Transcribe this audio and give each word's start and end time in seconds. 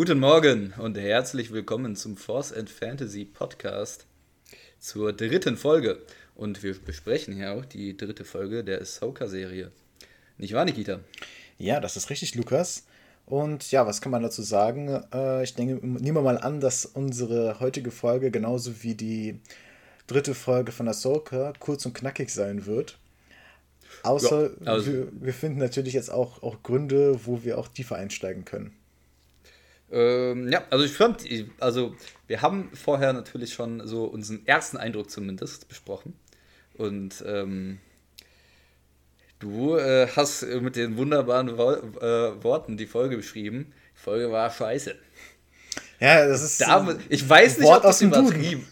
Guten 0.00 0.18
Morgen 0.18 0.72
und 0.78 0.96
herzlich 0.96 1.52
willkommen 1.52 1.94
zum 1.94 2.16
Force 2.16 2.54
and 2.54 2.70
Fantasy 2.70 3.26
Podcast 3.26 4.06
zur 4.78 5.12
dritten 5.12 5.58
Folge. 5.58 5.98
Und 6.34 6.62
wir 6.62 6.74
besprechen 6.74 7.34
hier 7.34 7.52
auch 7.52 7.66
die 7.66 7.94
dritte 7.94 8.24
Folge 8.24 8.64
der 8.64 8.80
Ahsoka-Serie. 8.80 9.70
Nicht 10.38 10.54
wahr, 10.54 10.64
Nikita? 10.64 11.00
Ja, 11.58 11.80
das 11.80 11.98
ist 11.98 12.08
richtig, 12.08 12.34
Lukas. 12.34 12.84
Und 13.26 13.70
ja, 13.72 13.86
was 13.86 14.00
kann 14.00 14.10
man 14.10 14.22
dazu 14.22 14.40
sagen? 14.40 14.88
Äh, 15.12 15.44
ich 15.44 15.54
denke, 15.54 15.86
nehmen 15.86 16.16
wir 16.16 16.22
mal 16.22 16.38
an, 16.38 16.60
dass 16.60 16.86
unsere 16.86 17.60
heutige 17.60 17.90
Folge 17.90 18.30
genauso 18.30 18.82
wie 18.82 18.94
die 18.94 19.38
dritte 20.06 20.34
Folge 20.34 20.72
von 20.72 20.88
Ahsoka 20.88 21.52
kurz 21.58 21.84
und 21.84 21.92
knackig 21.92 22.30
sein 22.30 22.64
wird. 22.64 22.96
Außer 24.02 24.50
ja, 24.64 24.72
also 24.72 24.92
wir, 24.94 25.08
wir, 25.12 25.34
finden 25.34 25.58
natürlich 25.58 25.92
jetzt 25.92 26.10
auch, 26.10 26.42
auch 26.42 26.62
Gründe, 26.62 27.26
wo 27.26 27.44
wir 27.44 27.58
auch 27.58 27.68
tiefer 27.68 27.96
einsteigen 27.96 28.46
können. 28.46 28.79
Ähm, 29.92 30.50
ja, 30.50 30.62
also 30.70 30.84
ich 30.84 30.92
fand, 30.92 31.24
also 31.58 31.94
wir 32.26 32.42
haben 32.42 32.70
vorher 32.74 33.12
natürlich 33.12 33.52
schon 33.54 33.86
so 33.86 34.04
unseren 34.04 34.46
ersten 34.46 34.76
Eindruck 34.76 35.10
zumindest 35.10 35.68
besprochen. 35.68 36.14
Und 36.74 37.24
ähm, 37.26 37.78
du 39.38 39.76
äh, 39.76 40.08
hast 40.14 40.42
mit 40.42 40.76
den 40.76 40.96
wunderbaren 40.96 41.58
Wo 41.58 41.72
äh, 41.72 42.42
Worten 42.42 42.76
die 42.76 42.86
Folge 42.86 43.16
beschrieben. 43.16 43.72
Die 43.96 44.00
Folge 44.00 44.30
war 44.30 44.50
scheiße. 44.50 44.94
Ja, 45.98 46.26
das 46.26 46.42
ist. 46.42 46.60
Da, 46.60 46.96
ich 47.08 47.28
weiß 47.28 47.58
nicht, 47.58 47.66
Wort 47.66 47.78
ob 47.78 47.82
das 47.82 48.00
übertrieben 48.00 48.66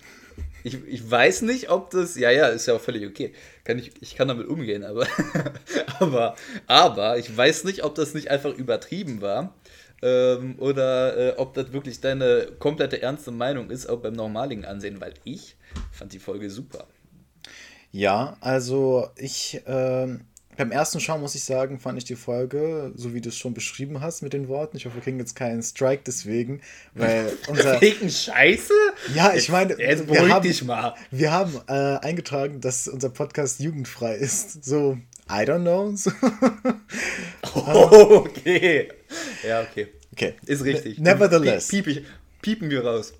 ich, 0.68 0.86
ich 0.86 1.10
weiß 1.10 1.42
nicht, 1.42 1.70
ob 1.70 1.90
das. 1.90 2.16
Ja, 2.16 2.30
ja, 2.30 2.48
ist 2.48 2.66
ja 2.66 2.74
auch 2.74 2.80
völlig 2.80 3.06
okay. 3.06 3.32
Kann 3.64 3.78
ich, 3.78 3.92
ich 4.00 4.16
kann 4.16 4.28
damit 4.28 4.48
umgehen, 4.48 4.84
aber, 4.84 5.06
aber, 6.00 6.36
aber 6.66 7.18
ich 7.18 7.34
weiß 7.34 7.64
nicht, 7.64 7.84
ob 7.84 7.94
das 7.94 8.14
nicht 8.14 8.30
einfach 8.30 8.54
übertrieben 8.54 9.20
war. 9.20 9.54
Ähm, 10.00 10.54
oder 10.58 11.16
äh, 11.16 11.36
ob 11.38 11.54
das 11.54 11.72
wirklich 11.72 12.00
deine 12.00 12.48
komplette 12.58 13.02
ernste 13.02 13.30
Meinung 13.30 13.70
ist, 13.70 13.86
auch 13.86 13.98
beim 13.98 14.14
normaligen 14.14 14.64
Ansehen, 14.64 15.00
weil 15.00 15.14
ich 15.24 15.56
fand 15.90 16.12
die 16.12 16.18
Folge 16.18 16.50
super. 16.50 16.86
Ja, 17.90 18.36
also 18.40 19.08
ich 19.16 19.60
ähm, 19.66 20.20
beim 20.58 20.72
ersten 20.72 20.98
Schauen 20.98 21.20
muss 21.20 21.36
ich 21.36 21.44
sagen, 21.44 21.78
fand 21.78 21.98
ich 21.98 22.04
die 22.04 22.16
Folge, 22.16 22.92
so 22.96 23.14
wie 23.14 23.20
du 23.20 23.28
es 23.28 23.36
schon 23.36 23.54
beschrieben 23.54 24.00
hast 24.00 24.22
mit 24.22 24.32
den 24.32 24.48
Worten. 24.48 24.76
Ich 24.76 24.86
hoffe, 24.86 24.96
wir 24.96 25.02
kriegen 25.02 25.18
jetzt 25.20 25.36
keinen 25.36 25.62
Strike 25.62 26.02
deswegen, 26.04 26.60
weil 26.94 27.32
unser. 27.48 27.80
Wegen 27.80 28.10
Scheiße? 28.10 28.72
Ja, 29.14 29.32
ich 29.34 29.48
meine. 29.50 29.70
Jetzt, 29.70 29.80
jetzt 29.80 30.06
beruhig 30.08 30.32
haben, 30.32 30.42
dich 30.42 30.64
mal. 30.64 30.94
Wir 31.12 31.30
haben 31.30 31.54
äh, 31.68 31.72
eingetragen, 31.72 32.60
dass 32.60 32.88
unser 32.88 33.08
Podcast 33.08 33.60
jugendfrei 33.60 34.16
ist. 34.16 34.64
So, 34.64 34.98
I 35.30 35.44
don't 35.44 35.60
know. 35.60 35.94
oh, 37.54 38.24
okay. 38.26 38.88
Ja, 39.46 39.62
okay. 39.62 39.88
Okay. 40.12 40.34
Ist 40.46 40.64
richtig. 40.64 40.98
Nevertheless. 40.98 41.68
Piep, 41.68 41.84
piep, 41.84 42.06
piepen 42.42 42.70
wir 42.70 42.84
raus. 42.84 43.12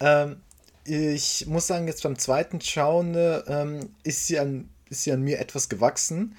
Ähm, 0.00 0.36
ich 0.84 1.46
muss 1.46 1.66
sagen, 1.66 1.86
jetzt 1.86 2.02
beim 2.02 2.18
zweiten 2.18 2.60
Schauen 2.60 3.14
ähm, 3.46 3.90
ist, 4.02 4.26
sie 4.26 4.38
an, 4.38 4.68
ist 4.90 5.04
sie 5.04 5.12
an 5.12 5.22
mir 5.22 5.38
etwas 5.38 5.68
gewachsen. 5.68 6.36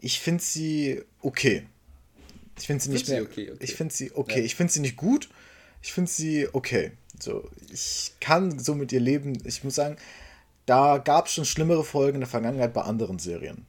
Ich 0.00 0.20
finde 0.20 0.42
sie 0.42 1.02
okay. 1.20 1.66
Ich 2.58 2.66
finde 2.66 2.84
sie 2.84 2.90
nicht 2.90 3.08
mehr. 3.08 3.20
Sie 3.20 3.26
okay, 3.26 3.50
okay. 3.50 3.64
Ich 3.64 3.74
finde 3.74 3.94
sie 3.94 4.12
okay. 4.14 4.40
Ja. 4.40 4.44
Ich 4.44 4.54
finde 4.54 4.72
sie 4.72 4.80
nicht 4.80 4.96
gut. 4.96 5.28
Ich 5.82 5.92
finde 5.92 6.10
sie 6.10 6.48
okay. 6.52 6.92
So, 7.18 7.48
ich 7.72 8.12
kann 8.20 8.58
so 8.58 8.74
mit 8.74 8.92
ihr 8.92 9.00
leben. 9.00 9.38
Ich 9.44 9.64
muss 9.64 9.74
sagen, 9.74 9.96
da 10.66 10.98
gab 10.98 11.26
es 11.26 11.32
schon 11.32 11.44
schlimmere 11.44 11.84
Folgen 11.84 12.16
in 12.16 12.20
der 12.20 12.28
Vergangenheit 12.28 12.72
bei 12.72 12.82
anderen 12.82 13.18
Serien. 13.18 13.66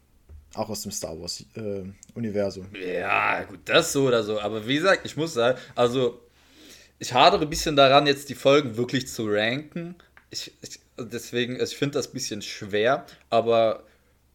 Auch 0.56 0.70
aus 0.70 0.84
dem 0.84 0.92
Star 0.92 1.20
Wars-Universum. 1.20 2.68
Äh, 2.76 3.00
ja, 3.00 3.44
gut, 3.44 3.62
das 3.66 3.92
so 3.92 4.08
oder 4.08 4.24
so. 4.24 4.40
Aber 4.40 4.68
wie 4.68 4.76
gesagt, 4.76 5.06
ich 5.06 5.18
muss 5.18 5.34
sagen, 5.34 5.58
also 5.76 6.22
ich 7.00 7.14
hadere 7.14 7.42
ein 7.42 7.50
bisschen 7.50 7.76
daran, 7.76 8.06
jetzt 8.06 8.30
die 8.30 8.36
Folgen 8.36 8.78
wirklich 8.78 9.08
zu 9.08 9.26
ranken. 9.28 9.96
Ich, 10.30 10.52
ich 10.62 10.80
deswegen, 10.98 11.60
also 11.60 11.72
ich 11.72 11.78
finde 11.78 11.98
das 11.98 12.10
ein 12.10 12.14
bisschen 12.14 12.42
schwer, 12.42 13.06
aber 13.30 13.84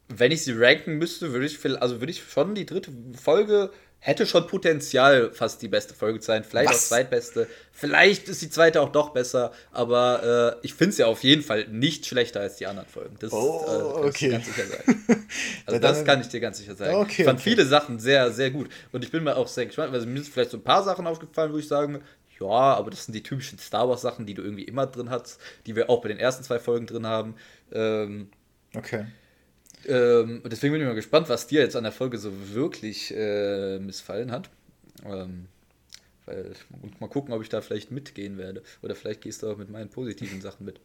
wenn 0.09 0.33
ich 0.33 0.43
sie 0.43 0.53
ranken 0.57 0.99
müsste, 0.99 1.33
würde 1.33 1.47
ich, 1.47 1.65
also 1.81 2.01
würde 2.01 2.11
ich 2.11 2.23
schon 2.23 2.55
die 2.55 2.67
dritte 2.67 2.91
Folge 3.15 3.71
hätte 4.01 4.27
schon 4.27 4.47
Potenzial, 4.47 5.33
fast 5.33 5.61
die 5.61 5.69
beste 5.69 5.95
Folge 5.95 6.21
zu 6.21 6.27
sein. 6.27 6.45
Vielleicht 6.45 6.71
Was? 6.71 6.85
auch 6.85 6.89
zweitbeste. 6.89 7.49
Vielleicht 7.73 8.29
ist 8.29 8.43
die 8.43 8.51
zweite 8.51 8.81
auch 8.81 8.91
doch 8.91 9.11
besser, 9.11 9.53
aber 9.73 10.57
äh, 10.63 10.67
ich 10.67 10.75
finde 10.75 10.95
sie 10.95 11.05
auf 11.05 11.23
jeden 11.23 11.43
Fall 11.43 11.67
nicht 11.69 12.07
schlechter 12.07 12.41
als 12.41 12.57
die 12.57 12.67
anderen 12.67 12.89
Folgen. 12.89 13.17
Das 13.19 13.33
oh, 13.33 13.65
äh, 13.65 13.69
kann 13.69 14.05
okay. 14.05 14.09
ich 14.09 14.19
dir 14.19 14.31
ganz 14.31 14.47
sicher 14.47 14.67
sagen. 14.67 15.05
Also 15.67 15.81
das 15.81 16.05
kann 16.05 16.21
ich 16.21 16.29
dir 16.29 16.41
ganz 16.41 16.59
sicher 16.59 16.75
sagen. 16.75 16.95
Okay, 16.97 17.15
ich 17.19 17.25
fand 17.25 17.41
okay. 17.41 17.51
viele 17.51 17.67
Sachen 17.67 17.99
sehr, 17.99 18.33
sehr 18.33 18.51
gut. 18.51 18.69
Und 18.93 19.05
ich 19.05 19.11
bin 19.11 19.25
mir 19.25 19.37
auch 19.37 19.49
sehr 19.49 19.67
gespannt, 19.67 19.93
weil 19.93 20.01
mir 20.07 20.23
sind 20.23 20.33
vielleicht 20.33 20.51
so 20.51 20.57
ein 20.57 20.65
paar 20.65 20.83
Sachen 20.83 21.07
aufgefallen, 21.07 21.53
wo 21.53 21.59
ich 21.59 21.69
sagen, 21.69 22.03
ja, 22.41 22.47
aber 22.47 22.91
das 22.91 23.05
sind 23.05 23.15
die 23.15 23.23
typischen 23.23 23.59
Star 23.59 23.89
Wars 23.89 24.03
Sachen, 24.03 24.27
die 24.27 24.35
du 24.35 24.43
irgendwie 24.43 24.65
immer 24.65 24.87
drin 24.87 25.11
hast, 25.11 25.41
die 25.67 25.77
wir 25.77 25.91
auch 25.91 26.01
bei 26.01 26.09
den 26.09 26.19
ersten 26.19 26.45
zwei 26.45 26.59
Folgen 26.59 26.87
drin 26.87 27.07
haben. 27.07 27.35
Ähm, 27.73 28.31
okay. 28.75 29.07
Ähm, 29.89 30.43
deswegen 30.45 30.73
bin 30.73 30.83
ich 30.83 30.87
mal 30.87 30.95
gespannt, 30.95 31.29
was 31.29 31.47
dir 31.47 31.63
jetzt 31.63 31.75
an 31.75 31.85
der 31.85 31.93
Folge 31.93 32.19
so 32.19 32.31
wirklich 32.53 33.13
äh, 33.17 33.79
missfallen 33.79 34.31
hat. 34.31 34.51
Ähm, 35.05 35.47
weil, 36.27 36.53
und 36.83 37.01
mal 37.01 37.09
gucken, 37.09 37.33
ob 37.33 37.43
ich 37.43 37.49
da 37.49 37.61
vielleicht 37.63 37.91
mitgehen 37.91 38.37
werde. 38.37 38.63
Oder 38.83 38.95
vielleicht 38.95 39.23
gehst 39.23 39.43
du 39.43 39.51
auch 39.51 39.57
mit 39.57 39.71
meinen 39.71 39.89
positiven 39.89 40.41
Sachen 40.41 40.67
mit. 40.67 40.81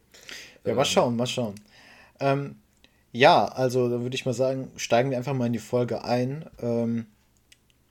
Ja, 0.64 0.70
ähm, 0.70 0.76
mal 0.76 0.84
schauen, 0.84 1.16
mal 1.16 1.26
schauen. 1.26 1.54
Ähm, 2.18 2.56
ja, 3.12 3.44
also 3.46 3.88
da 3.88 4.00
würde 4.00 4.16
ich 4.16 4.26
mal 4.26 4.32
sagen, 4.32 4.72
steigen 4.76 5.10
wir 5.10 5.18
einfach 5.18 5.34
mal 5.34 5.46
in 5.46 5.52
die 5.52 5.58
Folge 5.58 6.04
ein. 6.04 6.46
Ähm, 6.60 7.06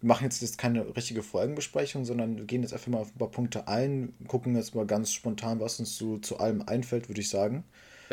wir 0.01 0.07
machen 0.07 0.25
jetzt, 0.25 0.41
jetzt 0.41 0.57
keine 0.57 0.95
richtige 0.95 1.23
Folgenbesprechung, 1.23 2.05
sondern 2.05 2.47
gehen 2.47 2.63
jetzt 2.63 2.73
einfach 2.73 2.87
mal 2.87 2.99
auf 2.99 3.15
ein 3.15 3.19
paar 3.19 3.31
Punkte 3.31 3.67
ein, 3.67 4.13
gucken 4.27 4.55
jetzt 4.55 4.75
mal 4.75 4.85
ganz 4.85 5.13
spontan, 5.13 5.59
was 5.61 5.79
uns 5.79 5.95
zu, 5.95 6.17
zu 6.17 6.39
allem 6.39 6.63
einfällt, 6.63 7.07
würde 7.07 7.21
ich 7.21 7.29
sagen. 7.29 7.63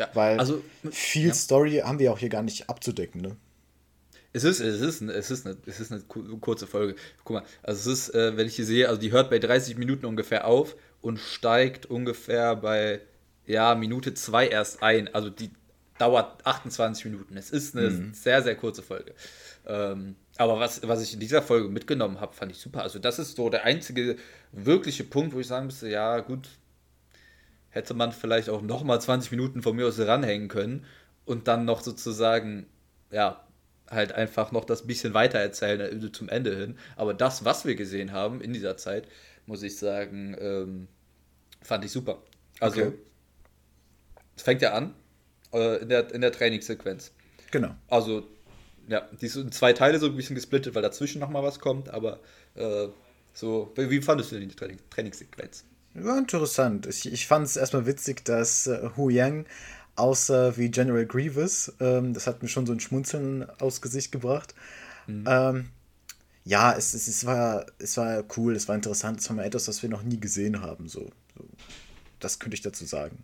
Ja, 0.01 0.09
Weil 0.15 0.39
also, 0.39 0.63
viel 0.89 1.27
ja. 1.27 1.33
Story 1.35 1.81
haben 1.85 1.99
wir 1.99 2.11
auch 2.11 2.17
hier 2.17 2.29
gar 2.29 2.41
nicht 2.41 2.69
abzudecken, 2.69 3.21
ne? 3.21 3.37
Es 4.33 4.43
ist, 4.43 4.59
es 4.61 4.81
ist, 4.81 5.01
es 5.01 5.29
ist, 5.29 5.45
eine, 5.45 5.57
es 5.67 5.79
ist 5.79 5.91
eine 5.91 6.01
kurze 6.01 6.65
Folge. 6.65 6.95
Guck 7.23 7.35
mal, 7.35 7.43
also 7.61 7.91
es 7.91 8.07
ist, 8.07 8.15
äh, 8.15 8.35
wenn 8.35 8.47
ich 8.47 8.55
hier 8.55 8.65
sehe, 8.65 8.87
also 8.87 8.99
die 8.99 9.11
hört 9.11 9.29
bei 9.29 9.37
30 9.37 9.77
Minuten 9.77 10.07
ungefähr 10.07 10.47
auf 10.47 10.75
und 11.01 11.19
steigt 11.19 11.85
ungefähr 11.85 12.55
bei, 12.55 13.01
ja, 13.45 13.75
Minute 13.75 14.15
2 14.15 14.47
erst 14.47 14.81
ein. 14.81 15.13
Also 15.13 15.29
die 15.29 15.51
dauert 15.99 16.45
28 16.47 17.05
Minuten. 17.05 17.37
Es 17.37 17.51
ist 17.51 17.75
eine 17.77 17.91
mhm. 17.91 18.13
sehr, 18.15 18.41
sehr 18.41 18.55
kurze 18.55 18.81
Folge. 18.81 19.13
Ähm, 19.67 20.15
aber 20.37 20.59
was, 20.59 20.87
was 20.87 21.03
ich 21.03 21.13
in 21.13 21.19
dieser 21.19 21.43
Folge 21.43 21.69
mitgenommen 21.69 22.19
habe, 22.19 22.33
fand 22.33 22.51
ich 22.51 22.57
super. 22.57 22.81
Also 22.81 22.97
das 22.97 23.19
ist 23.19 23.35
so 23.35 23.49
der 23.49 23.65
einzige 23.65 24.15
wirkliche 24.51 25.03
Punkt, 25.03 25.35
wo 25.35 25.39
ich 25.41 25.47
sagen 25.47 25.67
müsste, 25.67 25.89
ja 25.89 26.21
gut, 26.21 26.47
hätte 27.71 27.93
man 27.93 28.11
vielleicht 28.11 28.49
auch 28.49 28.61
nochmal 28.61 29.01
20 29.01 29.31
Minuten 29.31 29.63
von 29.63 29.75
mir 29.75 29.87
aus 29.87 29.99
ranhängen 29.99 30.47
können 30.47 30.85
und 31.25 31.47
dann 31.47 31.65
noch 31.65 31.81
sozusagen, 31.81 32.67
ja, 33.09 33.43
halt 33.89 34.13
einfach 34.13 34.51
noch 34.51 34.65
das 34.65 34.87
bisschen 34.87 35.13
weiter 35.13 35.39
erzählen 35.39 36.03
äh, 36.03 36.11
zum 36.11 36.29
Ende 36.29 36.55
hin. 36.55 36.77
Aber 36.95 37.13
das, 37.13 37.43
was 37.43 37.65
wir 37.65 37.75
gesehen 37.75 38.11
haben 38.11 38.41
in 38.41 38.53
dieser 38.53 38.77
Zeit, 38.77 39.07
muss 39.45 39.63
ich 39.63 39.77
sagen, 39.77 40.35
ähm, 40.39 40.87
fand 41.61 41.83
ich 41.83 41.91
super. 41.91 42.21
Also, 42.59 42.81
okay. 42.81 42.93
es 44.35 44.43
fängt 44.43 44.61
ja 44.61 44.73
an 44.73 44.93
äh, 45.53 45.81
in, 45.81 45.89
der, 45.89 46.13
in 46.13 46.21
der 46.21 46.31
Trainingssequenz. 46.31 47.11
Genau. 47.51 47.75
Also, 47.89 48.27
ja, 48.87 49.07
die 49.19 49.27
in 49.27 49.51
zwei 49.51 49.73
Teile 49.73 49.99
so 49.99 50.07
ein 50.07 50.15
bisschen 50.15 50.35
gesplittet, 50.35 50.73
weil 50.73 50.81
dazwischen 50.81 51.19
nochmal 51.19 51.43
was 51.43 51.59
kommt, 51.59 51.89
aber 51.89 52.19
äh, 52.55 52.87
so, 53.33 53.71
wie 53.75 54.01
fandest 54.01 54.31
du 54.31 54.39
denn 54.39 54.49
die 54.49 54.55
Training 54.55 54.79
Trainingssequenz? 54.89 55.65
War 55.93 56.17
interessant. 56.17 56.85
Ich, 56.85 57.11
ich 57.11 57.27
fand 57.27 57.45
es 57.45 57.57
erstmal 57.57 57.85
witzig, 57.85 58.23
dass 58.23 58.67
äh, 58.67 58.89
Hu 58.95 59.09
Yang 59.09 59.45
aussah 59.95 60.55
wie 60.57 60.69
General 60.69 61.05
Grievous. 61.05 61.73
Ähm, 61.79 62.13
das 62.13 62.27
hat 62.27 62.41
mir 62.41 62.49
schon 62.49 62.65
so 62.65 62.73
ein 62.73 62.79
Schmunzeln 62.79 63.49
aus 63.59 63.81
Gesicht 63.81 64.11
gebracht. 64.11 64.55
Mhm. 65.07 65.25
Ähm, 65.27 65.69
ja, 66.43 66.73
es, 66.73 66.93
es, 66.93 67.07
es, 67.07 67.25
war, 67.25 67.65
es 67.77 67.97
war 67.97 68.23
cool, 68.37 68.55
es 68.55 68.67
war 68.67 68.75
interessant. 68.75 69.19
Es 69.19 69.29
war 69.29 69.35
mal 69.35 69.45
etwas, 69.45 69.67
was 69.67 69.81
wir 69.81 69.89
noch 69.89 70.03
nie 70.03 70.19
gesehen 70.19 70.61
haben. 70.61 70.87
So, 70.87 71.11
so. 71.37 71.45
Das 72.19 72.39
könnte 72.39 72.55
ich 72.55 72.61
dazu 72.61 72.85
sagen. 72.85 73.23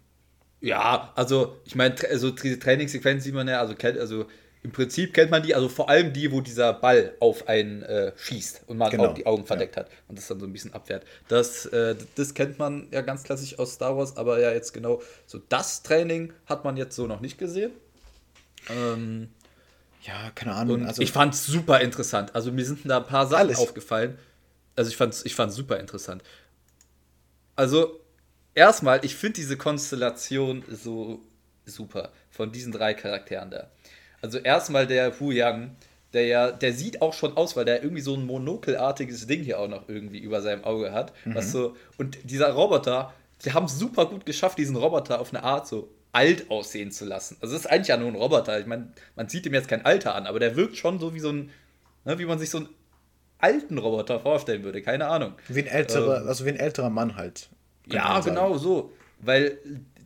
Ja, 0.59 1.13
also 1.15 1.57
ich 1.65 1.75
meine, 1.75 1.95
also 2.09 2.31
diese 2.31 2.59
Trainingssequenz 2.59 3.23
sieht 3.23 3.33
man 3.33 3.47
ja, 3.47 3.59
also, 3.59 3.75
also 3.99 4.25
im 4.67 4.73
Prinzip 4.73 5.13
kennt 5.13 5.31
man 5.31 5.41
die, 5.41 5.55
also 5.55 5.69
vor 5.69 5.87
allem 5.87 6.11
die, 6.11 6.29
wo 6.29 6.41
dieser 6.41 6.73
Ball 6.73 7.13
auf 7.21 7.47
einen 7.47 7.83
äh, 7.83 8.11
schießt 8.17 8.63
und 8.67 8.75
man 8.75 8.91
genau. 8.91 9.05
auch 9.05 9.13
die 9.13 9.25
Augen 9.25 9.45
verdeckt 9.45 9.77
ja. 9.77 9.83
hat 9.83 9.91
und 10.09 10.17
das 10.17 10.27
dann 10.27 10.41
so 10.41 10.45
ein 10.45 10.51
bisschen 10.51 10.73
abwehrt. 10.73 11.05
Das, 11.29 11.67
äh, 11.67 11.95
das 12.15 12.33
kennt 12.33 12.59
man 12.59 12.89
ja 12.91 12.99
ganz 12.99 13.23
klassisch 13.23 13.57
aus 13.59 13.75
Star 13.75 13.95
Wars, 13.95 14.17
aber 14.17 14.41
ja 14.41 14.51
jetzt 14.51 14.73
genau 14.73 15.01
so 15.25 15.39
das 15.47 15.83
Training 15.83 16.33
hat 16.47 16.65
man 16.65 16.75
jetzt 16.75 16.97
so 16.97 17.07
noch 17.07 17.21
nicht 17.21 17.37
gesehen. 17.37 17.71
Ähm, 18.69 19.29
ja, 20.01 20.31
keine 20.35 20.53
Ahnung. 20.53 20.85
also 20.85 21.01
ich 21.01 21.13
fand 21.13 21.33
es 21.33 21.45
super 21.45 21.79
interessant. 21.79 22.35
Also 22.35 22.51
mir 22.51 22.65
sind 22.65 22.81
da 22.83 22.97
ein 22.97 23.05
paar 23.05 23.25
Sachen 23.25 23.47
alles. 23.47 23.59
aufgefallen. 23.59 24.19
Also 24.75 24.89
ich 24.89 24.97
fand 24.97 25.13
es 25.13 25.25
ich 25.25 25.33
fand's 25.33 25.55
super 25.55 25.79
interessant. 25.79 26.23
Also 27.55 28.01
erstmal, 28.53 29.05
ich 29.05 29.15
finde 29.15 29.35
diese 29.35 29.55
Konstellation 29.55 30.65
so 30.69 31.21
super 31.65 32.11
von 32.29 32.51
diesen 32.51 32.73
drei 32.73 32.93
Charakteren 32.93 33.49
da. 33.49 33.71
Also 34.21 34.39
erstmal 34.39 34.87
der 34.87 35.19
Hu 35.19 35.31
Yang, 35.31 35.75
der 36.13 36.25
ja, 36.25 36.51
der 36.51 36.73
sieht 36.73 37.01
auch 37.01 37.13
schon 37.13 37.35
aus, 37.37 37.55
weil 37.55 37.65
der 37.65 37.83
irgendwie 37.83 38.01
so 38.01 38.15
ein 38.15 38.25
monokelartiges 38.25 39.27
Ding 39.27 39.43
hier 39.43 39.59
auch 39.59 39.67
noch 39.67 39.87
irgendwie 39.89 40.19
über 40.19 40.41
seinem 40.41 40.63
Auge 40.63 40.91
hat. 40.91 41.13
Mhm. 41.25 41.35
Was 41.35 41.51
so, 41.51 41.75
und 41.97 42.17
dieser 42.23 42.51
Roboter, 42.51 43.13
die 43.45 43.53
haben 43.53 43.65
es 43.65 43.77
super 43.77 44.05
gut 44.07 44.25
geschafft, 44.25 44.57
diesen 44.57 44.75
Roboter 44.75 45.19
auf 45.19 45.33
eine 45.33 45.43
Art 45.43 45.67
so 45.67 45.89
alt 46.13 46.49
aussehen 46.49 46.91
zu 46.91 47.05
lassen. 47.05 47.37
Also 47.41 47.55
es 47.55 47.61
ist 47.61 47.67
eigentlich 47.67 47.89
ja 47.89 47.97
nur 47.97 48.07
ein 48.07 48.15
Roboter. 48.15 48.59
Ich 48.59 48.65
meine, 48.65 48.91
man 49.15 49.29
sieht 49.29 49.45
ihm 49.45 49.53
jetzt 49.53 49.67
kein 49.67 49.85
Alter 49.85 50.15
an, 50.15 50.25
aber 50.25 50.39
der 50.39 50.55
wirkt 50.55 50.77
schon 50.77 50.99
so 50.99 51.13
wie 51.13 51.19
so 51.19 51.29
ein, 51.29 51.51
ne, 52.05 52.17
wie 52.17 52.25
man 52.25 52.39
sich 52.39 52.49
so 52.49 52.59
einen 52.59 52.69
alten 53.37 53.77
Roboter 53.77 54.19
vorstellen 54.19 54.63
würde. 54.63 54.81
Keine 54.81 55.07
Ahnung. 55.07 55.33
Wie 55.47 55.61
ein 55.61 55.67
älterer, 55.67 56.21
ähm, 56.21 56.27
also 56.27 56.45
wie 56.45 56.49
ein 56.49 56.59
älterer 56.59 56.89
Mann 56.89 57.15
halt. 57.15 57.49
Ja, 57.85 58.19
genau 58.21 58.57
so. 58.57 58.91
Weil 59.19 59.59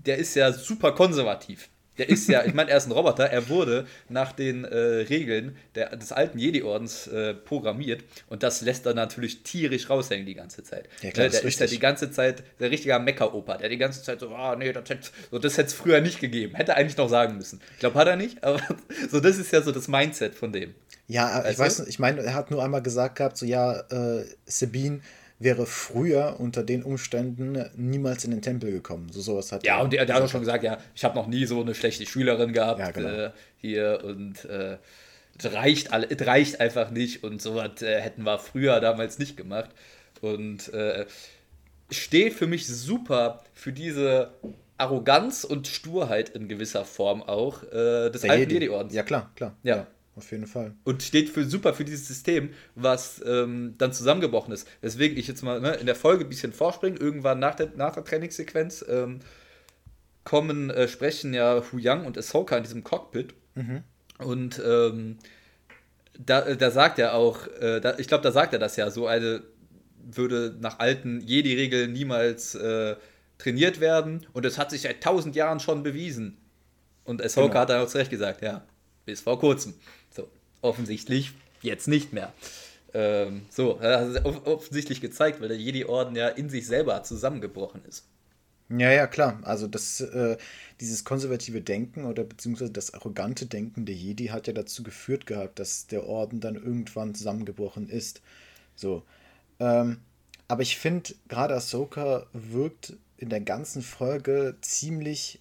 der 0.05 0.17
ist 0.17 0.35
ja 0.35 0.51
super 0.51 0.91
konservativ. 0.93 1.69
Der 2.01 2.09
ist 2.09 2.27
ja, 2.27 2.43
ich 2.43 2.55
meine, 2.55 2.71
er 2.71 2.77
ist 2.77 2.87
ein 2.87 2.93
Roboter. 2.93 3.25
Er 3.25 3.47
wurde 3.47 3.85
nach 4.09 4.31
den 4.31 4.65
äh, 4.65 4.75
Regeln 4.75 5.55
der, 5.75 5.95
des 5.95 6.11
alten 6.11 6.39
Jedi-Ordens 6.39 7.05
äh, 7.05 7.35
programmiert 7.35 8.03
und 8.27 8.41
das 8.41 8.61
lässt 8.61 8.87
er 8.87 8.95
natürlich 8.95 9.43
tierisch 9.43 9.87
raushängen 9.87 10.25
die 10.25 10.33
ganze 10.33 10.63
Zeit. 10.63 10.89
Ja, 11.03 11.11
klar, 11.11 11.27
äh, 11.27 11.29
der 11.29 11.41
ist, 11.41 11.45
ist 11.45 11.59
ja 11.59 11.67
die 11.67 11.77
ganze 11.77 12.09
Zeit 12.09 12.41
der 12.59 12.71
richtige 12.71 12.97
Mecker-Opa, 12.97 13.57
der 13.57 13.69
die 13.69 13.77
ganze 13.77 14.01
Zeit 14.01 14.19
so, 14.19 14.29
ah, 14.29 14.55
nee, 14.55 14.73
das 14.73 14.89
hätte 14.89 15.09
so, 15.29 15.37
das 15.37 15.59
es 15.59 15.73
früher 15.75 16.01
nicht 16.01 16.19
gegeben. 16.19 16.55
Hätte 16.55 16.71
er 16.71 16.77
eigentlich 16.77 16.97
noch 16.97 17.07
sagen 17.07 17.37
müssen. 17.37 17.61
Ich 17.73 17.79
glaube, 17.81 17.99
hat 17.99 18.07
er 18.07 18.15
nicht, 18.15 18.43
aber 18.43 18.59
so, 19.11 19.19
das 19.19 19.37
ist 19.37 19.53
ja 19.53 19.61
so 19.61 19.71
das 19.71 19.87
Mindset 19.87 20.33
von 20.33 20.51
dem. 20.51 20.73
Ja, 21.07 21.43
weißt 21.43 21.51
ich 21.51 21.59
weiß, 21.59 21.79
ich 21.81 21.99
meine, 21.99 22.23
er 22.23 22.33
hat 22.33 22.49
nur 22.49 22.63
einmal 22.63 22.81
gesagt 22.81 23.17
gehabt, 23.17 23.37
so, 23.37 23.45
ja, 23.45 23.79
äh, 23.91 24.25
Sabine 24.47 25.01
wäre 25.43 25.65
früher 25.65 26.35
unter 26.39 26.63
den 26.63 26.83
Umständen 26.83 27.65
niemals 27.75 28.23
in 28.25 28.31
den 28.31 28.41
Tempel 28.41 28.71
gekommen. 28.71 29.09
So 29.11 29.21
sowas 29.21 29.51
hat 29.51 29.65
Ja, 29.65 29.81
und 29.81 29.91
der, 29.93 30.05
der 30.05 30.15
hat 30.15 30.23
auch 30.23 30.29
schon 30.29 30.41
gesagt, 30.41 30.63
ja, 30.63 30.77
ich 30.95 31.03
habe 31.03 31.15
noch 31.15 31.27
nie 31.27 31.45
so 31.45 31.61
eine 31.61 31.73
schlechte 31.73 32.05
Schülerin 32.05 32.53
gehabt 32.53 32.79
ja, 32.79 32.91
genau. 32.91 33.09
äh, 33.09 33.31
hier 33.57 34.01
und 34.03 34.45
äh, 34.45 34.77
es 35.37 35.53
reicht, 35.53 35.89
es 35.91 36.27
reicht 36.27 36.59
einfach 36.59 36.91
nicht 36.91 37.23
und 37.23 37.41
sowas 37.41 37.81
äh, 37.81 37.99
hätten 37.99 38.23
wir 38.23 38.37
früher 38.37 38.79
damals 38.79 39.19
nicht 39.19 39.37
gemacht. 39.37 39.69
Und 40.21 40.71
äh, 40.73 41.05
steht 41.89 42.33
für 42.33 42.47
mich 42.47 42.67
super 42.67 43.43
für 43.53 43.73
diese 43.73 44.33
Arroganz 44.77 45.43
und 45.43 45.67
Sturheit 45.67 46.29
in 46.29 46.47
gewisser 46.47 46.85
Form 46.85 47.23
auch 47.23 47.63
äh, 47.63 48.09
des 48.09 48.21
der 48.21 48.31
alten 48.31 48.51
Jedi-Ordens. 48.51 48.93
Ja, 48.93 49.03
klar, 49.03 49.31
klar. 49.35 49.55
ja. 49.63 49.77
ja. 49.77 49.87
Auf 50.15 50.31
jeden 50.31 50.45
Fall. 50.45 50.73
Und 50.83 51.03
steht 51.03 51.29
für 51.29 51.45
super 51.45 51.73
für 51.73 51.85
dieses 51.85 52.07
System, 52.07 52.49
was 52.75 53.21
ähm, 53.25 53.75
dann 53.77 53.93
zusammengebrochen 53.93 54.53
ist. 54.53 54.67
Weswegen 54.81 55.17
ich 55.17 55.27
jetzt 55.27 55.41
mal 55.41 55.61
ne, 55.61 55.75
in 55.75 55.85
der 55.85 55.95
Folge 55.95 56.25
ein 56.25 56.29
bisschen 56.29 56.51
vorspringe. 56.51 56.97
Irgendwann 56.97 57.39
nach 57.39 57.55
der, 57.55 57.71
nach 57.75 57.93
der 57.93 58.03
Trainingssequenz 58.03 58.83
ähm, 58.89 59.19
kommen, 60.25 60.69
äh, 60.69 60.89
sprechen 60.89 61.33
ja 61.33 61.63
Hu 61.71 61.77
Yang 61.77 62.05
und 62.05 62.17
Ahsoka 62.17 62.57
in 62.57 62.63
diesem 62.63 62.83
Cockpit. 62.83 63.33
Mhm. 63.55 63.83
Und 64.17 64.61
ähm, 64.65 65.17
da, 66.19 66.55
da 66.55 66.71
sagt 66.71 66.99
er 66.99 67.13
auch, 67.13 67.47
äh, 67.59 67.79
da, 67.79 67.97
ich 67.97 68.07
glaube, 68.07 68.23
da 68.23 68.33
sagt 68.33 68.51
er 68.51 68.59
das 68.59 68.75
ja, 68.75 68.91
so 68.91 69.07
eine 69.07 69.43
würde 70.03 70.55
nach 70.59 70.79
alten 70.79 71.21
Jedi-Regeln 71.21 71.93
niemals 71.93 72.55
äh, 72.55 72.95
trainiert 73.37 73.79
werden. 73.79 74.25
Und 74.33 74.45
es 74.45 74.57
hat 74.57 74.71
sich 74.71 74.81
seit 74.81 75.01
tausend 75.01 75.37
Jahren 75.37 75.61
schon 75.61 75.83
bewiesen. 75.83 76.37
Und 77.05 77.23
Ahsoka 77.23 77.47
genau. 77.47 77.59
hat 77.61 77.69
dann 77.69 77.81
auch 77.81 77.87
zu 77.87 77.97
Recht 77.97 78.11
gesagt, 78.11 78.41
ja, 78.41 78.65
bis 79.05 79.21
vor 79.21 79.39
kurzem 79.39 79.73
offensichtlich 80.61 81.33
jetzt 81.61 81.87
nicht 81.87 82.13
mehr. 82.13 82.33
Ähm, 82.93 83.43
so, 83.49 83.79
das 83.81 84.15
ist 84.15 84.25
offensichtlich 84.25 85.01
gezeigt, 85.01 85.41
weil 85.41 85.47
der 85.47 85.57
Jedi-Orden 85.57 86.15
ja 86.15 86.27
in 86.27 86.49
sich 86.49 86.67
selber 86.67 87.03
zusammengebrochen 87.03 87.81
ist. 87.87 88.05
Ja, 88.77 88.91
ja, 88.91 89.07
klar. 89.07 89.39
Also 89.43 89.67
das, 89.67 89.99
äh, 89.99 90.37
dieses 90.79 91.03
konservative 91.03 91.61
Denken 91.61 92.05
oder 92.05 92.23
beziehungsweise 92.23 92.71
das 92.71 92.93
arrogante 92.93 93.45
Denken 93.45 93.85
der 93.85 93.95
Jedi 93.95 94.27
hat 94.27 94.47
ja 94.47 94.53
dazu 94.53 94.83
geführt 94.83 95.25
gehabt, 95.25 95.59
dass 95.59 95.87
der 95.87 96.05
Orden 96.05 96.39
dann 96.39 96.55
irgendwann 96.55 97.13
zusammengebrochen 97.13 97.89
ist. 97.89 98.21
So. 98.75 99.03
Ähm, 99.59 99.97
aber 100.47 100.61
ich 100.61 100.77
finde, 100.77 101.13
gerade 101.27 101.53
Ahsoka 101.55 102.27
wirkt 102.33 102.93
in 103.17 103.29
der 103.29 103.41
ganzen 103.41 103.81
Folge 103.81 104.55
ziemlich 104.61 105.39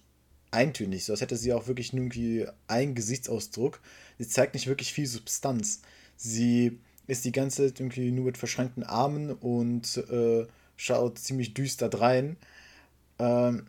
eintönig. 0.51 1.05
So 1.05 1.13
als 1.13 1.21
hätte 1.21 1.37
sie 1.37 1.53
auch 1.53 1.67
wirklich 1.67 1.93
nur 1.93 2.03
irgendwie 2.03 2.47
einen 2.67 2.95
Gesichtsausdruck 2.95 3.79
sie 4.21 4.27
zeigt 4.27 4.53
nicht 4.53 4.67
wirklich 4.67 4.93
viel 4.93 5.07
Substanz. 5.07 5.81
Sie 6.15 6.79
ist 7.07 7.25
die 7.25 7.31
ganze 7.31 7.67
Zeit 7.67 7.79
irgendwie 7.79 8.11
nur 8.11 8.25
mit 8.25 8.37
verschränkten 8.37 8.83
Armen 8.83 9.31
und 9.31 9.97
äh, 9.97 10.45
schaut 10.77 11.17
ziemlich 11.17 11.55
düster 11.55 11.89
drein. 11.89 12.37
Ähm, 13.17 13.65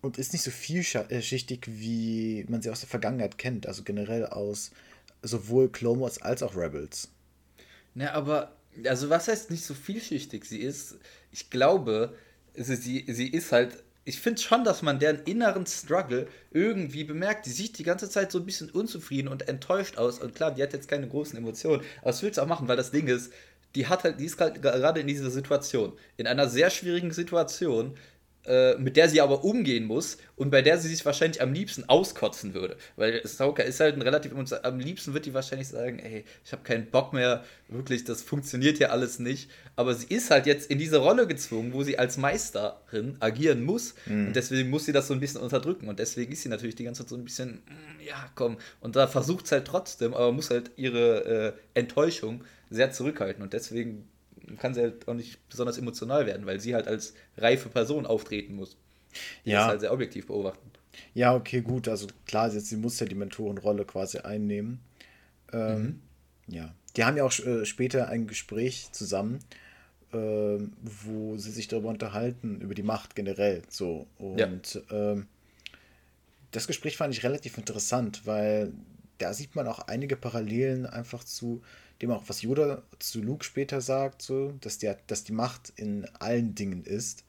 und 0.00 0.18
ist 0.18 0.32
nicht 0.32 0.42
so 0.42 0.50
vielschichtig, 0.50 1.66
wie 1.66 2.44
man 2.48 2.60
sie 2.60 2.70
aus 2.70 2.80
der 2.80 2.88
Vergangenheit 2.88 3.38
kennt. 3.38 3.68
Also 3.68 3.84
generell 3.84 4.26
aus 4.26 4.72
sowohl 5.22 5.70
Clone 5.70 6.02
Wars 6.02 6.20
als 6.20 6.42
auch 6.42 6.56
Rebels. 6.56 7.08
Na, 7.94 8.10
aber, 8.12 8.56
also 8.84 9.08
was 9.08 9.28
heißt 9.28 9.52
nicht 9.52 9.64
so 9.64 9.74
vielschichtig? 9.74 10.44
Sie 10.44 10.58
ist, 10.58 10.96
ich 11.30 11.50
glaube, 11.50 12.18
sie, 12.54 13.04
sie 13.08 13.28
ist 13.28 13.52
halt 13.52 13.83
ich 14.04 14.20
finde 14.20 14.40
schon, 14.40 14.64
dass 14.64 14.82
man 14.82 14.98
deren 14.98 15.20
inneren 15.24 15.66
Struggle 15.66 16.28
irgendwie 16.50 17.04
bemerkt. 17.04 17.46
Die 17.46 17.50
sieht 17.50 17.78
die 17.78 17.84
ganze 17.84 18.10
Zeit 18.10 18.30
so 18.30 18.38
ein 18.38 18.44
bisschen 18.44 18.70
unzufrieden 18.70 19.28
und 19.28 19.48
enttäuscht 19.48 19.96
aus. 19.96 20.18
Und 20.18 20.34
klar, 20.34 20.50
die 20.52 20.62
hat 20.62 20.72
jetzt 20.74 20.88
keine 20.88 21.08
großen 21.08 21.38
Emotionen. 21.38 21.82
Aber 22.00 22.10
das 22.10 22.22
willst 22.22 22.38
du 22.38 22.42
auch 22.42 22.46
machen, 22.46 22.68
weil 22.68 22.76
das 22.76 22.90
Ding 22.90 23.06
ist, 23.06 23.32
die 23.74 23.86
hat 23.86 24.04
halt, 24.04 24.20
die 24.20 24.26
ist 24.26 24.38
halt 24.40 24.62
gerade 24.62 25.00
in 25.00 25.06
dieser 25.06 25.30
Situation, 25.30 25.94
in 26.16 26.26
einer 26.26 26.48
sehr 26.48 26.70
schwierigen 26.70 27.12
Situation, 27.12 27.96
äh, 28.46 28.76
mit 28.76 28.96
der 28.96 29.08
sie 29.08 29.20
aber 29.20 29.42
umgehen 29.42 29.86
muss 29.86 30.18
und 30.36 30.50
bei 30.50 30.60
der 30.60 30.78
sie 30.78 30.88
sich 30.88 31.04
wahrscheinlich 31.06 31.40
am 31.40 31.52
liebsten 31.52 31.88
auskotzen 31.88 32.52
würde. 32.52 32.76
Weil 32.96 33.26
Stalker 33.26 33.64
ist 33.64 33.80
halt 33.80 33.96
ein 33.96 34.02
relativ. 34.02 34.32
Am 34.62 34.80
liebsten 34.80 35.14
wird 35.14 35.26
die 35.26 35.32
wahrscheinlich 35.32 35.68
sagen: 35.68 35.98
Ey, 35.98 36.24
ich 36.44 36.52
habe 36.52 36.62
keinen 36.62 36.86
Bock 36.86 37.12
mehr, 37.12 37.44
wirklich, 37.68 38.04
das 38.04 38.22
funktioniert 38.22 38.76
hier 38.76 38.92
alles 38.92 39.18
nicht. 39.18 39.50
Aber 39.76 39.94
sie 39.94 40.06
ist 40.06 40.30
halt 40.30 40.46
jetzt 40.46 40.70
in 40.70 40.78
diese 40.78 40.98
Rolle 40.98 41.26
gezwungen, 41.26 41.72
wo 41.72 41.82
sie 41.82 41.98
als 41.98 42.18
Meisterin 42.18 43.16
agieren 43.20 43.64
muss. 43.64 43.94
Mhm. 44.06 44.28
Und 44.28 44.36
deswegen 44.36 44.68
muss 44.68 44.84
sie 44.84 44.92
das 44.92 45.08
so 45.08 45.14
ein 45.14 45.20
bisschen 45.20 45.40
unterdrücken. 45.40 45.88
Und 45.88 45.98
deswegen 45.98 46.32
ist 46.32 46.42
sie 46.42 46.48
natürlich 46.48 46.74
die 46.74 46.84
ganze 46.84 47.02
Zeit 47.02 47.08
so 47.08 47.16
ein 47.16 47.24
bisschen: 47.24 47.62
mm, 47.66 48.06
Ja, 48.06 48.30
komm. 48.34 48.58
Und 48.80 48.96
da 48.96 49.06
versucht 49.06 49.46
es 49.46 49.52
halt 49.52 49.66
trotzdem, 49.66 50.12
aber 50.12 50.32
muss 50.32 50.50
halt 50.50 50.70
ihre 50.76 51.54
äh, 51.74 51.78
Enttäuschung 51.78 52.44
sehr 52.70 52.92
zurückhalten. 52.92 53.42
Und 53.42 53.52
deswegen 53.52 54.08
kann 54.58 54.74
sie 54.74 54.82
halt 54.82 55.08
auch 55.08 55.14
nicht 55.14 55.46
besonders 55.48 55.78
emotional 55.78 56.26
werden, 56.26 56.46
weil 56.46 56.60
sie 56.60 56.74
halt 56.74 56.86
als 56.86 57.14
reife 57.36 57.68
Person 57.68 58.06
auftreten 58.06 58.54
muss. 58.54 58.76
Die 59.44 59.50
ja. 59.50 59.62
ist 59.62 59.66
halt 59.66 59.80
sehr 59.80 59.92
objektiv 59.92 60.26
beobachten. 60.26 60.70
Ja, 61.14 61.34
okay, 61.34 61.60
gut. 61.60 61.88
Also 61.88 62.06
klar, 62.26 62.52
jetzt, 62.52 62.68
sie 62.68 62.76
muss 62.76 63.00
ja 63.00 63.06
die 63.06 63.14
Mentorenrolle 63.14 63.84
quasi 63.84 64.18
einnehmen. 64.18 64.80
Ähm, 65.52 65.82
mhm. 66.46 66.54
Ja. 66.54 66.74
Die 66.96 67.04
haben 67.04 67.16
ja 67.16 67.24
auch 67.24 67.38
äh, 67.40 67.64
später 67.64 68.08
ein 68.08 68.26
Gespräch 68.26 68.88
zusammen, 68.92 69.40
äh, 70.12 70.16
wo 70.16 71.36
sie 71.36 71.50
sich 71.50 71.68
darüber 71.68 71.88
unterhalten, 71.88 72.60
über 72.60 72.74
die 72.74 72.82
Macht 72.82 73.16
generell. 73.16 73.62
So. 73.68 74.06
Und 74.18 74.74
ja. 74.90 75.12
ähm, 75.12 75.26
das 76.50 76.66
Gespräch 76.66 76.96
fand 76.96 77.12
ich 77.14 77.24
relativ 77.24 77.58
interessant, 77.58 78.22
weil 78.24 78.72
da 79.24 79.32
sieht 79.32 79.56
man 79.56 79.66
auch 79.66 79.78
einige 79.78 80.16
Parallelen 80.16 80.84
einfach 80.84 81.24
zu 81.24 81.62
dem 82.02 82.10
auch, 82.10 82.24
was 82.26 82.42
Yoda 82.42 82.82
zu 82.98 83.22
Luke 83.22 83.42
später 83.42 83.80
sagt, 83.80 84.20
so, 84.20 84.52
dass, 84.60 84.76
der, 84.76 84.98
dass 85.06 85.24
die 85.24 85.32
Macht 85.32 85.72
in 85.76 86.06
allen 86.18 86.54
Dingen 86.54 86.84
ist. 86.84 87.24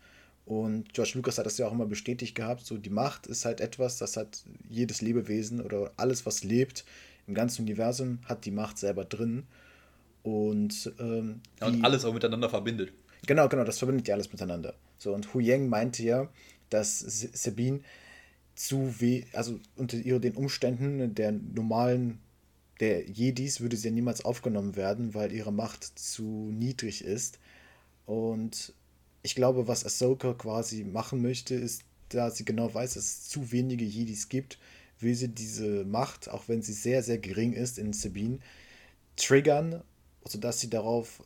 Und 0.46 0.94
George 0.94 1.14
Lucas 1.16 1.38
hat 1.38 1.46
das 1.46 1.58
ja 1.58 1.68
auch 1.68 1.72
immer 1.72 1.86
bestätigt 1.86 2.36
gehabt, 2.36 2.66
so 2.66 2.78
die 2.78 2.90
Macht 2.90 3.28
ist 3.28 3.46
halt 3.46 3.62
etwas, 3.62 3.98
das 3.98 4.18
hat 4.18 4.44
jedes 4.70 5.02
Lebewesen 5.02 5.62
oder 5.62 5.94
alles, 5.96 6.26
was 6.26 6.44
lebt 6.44 6.84
im 7.28 7.34
ganzen 7.34 7.62
Universum, 7.62 8.20
hat 8.26 8.44
die 8.44 8.52
Macht 8.52 8.78
selber 8.78 9.06
drin. 9.06 9.44
Und, 10.22 10.92
ähm, 11.00 11.40
ja, 11.62 11.68
und 11.68 11.86
alles 11.86 12.04
auch 12.04 12.14
miteinander 12.14 12.50
verbindet. 12.50 12.92
Genau, 13.26 13.48
genau, 13.48 13.64
das 13.64 13.78
verbindet 13.78 14.10
ja 14.10 14.16
alles 14.16 14.32
miteinander. 14.34 14.74
So, 14.98 15.14
und 15.14 15.34
Hu 15.34 15.40
Yang 15.40 15.70
meinte 15.70 16.04
ja, 16.04 16.28
dass 16.70 17.00
Sabine 17.00 17.80
zu 18.56 19.00
weh, 19.00 19.26
also 19.34 19.60
unter 19.76 19.98
den 19.98 20.36
Umständen 20.36 21.14
der 21.14 21.32
normalen 21.32 22.20
der 22.80 23.06
Jedis 23.10 23.62
würde 23.62 23.78
sie 23.78 23.88
ja 23.88 23.94
niemals 23.94 24.26
aufgenommen 24.26 24.76
werden, 24.76 25.14
weil 25.14 25.32
ihre 25.32 25.54
Macht 25.54 25.98
zu 25.98 26.24
niedrig 26.52 27.04
ist. 27.04 27.40
Und 28.06 28.74
ich 29.24 29.36
glaube, 29.36 29.68
was 29.68 29.86
Ahsoka 29.86 30.34
quasi 30.34 30.84
machen 30.84 31.22
möchte, 31.22 31.56
ist, 31.56 31.84
da 32.10 32.30
sie 32.30 32.46
genau 32.46 32.74
weiß, 32.74 32.96
dass 32.96 33.04
es 33.06 33.30
zu 33.30 33.52
wenige 33.52 33.86
Jedis 33.86 34.30
gibt, 34.30 34.60
will 35.00 35.16
sie 35.16 35.30
diese 35.30 35.86
Macht, 35.86 36.30
auch 36.30 36.48
wenn 36.48 36.62
sie 36.62 36.74
sehr, 36.74 37.02
sehr 37.04 37.18
gering 37.18 37.54
ist 37.54 37.78
in 37.78 37.94
Sabine, 37.94 38.40
triggern, 39.16 39.82
sodass 40.26 40.60
sie 40.60 40.70
darauf 40.70 41.24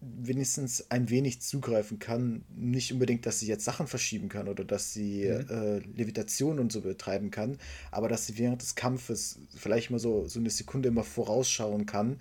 wenigstens 0.00 0.90
ein 0.90 1.10
wenig 1.10 1.40
zugreifen 1.40 1.98
kann. 1.98 2.44
Nicht 2.54 2.92
unbedingt, 2.92 3.26
dass 3.26 3.40
sie 3.40 3.46
jetzt 3.46 3.64
Sachen 3.64 3.86
verschieben 3.86 4.28
kann 4.28 4.48
oder 4.48 4.64
dass 4.64 4.92
sie 4.92 5.24
mhm. 5.24 5.48
äh, 5.48 5.78
Levitation 5.78 6.58
und 6.58 6.72
so 6.72 6.82
betreiben 6.82 7.30
kann, 7.30 7.58
aber 7.90 8.08
dass 8.08 8.26
sie 8.26 8.38
während 8.38 8.62
des 8.62 8.74
Kampfes 8.74 9.38
vielleicht 9.54 9.90
mal 9.90 9.98
so, 9.98 10.26
so 10.26 10.38
eine 10.38 10.50
Sekunde 10.50 10.88
immer 10.88 11.04
vorausschauen 11.04 11.86
kann 11.86 12.18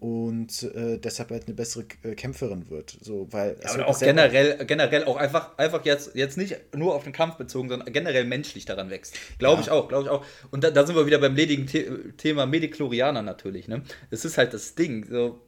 und 0.00 0.62
äh, 0.62 0.98
deshalb 0.98 1.30
halt 1.30 1.46
eine 1.46 1.54
bessere 1.54 1.84
äh, 2.02 2.14
Kämpferin 2.14 2.70
wird. 2.70 2.96
So, 3.02 3.28
weil 3.30 3.56
ja, 3.62 3.70
aber 3.70 3.86
auch 3.86 3.98
generell, 3.98 4.64
generell 4.64 5.04
auch 5.04 5.16
einfach, 5.16 5.58
einfach 5.58 5.84
jetzt, 5.84 6.14
jetzt 6.14 6.38
nicht 6.38 6.56
nur 6.74 6.94
auf 6.94 7.04
den 7.04 7.12
Kampf 7.12 7.36
bezogen, 7.36 7.68
sondern 7.68 7.92
generell 7.92 8.24
menschlich 8.24 8.64
daran 8.64 8.88
wächst. 8.88 9.14
Glaube 9.38 9.56
ja. 9.56 9.66
ich 9.66 9.70
auch, 9.70 9.88
glaube 9.88 10.04
ich 10.04 10.10
auch. 10.10 10.24
Und 10.50 10.64
da, 10.64 10.70
da, 10.70 10.86
sind 10.86 10.96
wir 10.96 11.04
wieder 11.04 11.18
beim 11.18 11.36
ledigen 11.36 11.68
The 11.68 12.12
Thema 12.16 12.46
Mediklorianer 12.46 13.20
natürlich. 13.20 13.68
Ne? 13.68 13.82
Es 14.10 14.24
ist 14.24 14.38
halt 14.38 14.54
das 14.54 14.74
Ding, 14.74 15.06
so, 15.06 15.42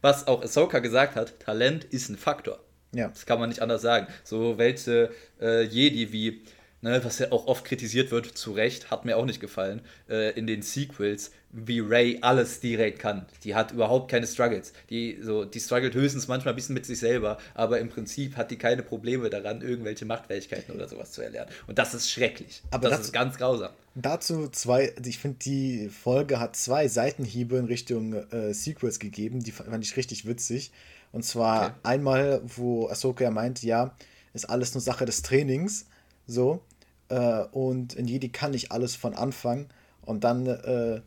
was 0.00 0.26
auch 0.26 0.42
Ahsoka 0.42 0.80
gesagt 0.80 1.14
hat, 1.14 1.38
Talent 1.38 1.84
ist 1.84 2.08
ein 2.08 2.16
Faktor. 2.16 2.58
Ja. 2.92 3.08
Das 3.08 3.26
kann 3.26 3.38
man 3.38 3.48
nicht 3.48 3.62
anders 3.62 3.82
sagen. 3.82 4.08
So 4.24 4.58
welche 4.58 5.10
äh, 5.40 5.62
Jedi 5.62 6.12
wie 6.12 6.42
ne, 6.84 7.02
was 7.02 7.18
ja 7.18 7.32
auch 7.32 7.46
oft 7.46 7.64
kritisiert 7.64 8.10
wird, 8.10 8.26
zu 8.26 8.52
Recht, 8.52 8.90
hat 8.90 9.04
mir 9.04 9.16
auch 9.16 9.24
nicht 9.24 9.40
gefallen, 9.40 9.80
äh, 10.08 10.38
in 10.38 10.46
den 10.46 10.62
Sequels, 10.62 11.32
wie 11.54 11.78
Ray 11.78 12.18
alles 12.20 12.58
direkt 12.58 12.98
kann. 12.98 13.26
Die 13.44 13.54
hat 13.54 13.70
überhaupt 13.70 14.10
keine 14.10 14.26
Struggles. 14.26 14.72
Die, 14.90 15.18
so, 15.22 15.44
die 15.44 15.60
struggelt 15.60 15.94
höchstens 15.94 16.26
manchmal 16.26 16.52
ein 16.52 16.56
bisschen 16.56 16.74
mit 16.74 16.84
sich 16.84 16.98
selber, 16.98 17.38
aber 17.54 17.78
im 17.78 17.88
Prinzip 17.88 18.36
hat 18.36 18.50
die 18.50 18.58
keine 18.58 18.82
Probleme 18.82 19.30
daran, 19.30 19.62
irgendwelche 19.62 20.04
Machtfähigkeiten 20.04 20.74
oder 20.74 20.88
sowas 20.88 21.12
zu 21.12 21.22
erlernen. 21.22 21.50
Und 21.68 21.78
das 21.78 21.94
ist 21.94 22.10
schrecklich. 22.10 22.62
Aber 22.72 22.88
das 22.88 22.98
dazu, 22.98 23.02
ist 23.02 23.12
ganz 23.12 23.36
grausam. 23.36 23.70
Dazu 23.94 24.48
zwei, 24.48 24.92
ich 25.04 25.18
finde, 25.18 25.38
die 25.38 25.88
Folge 25.88 26.40
hat 26.40 26.56
zwei 26.56 26.88
Seitenhiebe 26.88 27.56
in 27.56 27.66
Richtung 27.66 28.14
äh, 28.32 28.52
Sequels 28.52 28.98
gegeben, 28.98 29.40
die 29.40 29.52
fand 29.52 29.84
ich 29.84 29.96
richtig 29.96 30.26
witzig. 30.26 30.72
Und 31.12 31.24
zwar 31.24 31.66
okay. 31.66 31.74
einmal, 31.84 32.42
wo 32.44 32.88
Ahsoka 32.88 33.30
meint, 33.30 33.62
ja, 33.62 33.94
ist 34.32 34.50
alles 34.50 34.74
nur 34.74 34.80
Sache 34.80 35.04
des 35.04 35.22
Trainings. 35.22 35.86
So, 36.26 36.62
äh, 37.08 37.44
und 37.52 37.94
in 37.94 38.08
Jedi 38.08 38.30
kann 38.30 38.54
ich 38.54 38.72
alles 38.72 38.96
von 38.96 39.14
Anfang. 39.14 39.68
Und 40.02 40.24
dann 40.24 40.46
äh, 40.46 41.00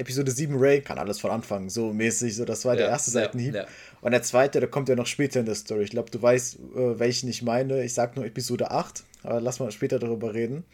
Episode 0.00 0.30
7 0.30 0.56
Ray 0.56 0.80
kann 0.80 0.98
alles 0.98 1.20
von 1.20 1.30
Anfang, 1.30 1.68
so 1.68 1.92
mäßig. 1.92 2.34
So, 2.34 2.44
das 2.44 2.64
war 2.64 2.74
ja, 2.74 2.80
der 2.80 2.88
erste 2.88 3.10
Seitenhieb. 3.10 3.54
Ja, 3.54 3.62
ja. 3.62 3.68
Und 4.00 4.12
der 4.12 4.22
zweite, 4.22 4.58
der 4.58 4.68
kommt 4.68 4.88
ja 4.88 4.96
noch 4.96 5.06
später 5.06 5.40
in 5.40 5.46
der 5.46 5.54
Story. 5.54 5.84
Ich 5.84 5.90
glaube, 5.90 6.10
du 6.10 6.20
weißt, 6.20 6.58
äh, 6.58 6.98
welchen 6.98 7.28
ich 7.28 7.42
meine. 7.42 7.84
Ich 7.84 7.94
sag 7.94 8.16
nur 8.16 8.24
Episode 8.24 8.70
8, 8.70 9.04
aber 9.22 9.40
lass 9.40 9.60
mal 9.60 9.70
später 9.70 9.98
darüber 9.98 10.32
reden. 10.32 10.64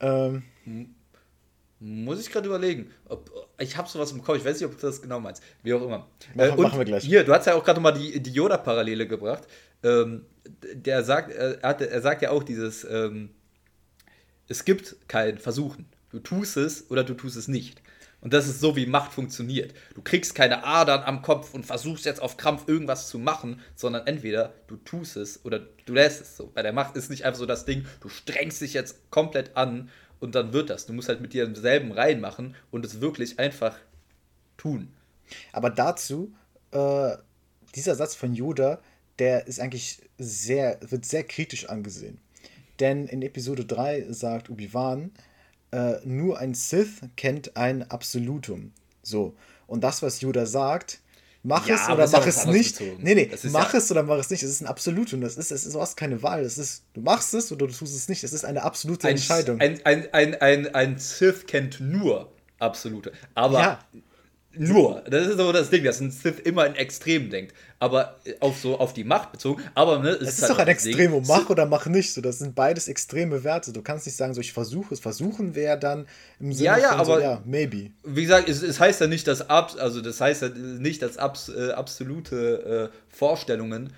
Ähm, 0.00 0.42
hm. 0.64 0.94
Muss 1.78 2.20
ich 2.20 2.30
gerade 2.30 2.46
überlegen. 2.46 2.90
Ob, 3.08 3.30
ich 3.58 3.76
habe 3.76 3.88
sowas 3.88 4.12
im 4.12 4.22
Kopf, 4.22 4.38
ich 4.38 4.44
weiß 4.44 4.60
nicht, 4.60 4.66
ob 4.66 4.80
du 4.80 4.86
das 4.86 5.02
genau 5.02 5.20
meinst. 5.20 5.42
Wie 5.62 5.74
auch 5.74 5.82
immer. 5.82 6.06
Machen, 6.34 6.58
äh, 6.58 6.62
machen 6.62 6.78
wir 6.78 6.84
gleich. 6.84 7.04
Hier, 7.04 7.24
du 7.24 7.32
hast 7.32 7.46
ja 7.46 7.54
auch 7.54 7.64
gerade 7.64 7.80
mal 7.80 7.92
die, 7.92 8.20
die 8.22 8.30
Yoda-Parallele 8.30 9.06
gebracht. 9.08 9.42
Ähm, 9.82 10.24
der 10.72 11.02
sagt, 11.02 11.32
er, 11.32 11.60
hat, 11.62 11.82
er 11.82 12.00
sagt 12.00 12.22
ja 12.22 12.30
auch 12.30 12.44
dieses, 12.44 12.84
ähm, 12.84 13.30
es 14.48 14.64
gibt 14.64 14.96
kein 15.08 15.38
Versuchen. 15.38 15.86
Du 16.10 16.20
tust 16.20 16.56
es 16.56 16.90
oder 16.90 17.04
du 17.04 17.14
tust 17.14 17.36
es 17.36 17.48
nicht. 17.48 17.82
Und 18.22 18.32
das 18.32 18.46
ist 18.46 18.60
so, 18.60 18.76
wie 18.76 18.86
Macht 18.86 19.12
funktioniert. 19.12 19.74
Du 19.94 20.00
kriegst 20.00 20.34
keine 20.36 20.64
Adern 20.64 21.02
am 21.02 21.22
Kopf 21.22 21.52
und 21.54 21.66
versuchst 21.66 22.04
jetzt 22.06 22.22
auf 22.22 22.36
Krampf 22.36 22.68
irgendwas 22.68 23.08
zu 23.08 23.18
machen, 23.18 23.60
sondern 23.74 24.06
entweder 24.06 24.54
du 24.68 24.76
tust 24.76 25.16
es 25.16 25.44
oder 25.44 25.58
du 25.58 25.92
lässt 25.92 26.22
es 26.22 26.36
so. 26.36 26.46
Bei 26.54 26.62
der 26.62 26.72
Macht 26.72 26.96
ist 26.96 27.10
nicht 27.10 27.24
einfach 27.24 27.40
so 27.40 27.46
das 27.46 27.64
Ding, 27.64 27.84
du 28.00 28.08
strengst 28.08 28.60
dich 28.60 28.74
jetzt 28.74 29.10
komplett 29.10 29.56
an 29.56 29.90
und 30.20 30.36
dann 30.36 30.52
wird 30.52 30.70
das. 30.70 30.86
Du 30.86 30.92
musst 30.92 31.08
halt 31.08 31.20
mit 31.20 31.32
dir 31.32 31.52
selben 31.56 31.90
reinmachen 31.90 32.54
und 32.70 32.84
es 32.84 33.00
wirklich 33.00 33.40
einfach 33.40 33.76
tun. 34.56 34.92
Aber 35.52 35.70
dazu, 35.70 36.32
äh, 36.70 37.16
dieser 37.74 37.96
Satz 37.96 38.14
von 38.14 38.34
Yoda, 38.34 38.80
der 39.18 39.48
ist 39.48 39.58
eigentlich 39.58 40.00
sehr, 40.18 40.78
wird 40.80 41.04
sehr 41.04 41.24
kritisch 41.24 41.68
angesehen. 41.68 42.20
Denn 42.78 43.06
in 43.08 43.22
Episode 43.22 43.64
3 43.64 44.12
sagt 44.12 44.48
Obi-Wan, 44.48 45.10
äh, 45.72 45.96
nur 46.04 46.38
ein 46.38 46.54
Sith 46.54 47.00
kennt 47.16 47.56
ein 47.56 47.90
Absolutum. 47.90 48.72
So. 49.02 49.34
Und 49.66 49.82
das, 49.82 50.02
was 50.02 50.20
Yoda 50.20 50.46
sagt, 50.46 51.00
mach 51.42 51.66
ja, 51.66 51.74
es 51.74 51.88
oder 51.88 52.08
mach 52.08 52.26
es 52.26 52.46
nicht. 52.46 52.78
Bezogen. 52.78 53.02
Nee, 53.02 53.14
nee, 53.14 53.30
mach 53.50 53.72
ja 53.72 53.78
es 53.78 53.90
oder 53.90 54.02
mach 54.02 54.18
es 54.18 54.30
nicht. 54.30 54.42
Es 54.42 54.50
ist 54.50 54.60
ein 54.60 54.66
Absolutum. 54.66 55.20
Das 55.20 55.36
ist, 55.36 55.50
es 55.50 55.66
ist, 55.66 55.74
du 55.74 55.80
hast 55.80 55.96
keine 55.96 56.22
Wahl. 56.22 56.44
Das 56.44 56.58
ist, 56.58 56.84
du 56.94 57.00
machst 57.00 57.34
es 57.34 57.50
oder 57.50 57.66
du 57.66 57.72
tust 57.72 57.96
es 57.96 58.08
nicht. 58.08 58.22
Es 58.22 58.32
ist 58.32 58.44
eine 58.44 58.62
absolute 58.62 59.08
ein, 59.08 59.16
Entscheidung. 59.16 59.60
Ein, 59.60 59.80
ein, 59.84 60.12
ein, 60.12 60.34
ein, 60.40 60.74
ein 60.74 60.98
Sith 60.98 61.46
kennt 61.46 61.80
nur 61.80 62.30
Absolute. 62.62 63.12
Aber 63.34 63.60
ja. 63.60 63.78
Nur, 64.54 65.02
das 65.08 65.28
ist 65.28 65.36
so 65.38 65.50
das 65.50 65.70
Ding, 65.70 65.82
dass 65.84 66.00
ein 66.00 66.10
Sith 66.10 66.38
immer 66.40 66.66
in 66.66 66.74
Extremen 66.74 67.30
denkt, 67.30 67.54
aber 67.78 68.18
auf 68.40 68.58
so 68.58 68.78
auf 68.78 68.92
die 68.92 69.04
Macht 69.04 69.32
bezogen. 69.32 69.62
Aber 69.74 70.00
ne, 70.00 70.10
es, 70.10 70.20
es 70.20 70.38
ist, 70.38 70.42
halt 70.42 70.52
doch 70.52 70.58
ein 70.58 70.68
Extrem, 70.68 71.14
um 71.14 71.26
mach 71.26 71.48
oder 71.48 71.64
mach 71.64 71.86
nicht. 71.86 72.12
So, 72.12 72.20
das 72.20 72.38
sind 72.38 72.54
beides 72.54 72.88
extreme 72.88 73.44
Werte. 73.44 73.72
Du 73.72 73.80
kannst 73.80 74.04
nicht 74.04 74.16
sagen, 74.16 74.34
so 74.34 74.40
ich 74.40 74.52
versuche 74.52 74.92
es. 74.92 75.00
Versuchen 75.00 75.54
wäre 75.54 75.78
dann 75.78 76.06
im 76.38 76.52
Sinne 76.52 76.66
ja, 76.66 76.78
ja, 76.78 76.90
von 76.90 77.00
aber, 77.00 77.14
so, 77.16 77.20
ja, 77.20 77.42
maybe. 77.46 77.90
Wie 78.04 78.22
gesagt, 78.22 78.48
es, 78.48 78.62
es, 78.62 78.78
heißt 78.78 79.00
ja 79.00 79.06
nicht, 79.06 79.26
dass 79.26 79.48
ab, 79.48 79.74
also 79.78 80.02
das 80.02 80.20
heißt 80.20 80.42
ja 80.42 80.48
nicht, 80.50 81.00
dass 81.00 81.16
abs, 81.16 81.48
äh, 81.48 81.70
absolute 81.70 82.90
äh, 82.92 82.96
Vorstellungen 83.08 83.92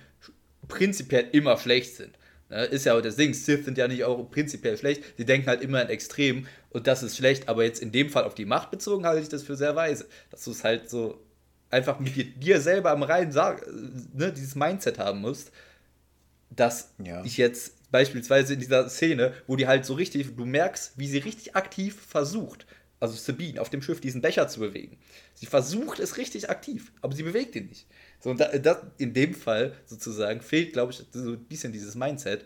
prinzipiell 0.67 1.27
immer 1.33 1.57
schlecht 1.57 1.95
sind. 1.95 2.11
Ne, 2.49 2.63
ist 2.65 2.85
ja 2.85 2.95
auch 2.95 3.01
das 3.01 3.15
Ding, 3.15 3.33
Sith 3.33 3.65
sind 3.65 3.77
ja 3.77 3.87
nicht 3.87 4.03
auch 4.03 4.29
prinzipiell 4.29 4.77
schlecht, 4.77 5.03
die 5.17 5.25
denken 5.25 5.47
halt 5.47 5.61
immer 5.61 5.81
in 5.81 5.89
Extremen 5.89 6.47
und 6.69 6.85
das 6.85 7.01
ist 7.01 7.17
schlecht, 7.17 7.49
aber 7.49 7.63
jetzt 7.63 7.81
in 7.81 7.91
dem 7.91 8.09
Fall 8.09 8.23
auf 8.23 8.35
die 8.35 8.45
Macht 8.45 8.69
bezogen 8.69 9.05
halte 9.05 9.23
ich 9.23 9.29
das 9.29 9.41
für 9.41 9.55
sehr 9.55 9.75
weise, 9.75 10.05
dass 10.29 10.43
du 10.43 10.51
es 10.51 10.63
halt 10.63 10.89
so 10.89 11.19
einfach 11.71 11.99
mit 11.99 12.43
dir, 12.43 12.61
selber 12.61 12.91
am 12.91 13.01
Reihen 13.01 13.31
sag, 13.31 13.65
ne, 14.13 14.31
dieses 14.31 14.55
Mindset 14.55 14.99
haben 14.99 15.21
musst, 15.21 15.51
dass 16.51 16.93
ja. 17.03 17.23
ich 17.25 17.37
jetzt 17.37 17.91
beispielsweise 17.91 18.53
in 18.53 18.59
dieser 18.59 18.89
Szene, 18.89 19.33
wo 19.47 19.55
die 19.55 19.67
halt 19.67 19.85
so 19.85 19.95
richtig, 19.95 20.35
du 20.35 20.45
merkst, 20.45 20.93
wie 20.97 21.07
sie 21.07 21.17
richtig 21.17 21.55
aktiv 21.55 21.99
versucht, 21.99 22.67
also 22.99 23.15
Sabine 23.15 23.59
auf 23.59 23.69
dem 23.69 23.81
Schiff 23.81 23.99
diesen 24.01 24.21
Becher 24.21 24.47
zu 24.47 24.59
bewegen. 24.59 24.97
Sie 25.33 25.47
versucht 25.47 25.99
es 25.99 26.17
richtig 26.17 26.49
aktiv, 26.49 26.91
aber 27.01 27.15
sie 27.15 27.23
bewegt 27.23 27.55
ihn 27.55 27.67
nicht. 27.67 27.87
So, 28.25 28.31
und 28.31 28.39
da, 28.39 28.47
das, 28.57 28.77
in 28.97 29.13
dem 29.13 29.35
Fall 29.35 29.73
sozusagen 29.85 30.41
fehlt, 30.41 30.73
glaube 30.73 30.91
ich, 30.91 31.03
so 31.11 31.33
ein 31.33 31.45
bisschen 31.45 31.71
dieses 31.71 31.93
Mindset. 31.93 32.43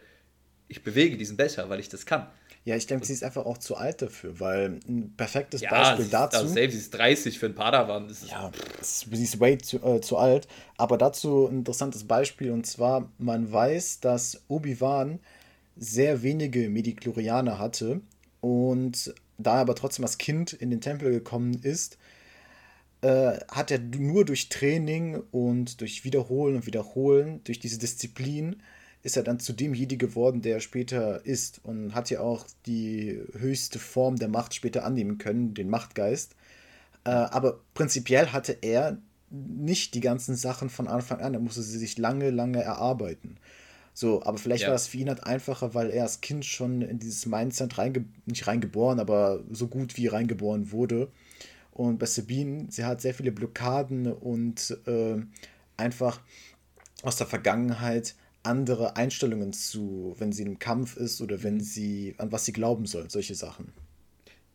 Ich 0.68 0.84
bewege 0.84 1.16
diesen 1.16 1.38
Becher, 1.38 1.70
weil 1.70 1.80
ich 1.80 1.88
das 1.88 2.06
kann. 2.06 2.28
Ja, 2.66 2.76
ich 2.76 2.86
denke, 2.86 3.06
sie 3.06 3.14
ist 3.14 3.24
einfach 3.24 3.46
auch 3.46 3.58
zu 3.58 3.78
alt 3.78 4.02
dafür, 4.02 4.42
weil 4.42 4.82
ein 4.90 5.14
perfektes 5.16 5.62
ja, 5.62 5.70
Beispiel 5.70 6.04
sie 6.04 6.12
dazu. 6.12 6.36
Also 6.36 6.54
selbst 6.54 6.74
sie 6.74 6.82
ist 6.82 6.94
30 6.96 7.40
für 7.40 7.46
ein 7.46 7.56
Padawan. 7.56 8.10
Ist 8.10 8.30
ja, 8.30 8.52
sie 8.82 9.24
ist 9.24 9.40
way 9.40 9.58
zu, 9.58 9.78
äh, 9.78 10.02
zu 10.02 10.18
alt. 10.18 10.50
Aber 10.76 10.98
dazu 10.98 11.48
ein 11.48 11.60
interessantes 11.60 12.04
Beispiel 12.04 12.52
und 12.52 12.68
zwar: 12.68 13.10
Man 13.18 13.50
weiß, 13.50 14.02
dass 14.02 14.42
Obi-Wan 14.50 15.20
sehr 15.78 16.24
wenige 16.24 16.70
Mediklorianer 16.70 17.58
hatte 17.58 18.02
und 18.42 19.14
da 19.38 19.56
er 19.56 19.62
aber 19.62 19.76
trotzdem 19.76 20.04
als 20.04 20.18
Kind 20.18 20.52
in 20.52 20.72
den 20.72 20.82
Tempel 20.82 21.10
gekommen 21.10 21.54
ist, 21.64 21.98
äh, 23.02 23.40
hat 23.50 23.72
er 23.72 23.80
nur 23.80 24.26
durch 24.26 24.50
Training 24.50 25.22
und 25.32 25.82
durch 25.82 26.04
Wiederholen 26.04 26.58
und 26.58 26.66
Wiederholen, 26.66 27.42
durch 27.46 27.60
diese 27.60 27.80
Disziplin, 27.80 28.58
ist 29.02 29.16
er 29.16 29.24
dann 29.24 29.40
zu 29.40 29.54
dem 29.54 29.74
Jedi 29.74 29.96
geworden, 29.96 30.42
der 30.42 30.56
er 30.56 30.60
später 30.60 31.26
ist 31.26 31.62
und 31.64 31.96
hat 31.96 32.10
ja 32.10 32.20
auch 32.20 32.46
die 32.66 33.22
höchste 33.38 33.80
Form 33.80 34.18
der 34.18 34.28
Macht 34.28 34.54
später 34.54 34.84
annehmen 34.84 35.18
können, 35.18 35.54
den 35.54 35.70
Machtgeist. 35.70 36.36
Äh, 37.06 37.12
aber 37.12 37.62
prinzipiell 37.74 38.34
hatte 38.34 38.58
er 38.62 38.98
nicht 39.30 39.94
die 39.94 40.02
ganzen 40.02 40.36
Sachen 40.36 40.70
von 40.70 40.88
Anfang 40.88 41.22
an, 41.22 41.34
er 41.34 41.40
musste 41.40 41.62
sie 41.62 41.78
sich 41.78 41.98
lange, 41.98 42.32
lange 42.32 42.62
erarbeiten. 42.62 43.38
So, 43.94 44.24
aber 44.24 44.38
vielleicht 44.38 44.64
ja. 44.64 44.70
war 44.70 44.76
es 44.76 44.88
für 44.88 44.98
ihn 44.98 45.10
halt 45.10 45.24
einfacher, 45.24 45.74
weil 45.74 45.90
er 45.90 46.04
als 46.04 46.20
Kind 46.20 46.44
schon 46.44 46.82
in 46.82 47.00
dieses 47.00 47.26
Mindset 47.26 47.78
reinge 47.78 48.06
nicht 48.26 48.48
reingeboren, 48.48 49.00
aber 49.00 49.44
so 49.52 49.68
gut 49.68 49.96
wie 49.98 50.08
reingeboren 50.08 50.72
wurde 50.72 51.10
und 51.80 51.98
bei 51.98 52.08
Sabine, 52.08 52.68
sie 52.70 52.84
hat 52.84 53.00
sehr 53.00 53.14
viele 53.14 53.32
Blockaden 53.32 54.12
und 54.12 54.78
äh, 54.86 55.16
einfach 55.78 56.20
aus 57.04 57.16
der 57.16 57.26
Vergangenheit 57.26 58.16
andere 58.44 58.98
Einstellungen 58.98 59.54
zu, 59.54 60.14
wenn 60.18 60.34
sie 60.34 60.44
im 60.44 60.60
Kampf 60.60 60.98
ist 60.98 61.22
oder 61.22 61.42
wenn 61.42 61.62
sie, 61.62 62.16
an 62.18 62.34
was 62.34 62.44
sie 62.44 62.52
glauben 62.52 62.86
soll, 62.86 63.10
solche 63.10 63.34
Sachen. 63.34 63.72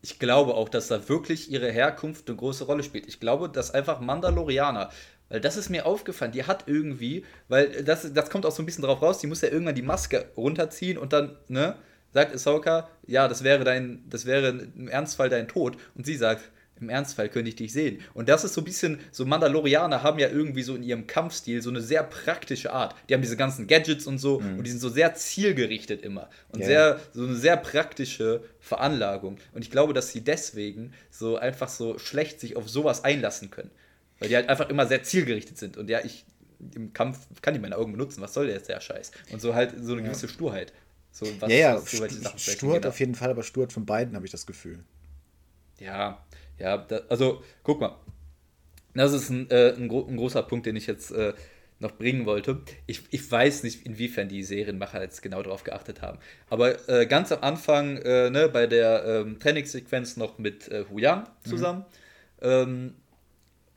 Ich 0.03 0.19
glaube 0.19 0.53
auch, 0.53 0.69
dass 0.69 0.89
da 0.89 1.09
wirklich 1.09 1.49
ihre 1.49 1.71
Herkunft 1.71 2.29
eine 2.29 2.37
große 2.37 2.65
Rolle 2.65 2.83
spielt. 2.83 3.07
Ich 3.07 3.19
glaube, 3.19 3.49
dass 3.49 3.71
einfach 3.71 4.01
Mandalorianer, 4.01 4.91
weil 5.29 5.41
das 5.41 5.57
ist 5.57 5.71
mir 5.71 5.87
aufgefallen, 5.87 6.31
die 6.31 6.43
hat 6.43 6.65
irgendwie, 6.67 7.25
weil 7.47 7.83
das, 7.83 8.13
das 8.13 8.29
kommt 8.29 8.45
auch 8.45 8.51
so 8.51 8.61
ein 8.61 8.67
bisschen 8.67 8.83
drauf 8.83 9.01
raus, 9.01 9.17
die 9.17 9.25
muss 9.25 9.41
ja 9.41 9.49
irgendwann 9.49 9.73
die 9.73 9.81
Maske 9.81 10.29
runterziehen 10.37 10.99
und 10.99 11.11
dann, 11.11 11.35
ne, 11.47 11.75
sagt 12.13 12.35
Ahsoka, 12.35 12.87
ja, 13.07 13.27
das 13.27 13.43
wäre 13.43 13.63
dein, 13.63 14.03
das 14.11 14.27
wäre 14.27 14.49
im 14.49 14.87
Ernstfall 14.87 15.29
dein 15.29 15.47
Tod. 15.47 15.75
Und 15.95 16.05
sie 16.05 16.17
sagt, 16.17 16.51
im 16.79 16.89
Ernstfall 16.89 17.29
könnte 17.29 17.49
ich 17.49 17.55
dich 17.55 17.71
sehen. 17.71 18.01
Und 18.13 18.27
das 18.27 18.43
ist 18.43 18.53
so 18.53 18.61
ein 18.61 18.65
bisschen, 18.65 18.99
so 19.11 19.25
Mandalorianer 19.25 20.03
haben 20.03 20.19
ja 20.19 20.29
irgendwie 20.29 20.63
so 20.63 20.75
in 20.75 20.83
ihrem 20.83 21.07
Kampfstil 21.07 21.61
so 21.61 21.69
eine 21.69 21.81
sehr 21.81 22.03
praktische 22.03 22.73
Art. 22.73 22.95
Die 23.07 23.13
haben 23.13 23.21
diese 23.21 23.37
ganzen 23.37 23.67
Gadgets 23.67 24.07
und 24.07 24.17
so 24.17 24.39
mhm. 24.39 24.57
und 24.57 24.63
die 24.65 24.71
sind 24.71 24.79
so 24.79 24.89
sehr 24.89 25.13
zielgerichtet 25.13 26.01
immer. 26.01 26.29
Und 26.49 26.59
yeah. 26.59 26.67
sehr, 26.67 26.99
so 27.13 27.23
eine 27.23 27.35
sehr 27.35 27.57
praktische 27.57 28.43
Veranlagung. 28.59 29.37
Und 29.53 29.61
ich 29.61 29.71
glaube, 29.71 29.93
dass 29.93 30.11
sie 30.11 30.21
deswegen 30.21 30.93
so 31.09 31.37
einfach 31.37 31.69
so 31.69 31.97
schlecht 31.97 32.39
sich 32.39 32.57
auf 32.57 32.69
sowas 32.69 33.03
einlassen 33.03 33.51
können. 33.51 33.71
Weil 34.19 34.29
die 34.29 34.35
halt 34.35 34.49
einfach 34.49 34.69
immer 34.69 34.85
sehr 34.85 35.03
zielgerichtet 35.03 35.57
sind. 35.57 35.77
Und 35.77 35.89
ja, 35.89 35.99
ich 36.03 36.25
im 36.73 36.93
Kampf 36.93 37.27
kann 37.41 37.53
ich 37.55 37.61
meine 37.61 37.77
Augen 37.77 37.91
benutzen, 37.91 38.21
was 38.21 38.33
soll 38.33 38.49
jetzt 38.49 38.69
der 38.69 38.79
Scheiß? 38.79 39.11
Und 39.31 39.41
so 39.41 39.53
halt 39.53 39.73
so 39.79 39.93
eine 39.93 40.01
ja. 40.01 40.07
gewisse 40.07 40.27
Sturheit. 40.27 40.73
So, 41.11 41.25
was, 41.39 41.49
ja, 41.49 41.57
ja, 41.57 41.75
was 41.75 41.91
so 41.91 42.07
Sturheit 42.37 42.85
auf 42.85 42.99
jeden 42.99 43.15
Fall, 43.15 43.29
aber 43.29 43.43
Sturheit 43.43 43.71
von 43.71 43.85
beiden 43.85 44.15
habe 44.15 44.25
ich 44.25 44.31
das 44.31 44.45
Gefühl. 44.45 44.83
Ja, 45.79 46.25
ja, 46.59 46.77
da, 46.77 47.01
also 47.09 47.43
guck 47.63 47.81
mal. 47.81 47.97
Das 48.93 49.11
ist 49.11 49.29
ein, 49.29 49.49
äh, 49.49 49.73
ein, 49.75 49.89
gro 49.89 50.07
ein, 50.07 50.15
großer 50.15 50.41
Punkt, 50.43 50.65
den 50.65 50.77
ich 50.77 50.87
jetzt 50.87 51.11
äh, 51.11 51.33
noch 51.79 51.91
bringen 51.97 52.25
wollte. 52.25 52.61
Ich, 52.85 53.01
ich 53.11 53.29
weiß 53.29 53.63
nicht, 53.63 53.85
inwiefern 53.85 54.29
die 54.29 54.41
Serienmacher 54.41 55.01
jetzt 55.01 55.21
genau 55.21 55.43
darauf 55.43 55.63
geachtet 55.63 56.01
haben. 56.01 56.19
Aber 56.49 56.87
äh, 56.87 57.05
ganz 57.05 57.31
am 57.33 57.41
Anfang, 57.41 57.97
äh, 57.97 58.29
ne, 58.29 58.47
bei 58.47 58.67
der 58.67 59.03
ähm, 59.05 59.37
Trainingssequenz 59.39 60.15
noch 60.15 60.37
mit 60.37 60.69
äh, 60.69 60.85
Hu 60.89 60.97
Yang 60.99 61.25
zusammen, 61.43 61.85
mhm. 62.41 62.47
ähm, 62.47 62.93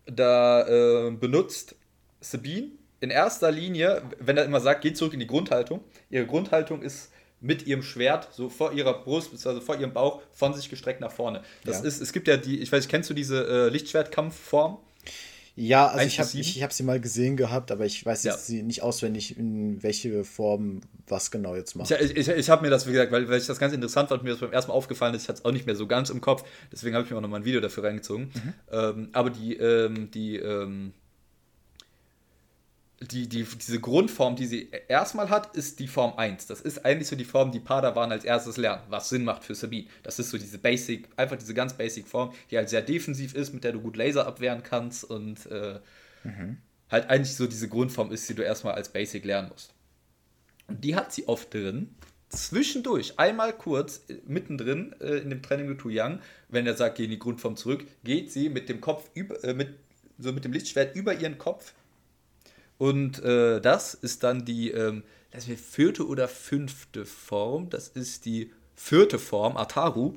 da 0.06 0.66
äh, 0.68 1.10
benutzt 1.10 1.74
Sabine 2.20 2.70
in 3.00 3.10
erster 3.10 3.50
Linie, 3.50 4.02
wenn 4.18 4.36
er 4.36 4.44
immer 4.44 4.60
sagt, 4.60 4.82
geht 4.82 4.96
zurück 4.96 5.14
in 5.14 5.20
die 5.20 5.26
Grundhaltung. 5.26 5.82
Ihre 6.10 6.26
Grundhaltung 6.26 6.82
ist 6.82 7.12
mit 7.40 7.66
ihrem 7.66 7.82
Schwert 7.82 8.28
so 8.32 8.48
vor 8.48 8.72
ihrer 8.72 9.02
Brust, 9.02 9.46
also 9.46 9.60
vor 9.60 9.78
ihrem 9.78 9.92
Bauch, 9.92 10.20
von 10.32 10.54
sich 10.54 10.68
gestreckt 10.68 11.00
nach 11.00 11.12
vorne. 11.12 11.42
Das 11.64 11.80
ja. 11.80 11.84
ist, 11.84 12.00
es 12.00 12.12
gibt 12.12 12.28
ja 12.28 12.36
die, 12.36 12.60
ich 12.60 12.72
weiß, 12.72 12.88
kennst 12.88 13.08
du 13.10 13.14
diese 13.14 13.46
äh, 13.46 13.68
Lichtschwertkampfform? 13.68 14.78
Ja, 15.60 15.88
also 15.88 16.06
ich 16.06 16.20
habe 16.20 16.30
ich, 16.34 16.62
hab 16.62 16.72
sie 16.72 16.84
mal 16.84 17.00
gesehen 17.00 17.36
gehabt, 17.36 17.72
aber 17.72 17.84
ich 17.84 18.06
weiß 18.06 18.22
jetzt 18.22 18.48
ja. 18.48 18.62
nicht 18.62 18.84
auswendig, 18.84 19.36
in 19.36 19.82
welche 19.82 20.22
Form 20.22 20.82
was 21.08 21.32
genau 21.32 21.56
jetzt 21.56 21.74
macht. 21.74 21.90
Ich, 21.90 22.16
ich, 22.16 22.28
ich 22.28 22.48
habe 22.48 22.62
mir 22.62 22.70
das, 22.70 22.86
wie 22.86 22.92
gesagt, 22.92 23.10
weil, 23.10 23.28
weil 23.28 23.40
ich 23.40 23.46
das 23.46 23.58
ganz 23.58 23.74
interessant 23.74 24.08
fand, 24.08 24.22
mir 24.22 24.30
das 24.30 24.38
beim 24.38 24.52
ersten 24.52 24.70
Mal 24.70 24.76
aufgefallen 24.76 25.14
ist, 25.14 25.22
ich 25.22 25.28
hatte 25.28 25.40
es 25.40 25.44
auch 25.44 25.50
nicht 25.50 25.66
mehr 25.66 25.74
so 25.74 25.88
ganz 25.88 26.10
im 26.10 26.20
Kopf, 26.20 26.44
deswegen 26.70 26.94
habe 26.94 27.04
ich 27.04 27.10
mir 27.10 27.16
auch 27.16 27.22
nochmal 27.22 27.40
ein 27.40 27.44
Video 27.44 27.60
dafür 27.60 27.82
reingezogen. 27.82 28.30
Mhm. 28.32 28.54
Ähm, 28.70 29.08
aber 29.12 29.30
die, 29.30 29.56
ähm, 29.56 30.12
die, 30.12 30.36
ähm, 30.36 30.92
die, 33.00 33.28
die, 33.28 33.44
diese 33.44 33.78
Grundform, 33.80 34.34
die 34.34 34.46
sie 34.46 34.70
erstmal 34.88 35.30
hat, 35.30 35.54
ist 35.54 35.78
die 35.78 35.86
Form 35.86 36.14
1. 36.16 36.46
Das 36.46 36.60
ist 36.60 36.84
eigentlich 36.84 37.06
so 37.06 37.14
die 37.14 37.24
Form, 37.24 37.52
die 37.52 37.60
Padawan 37.60 38.10
als 38.10 38.24
erstes 38.24 38.56
lernen, 38.56 38.82
was 38.88 39.08
Sinn 39.08 39.24
macht 39.24 39.44
für 39.44 39.54
Sabine. 39.54 39.86
Das 40.02 40.18
ist 40.18 40.30
so 40.30 40.38
diese 40.38 40.58
Basic, 40.58 41.08
einfach 41.16 41.36
diese 41.36 41.54
ganz 41.54 41.74
Basic 41.74 42.08
Form, 42.08 42.32
die 42.50 42.56
halt 42.56 42.68
sehr 42.68 42.82
defensiv 42.82 43.34
ist, 43.34 43.54
mit 43.54 43.62
der 43.62 43.72
du 43.72 43.80
gut 43.80 43.96
Laser 43.96 44.26
abwehren 44.26 44.64
kannst 44.64 45.04
und 45.04 45.46
äh, 45.46 45.78
mhm. 46.24 46.58
halt 46.90 47.08
eigentlich 47.08 47.36
so 47.36 47.46
diese 47.46 47.68
Grundform 47.68 48.10
ist, 48.10 48.28
die 48.28 48.34
du 48.34 48.42
erstmal 48.42 48.74
als 48.74 48.88
Basic 48.88 49.24
lernen 49.24 49.50
musst. 49.50 49.74
Und 50.66 50.82
die 50.82 50.96
hat 50.96 51.12
sie 51.12 51.28
oft 51.28 51.54
drin, 51.54 51.94
zwischendurch, 52.30 53.18
einmal 53.18 53.52
kurz, 53.52 54.02
äh, 54.08 54.16
mittendrin 54.26 54.94
äh, 55.00 55.18
in 55.18 55.30
dem 55.30 55.40
Training 55.40 55.68
mit 55.68 55.78
Tu 55.78 55.90
Yang, 55.90 56.20
wenn 56.48 56.66
er 56.66 56.74
sagt, 56.74 56.96
geh 56.96 57.04
in 57.04 57.10
die 57.10 57.18
Grundform 57.18 57.54
zurück, 57.54 57.86
geht 58.02 58.32
sie 58.32 58.48
mit 58.48 58.68
dem 58.68 58.80
Kopf 58.80 59.08
über, 59.14 59.42
äh, 59.44 59.54
mit, 59.54 59.68
so 60.18 60.32
mit 60.32 60.44
dem 60.44 60.52
Lichtschwert 60.52 60.96
über 60.96 61.14
ihren 61.14 61.38
Kopf 61.38 61.74
und 62.78 63.22
äh, 63.22 63.60
das 63.60 63.94
ist 63.94 64.22
dann 64.22 64.44
die, 64.44 64.70
ähm, 64.70 65.02
das 65.32 65.44
vierte 65.44 66.06
oder 66.06 66.28
fünfte 66.28 67.04
Form. 67.04 67.68
Das 67.70 67.88
ist 67.88 68.24
die 68.24 68.52
vierte 68.74 69.18
Form, 69.18 69.56
Ataru, 69.56 70.14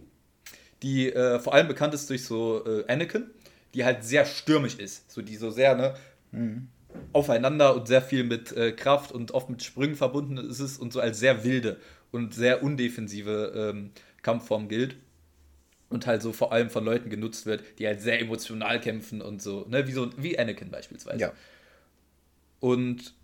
die 0.84 1.12
äh, 1.12 1.40
vor 1.40 1.54
allem 1.54 1.68
bekannt 1.68 1.94
ist 1.94 2.10
durch 2.10 2.24
so 2.24 2.64
äh, 2.66 2.86
Anakin, 2.88 3.30
die 3.74 3.84
halt 3.84 4.04
sehr 4.04 4.26
stürmisch 4.26 4.76
ist. 4.76 5.12
So 5.12 5.22
die 5.22 5.36
so 5.36 5.50
sehr, 5.50 5.76
ne? 5.76 5.96
Mhm. 6.32 6.68
Aufeinander 7.14 7.76
und 7.76 7.88
sehr 7.88 8.02
viel 8.02 8.24
mit 8.24 8.52
äh, 8.52 8.74
Kraft 8.74 9.12
und 9.12 9.32
oft 9.32 9.50
mit 9.50 9.64
Sprüngen 9.64 9.96
verbunden 9.96 10.38
ist 10.38 10.60
es 10.60 10.78
und 10.78 10.94
so 10.94 11.00
als 11.00 11.20
sehr 11.20 11.44
wilde 11.44 11.78
und 12.12 12.34
sehr 12.34 12.64
undefensive 12.64 13.54
ähm, 13.56 13.92
Kampfform 14.22 14.68
gilt 14.68 14.98
und 15.90 16.06
halt 16.06 16.22
so 16.22 16.34
vor 16.34 16.52
allem 16.52 16.70
von 16.70 16.84
Leuten 16.84 17.10
genutzt 17.10 17.46
wird, 17.46 17.64
die 17.80 17.88
halt 17.88 18.02
sehr 18.02 18.20
emotional 18.20 18.80
kämpfen 18.82 19.22
und 19.22 19.42
so, 19.42 19.66
ne, 19.70 19.88
wie 19.88 19.94
so 19.94 20.10
wie 20.18 20.38
Anakin 20.38 20.70
beispielsweise. 20.70 21.20
Ja. 21.20 21.34
Und 22.62 23.16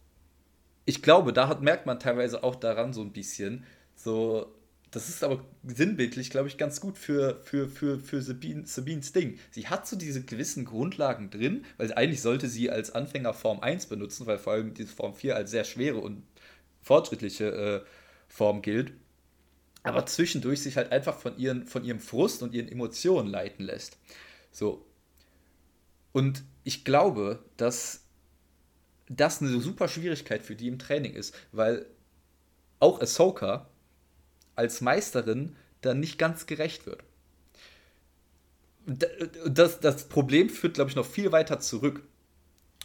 ich 0.84 1.02
glaube, 1.02 1.32
da 1.32 1.48
hat, 1.48 1.62
merkt 1.62 1.86
man 1.86 2.00
teilweise 2.00 2.44
auch 2.44 2.56
daran 2.56 2.92
so 2.92 3.02
ein 3.02 3.14
bisschen, 3.14 3.64
so, 3.96 4.54
das 4.92 5.10
ist 5.10 5.24
aber 5.24 5.46
sinnbildlich, 5.64 6.30
glaube 6.32 6.48
ich, 6.48 6.58
ganz 6.58 6.82
gut 6.82 6.98
für, 6.98 7.40
für, 7.44 7.70
für, 7.70 8.00
für 8.00 8.22
Sabine, 8.22 8.66
Sabines 8.66 9.14
Ding. 9.14 9.38
Sie 9.52 9.68
hat 9.68 9.88
so 9.88 9.96
diese 9.96 10.24
gewissen 10.24 10.66
Grundlagen 10.66 11.30
drin, 11.30 11.66
weil 11.78 11.94
eigentlich 11.94 12.22
sollte 12.22 12.48
sie 12.48 12.72
als 12.72 12.92
Anfänger 12.96 13.34
Form 13.34 13.60
1 13.60 13.86
benutzen, 13.86 14.26
weil 14.26 14.40
vor 14.40 14.54
allem 14.54 14.74
diese 14.74 14.94
Form 14.94 15.14
4 15.14 15.36
als 15.36 15.52
sehr 15.52 15.66
schwere 15.66 16.00
und 16.00 16.24
fortschrittliche 16.82 17.46
äh, 17.52 17.82
Form 18.28 18.62
gilt. 18.62 18.94
Aber 19.84 20.06
zwischendurch 20.06 20.62
sich 20.62 20.78
halt 20.78 20.92
einfach 20.92 21.18
von, 21.20 21.38
ihren, 21.38 21.68
von 21.68 21.84
ihrem 21.84 22.00
Frust 22.00 22.42
und 22.42 22.54
ihren 22.54 22.70
Emotionen 22.70 23.30
leiten 23.30 23.66
lässt. 23.66 23.98
So. 24.52 24.86
Und 26.12 26.44
ich 26.64 26.84
glaube, 26.84 27.44
dass 27.58 28.07
das 29.10 29.42
eine 29.42 29.60
super 29.60 29.88
Schwierigkeit 29.88 30.44
für 30.44 30.56
die 30.56 30.68
im 30.68 30.80
Training 30.80 31.14
ist, 31.14 31.34
weil 31.52 31.86
auch 32.80 33.02
Ahsoka 33.02 33.68
als 34.56 34.82
Meisterin 34.82 35.56
dann 35.82 36.00
nicht 36.00 36.18
ganz 36.18 36.46
gerecht 36.46 36.86
wird. 36.86 37.04
Das, 39.46 39.80
das 39.80 40.08
Problem 40.08 40.50
führt, 40.50 40.76
glaube 40.76 40.90
ich, 40.90 40.96
noch 40.96 41.06
viel 41.06 41.32
weiter 41.32 41.60
zurück, 41.60 42.04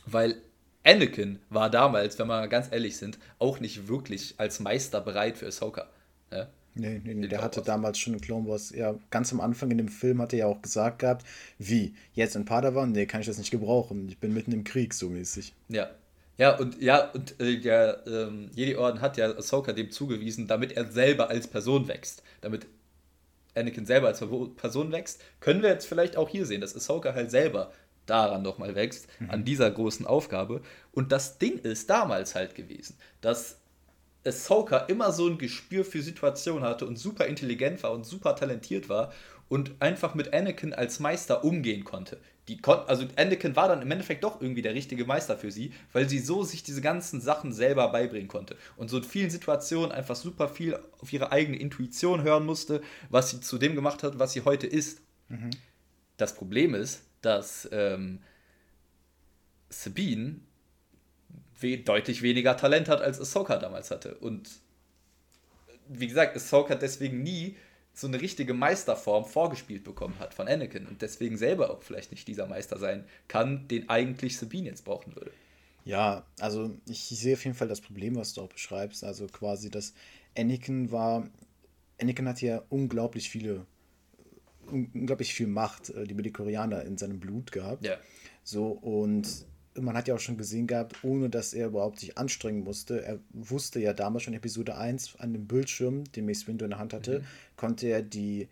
weil 0.05 0.37
Anakin 0.85 1.39
war 1.49 1.71
damals, 1.71 2.19
wenn 2.19 2.27
wir 2.27 2.49
ganz 2.49 2.69
ehrlich 2.73 2.97
sind, 2.97 3.19
auch 3.39 3.61
nicht 3.61 3.87
wirklich 3.87 4.35
als 4.39 4.59
Meister 4.59 5.01
bereit 5.01 5.39
für 5.39 5.47
Ahsoka. 5.47 5.89
Ja? 6.33 6.49
Nee, 6.75 7.01
nee, 7.05 7.15
nee 7.15 7.29
der 7.29 7.43
hatte 7.43 7.63
damals 7.63 7.99
schon 7.99 8.15
in 8.15 8.21
Clone 8.21 8.49
Wars, 8.49 8.71
ja, 8.71 8.97
ganz 9.11 9.33
am 9.33 9.41
Anfang 9.41 9.71
in 9.71 9.79
dem 9.79 9.89
Film 9.89 10.21
hat 10.21 10.33
er 10.33 10.41
ja 10.41 10.47
auch 10.47 10.61
gesagt 10.61 11.01
gehabt, 11.01 11.25
wie, 11.59 11.95
jetzt 12.15 12.35
in 12.35 12.45
Padawan? 12.45 12.93
Nee, 12.93 13.07
kann 13.07 13.21
ich 13.21 13.27
das 13.27 13.39
nicht 13.39 13.51
gebrauchen. 13.51 14.09
Ich 14.09 14.19
bin 14.19 14.35
mitten 14.35 14.53
im 14.53 14.65
Krieg, 14.65 14.95
so 14.95 15.09
mäßig. 15.09 15.55
Ja, 15.69 15.91
ja, 16.38 16.57
und 16.57 16.81
ja, 16.81 17.11
und 17.11 17.38
äh, 17.40 17.59
der 17.59 18.03
ähm, 18.07 18.51
Jedi-Orden 18.55 19.01
hat 19.01 19.16
ja 19.16 19.31
Ahsoka 19.37 19.73
dem 19.73 19.90
zugewiesen, 19.90 20.47
damit 20.47 20.73
er 20.73 20.87
selber 20.87 21.29
als 21.29 21.47
Person 21.47 21.88
wächst. 21.88 22.23
Damit 22.40 22.66
Anakin 23.55 23.85
selber 23.85 24.09
als 24.09 24.25
Person 24.57 24.92
wächst, 24.92 25.23
können 25.40 25.62
wir 25.62 25.68
jetzt 25.68 25.87
vielleicht 25.87 26.16
auch 26.16 26.29
hier 26.29 26.47
sehen, 26.47 26.62
dass 26.62 26.75
Ahsoka 26.75 27.12
halt 27.14 27.31
selber 27.31 27.71
daran 28.07 28.42
nochmal 28.42 28.75
wächst, 28.75 29.09
mhm. 29.21 29.31
an 29.31 29.45
dieser 29.45 29.71
großen 29.71 30.07
Aufgabe. 30.07 30.62
Und 30.92 31.12
das 31.12 31.38
Ding 31.38 31.59
ist 31.59 31.90
damals 31.90 32.35
halt 32.35 32.55
gewesen, 32.55 32.97
dass 33.21 33.59
Ahsoka 34.25 34.79
immer 34.79 35.12
so 35.12 35.29
ein 35.29 35.37
Gespür 35.37 35.85
für 35.85 36.01
Situationen 36.01 36.64
hatte 36.64 36.87
und 36.87 36.99
super 36.99 37.27
intelligent 37.27 37.83
war 37.83 37.92
und 37.92 38.07
super 38.07 38.37
talentiert 38.37 38.88
war 38.88 39.12
und 39.49 39.73
einfach 39.81 40.14
mit 40.14 40.33
Anakin 40.33 40.73
als 40.73 40.99
Meister 40.99 41.45
umgehen 41.45 41.85
konnte 41.85 42.18
die 42.49 42.61
konnten, 42.61 42.89
also 42.89 43.07
Anakin 43.17 43.55
war 43.55 43.69
dann 43.69 43.83
im 43.83 43.91
Endeffekt 43.91 44.25
doch 44.25 44.41
irgendwie 44.41 44.63
der 44.63 44.75
richtige 44.75 45.05
Meister 45.05 45.37
für 45.37 45.53
sie, 45.53 45.73
weil 45.93 46.09
sie 46.09 46.19
so 46.19 46.43
sich 46.43 46.63
diese 46.63 46.81
ganzen 46.81 47.21
Sachen 47.21 47.53
selber 47.53 47.89
beibringen 47.93 48.29
konnte. 48.29 48.57
Und 48.77 48.91
so 48.91 48.99
in 48.99 49.05
vielen 49.05 49.31
Situationen 49.31 49.93
einfach 49.93 50.17
super 50.17 50.49
viel 50.49 50.77
auf 51.01 51.13
ihre 51.13 51.31
eigene 51.31 51.57
Intuition 51.57 52.23
hören 52.23 52.45
musste, 52.45 52.83
was 53.11 53.31
sie 53.31 53.41
zu 53.41 53.59
dem 53.59 53.77
gemacht 53.77 54.03
hat, 54.03 54.19
was 54.19 54.33
sie 54.33 54.43
heute 54.43 54.67
ist. 54.67 55.01
Mhm. 55.29 55.51
Das 56.17 56.35
Problem 56.35 56.75
ist, 56.75 57.03
dass 57.21 57.69
ähm, 57.71 58.21
Sabine 59.69 60.41
we 61.61 61.79
deutlich 61.79 62.23
weniger 62.23 62.57
Talent 62.57 62.89
hat, 62.89 63.01
als 63.01 63.21
Ahsoka 63.21 63.57
damals 63.57 63.93
hatte. 63.93 64.17
Und 64.17 64.51
wie 65.89 66.09
gesagt, 66.09 66.35
Ahsoka 66.35 66.75
deswegen 66.75 67.23
nie 67.23 67.57
so 67.95 68.07
eine 68.07 68.21
richtige 68.21 68.55
Meisterform 68.55 69.25
vorgespielt 69.25 69.85
bekommen 69.85 70.19
hat 70.19 70.35
von 70.35 70.49
Anakin 70.49 70.87
und 70.87 71.03
deswegen 71.03 71.37
selber 71.37 71.71
auch 71.71 71.83
vielleicht 71.83 72.11
nicht 72.11 72.27
dieser 72.27 72.47
Meister 72.47 72.79
sein 72.79 73.05
kann, 73.29 73.69
den 73.69 73.89
eigentlich 73.89 74.39
Sabine 74.39 74.69
jetzt 74.69 74.85
brauchen 74.85 75.15
würde. 75.15 75.33
Ja, 75.85 76.25
also 76.41 76.75
ich 76.87 77.01
sehe 77.01 77.35
auf 77.35 77.45
jeden 77.45 77.57
Fall 77.57 77.69
das 77.69 77.81
Problem, 77.81 78.17
was 78.17 78.35
du 78.35 78.43
auch 78.43 78.49
beschreibst. 78.49 79.05
Also 79.05 79.27
quasi, 79.27 79.71
dass 79.71 79.95
Anakin 80.37 80.93
war, 80.93 81.29
Anakin 82.01 82.29
hat 82.29 82.41
ja 82.41 82.63
unglaublich 82.69 83.29
viele, 83.29 83.67
unglaublich 84.71 85.35
viel 85.35 85.49
Macht, 85.49 85.91
äh, 85.91 86.05
die 86.05 86.15
Midichlorianer 86.15 86.85
in 86.85 86.97
seinem 86.97 87.21
Blut 87.21 87.53
gehabt. 87.53 87.85
Ja. 87.85 87.99
So, 88.45 88.69
und 88.69 89.29
man 89.81 89.97
hat 89.97 90.09
ja 90.09 90.15
auch 90.15 90.21
schon 90.21 90.37
gesehen 90.37 90.67
gehabt, 90.67 91.03
ohne 91.03 91.31
dass 91.31 91.55
er 91.55 91.69
überhaupt 91.69 92.01
sich 92.01 92.19
anstrengen 92.19 92.65
musste. 92.65 93.05
Er 93.05 93.19
wusste 93.31 93.81
ja 93.81 93.93
damals 93.93 94.25
schon 94.25 94.35
Episode 94.35 94.77
1 94.77 95.17
an 95.19 95.33
dem 95.33 95.47
Bildschirm, 95.47 96.05
den 96.13 96.27
Mace 96.27 96.47
Windu 96.47 96.65
in 96.65 96.71
der 96.71 96.79
Hand 96.79 96.93
hatte, 96.93 97.21
mhm. 97.21 97.25
konnte 97.57 97.87
er 97.89 98.03
die 98.03 98.49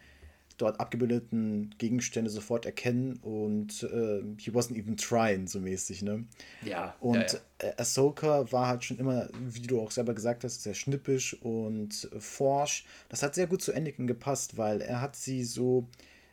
dort 0.61 0.79
abgebildeten 0.79 1.75
Gegenstände 1.79 2.31
sofort 2.31 2.67
erkennen 2.67 3.19
und 3.23 3.83
äh, 3.83 4.23
he 4.39 4.51
wasn't 4.51 4.77
even 4.77 4.97
trying, 4.97 5.47
so 5.47 5.59
mäßig, 5.61 6.03
ne? 6.03 6.25
Ja. 6.63 6.95
Und 7.01 7.15
ja, 7.15 7.39
ja. 7.63 7.69
Äh, 7.69 7.73
Ahsoka 7.79 8.51
war 8.53 8.69
halt 8.69 8.85
schon 8.85 8.99
immer, 8.99 9.29
wie 9.33 9.63
du 9.63 9.81
auch 9.81 9.91
selber 9.91 10.15
gesagt 10.15 10.45
hast, 10.45 10.63
sehr 10.63 10.75
schnippisch 10.75 11.35
und 11.43 12.11
forsch. 12.19 12.85
Das 13.09 13.23
hat 13.23 13.35
sehr 13.35 13.47
gut 13.47 13.63
zu 13.63 13.75
Anakin 13.75 14.07
gepasst, 14.07 14.59
weil 14.59 14.83
er 14.83 15.01
hat 15.01 15.17
sie 15.17 15.45
so, 15.45 15.87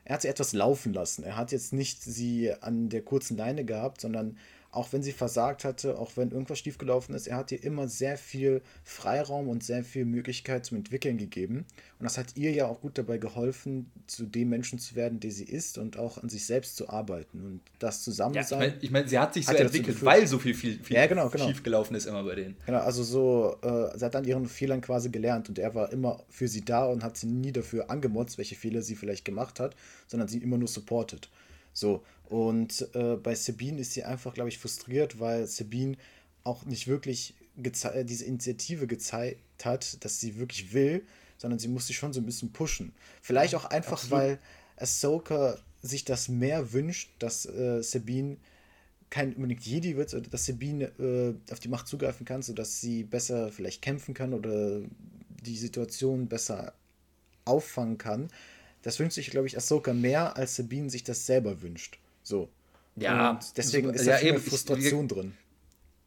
er 0.04 0.16
hat 0.16 0.22
sie 0.24 0.28
etwas 0.28 0.54
laufen 0.54 0.94
lassen. 0.94 1.24
Er 1.24 1.38
hat 1.38 1.52
jetzt 1.52 1.74
nicht 1.74 2.02
sie 2.04 2.52
an 2.62 2.90
der 2.90 3.04
kurzen 3.04 3.38
Leine 3.38 3.64
gehabt, 3.64 4.02
sondern 4.02 4.38
auch 4.72 4.92
wenn 4.94 5.02
sie 5.02 5.12
versagt 5.12 5.64
hatte, 5.64 5.98
auch 5.98 6.12
wenn 6.16 6.32
irgendwas 6.32 6.60
schiefgelaufen 6.60 7.16
ist, 7.16 7.28
er 7.28 7.38
hat 7.38 7.52
ihr 7.52 7.64
immer 7.64 7.88
sehr 7.88 8.18
viel 8.18 8.62
Freiraum 8.84 9.48
und 9.48 9.64
sehr 9.64 9.84
viel 9.84 10.06
Möglichkeit 10.06 10.66
zum 10.66 10.78
Entwickeln 10.78 11.18
gegeben. 11.18 11.66
Und 12.00 12.04
das 12.04 12.18
hat 12.18 12.36
ihr 12.36 12.52
ja 12.52 12.68
auch 12.68 12.82
gut 12.82 12.98
dabei 12.98 13.18
geholfen, 13.18 13.92
zu 14.06 14.26
dem 14.26 14.50
Menschen 14.50 14.78
zu 14.78 14.96
werden, 14.96 15.20
der 15.20 15.32
sie 15.32 15.46
ist 15.46 15.78
und 15.78 15.98
auch 15.98 16.22
an 16.22 16.30
sich 16.30 16.46
selbst 16.46 16.76
zu 16.76 16.90
arbeiten. 16.90 17.44
Und 17.44 17.62
das 17.80 18.04
zusammen 18.04 18.36
ja. 18.36 18.42
Ich 18.42 18.52
meine, 18.52 18.78
mein, 18.92 19.08
sie 19.08 19.18
hat 19.18 19.34
sich 19.34 19.48
hat 19.48 19.58
so 19.58 19.64
entwickelt, 19.64 20.04
weil 20.04 20.28
so 20.28 20.38
viel, 20.38 20.54
viel, 20.54 20.80
viel 20.84 20.96
ja, 20.96 21.08
genau, 21.08 21.30
genau. 21.30 21.48
schiefgelaufen 21.48 21.96
ist 21.96 22.06
immer 22.06 22.24
bei 22.24 22.36
denen. 22.36 22.58
Genau, 22.66 22.80
also 22.80 23.04
so, 23.04 23.58
äh, 23.62 23.98
sie 23.98 24.06
hat 24.06 24.16
an 24.16 24.26
ihren 24.26 24.48
Fehlern 24.48 24.82
quasi 24.82 25.10
gelernt 25.10 25.50
und 25.50 25.60
er 25.60 25.74
war 25.74 25.92
immer 25.92 26.24
für 26.30 26.48
sie 26.48 26.64
da 26.64 26.86
und 26.86 27.04
hat 27.04 27.18
sie 27.18 27.28
nie 27.28 27.52
dafür 27.52 27.90
angemotzt, 27.90 28.38
welche 28.38 28.56
Fehler 28.56 28.82
sie 28.82 28.96
vielleicht 28.96 29.26
gemacht 29.26 29.60
hat, 29.60 29.76
sondern 30.08 30.28
sie 30.28 30.40
immer 30.40 30.58
nur 30.58 30.68
supportet. 30.68 31.30
So. 31.78 32.04
Und 32.26 32.90
äh, 32.96 33.18
bei 33.18 33.36
Sabine 33.36 33.80
ist 33.82 33.94
sie 33.94 34.04
einfach, 34.04 34.34
glaube 34.34 34.50
ich, 34.50 34.58
frustriert, 34.58 35.20
weil 35.20 35.46
Sabine 35.46 35.96
auch 36.44 36.66
nicht 36.66 36.88
wirklich 36.88 37.36
äh, 37.56 38.04
diese 38.04 38.26
Initiative 38.26 38.88
gezeigt 38.88 39.64
hat, 39.64 40.04
dass 40.04 40.20
sie 40.20 40.40
wirklich 40.40 40.74
will, 40.74 41.06
sondern 41.38 41.60
sie 41.60 41.68
muss 41.68 41.86
sich 41.86 41.96
schon 41.96 42.14
so 42.14 42.20
ein 42.20 42.26
bisschen 42.26 42.52
pushen. 42.52 42.94
Vielleicht 43.22 43.54
auch 43.54 43.66
einfach, 43.66 44.04
Absolut. 44.04 44.12
weil 44.12 44.40
Ahsoka 44.78 45.60
sich 45.84 46.04
das 46.04 46.30
mehr 46.30 46.74
wünscht, 46.74 47.12
dass 47.20 47.46
äh, 47.46 47.84
Sabine 47.84 48.38
kein 49.12 49.36
unbedingt 49.36 49.62
Jedi 49.62 49.96
wird, 49.96 50.16
oder 50.16 50.28
dass 50.30 50.48
Sabine 50.48 50.86
äh, 50.98 51.54
auf 51.54 51.60
die 51.60 51.70
Macht 51.70 51.88
zugreifen 51.88 52.26
kann, 52.26 52.42
sodass 52.42 52.82
sie 52.82 53.04
besser 53.04 53.52
vielleicht 53.52 53.84
kämpfen 53.84 54.16
kann 54.16 54.34
oder 54.34 54.82
die 55.46 55.58
Situation 55.58 56.28
besser 56.28 56.74
auffangen 57.46 58.00
kann. 58.00 58.30
Das 58.88 59.02
wünscht 59.02 59.16
sich, 59.16 59.32
glaube 59.32 59.48
ich, 59.48 59.58
Ahsoka 59.58 59.94
mehr, 59.94 60.38
als 60.38 60.56
Sabine 60.56 60.90
sich 60.90 61.04
das 61.04 61.26
selber 61.26 61.62
wünscht. 61.62 62.00
So. 62.24 62.48
Ja, 62.96 63.32
und 63.32 63.58
deswegen 63.58 63.94
ist 63.94 64.06
ja 64.06 64.18
eben 64.22 64.40
Frustration 64.40 65.08
ich, 65.08 65.12
drin. 65.12 65.34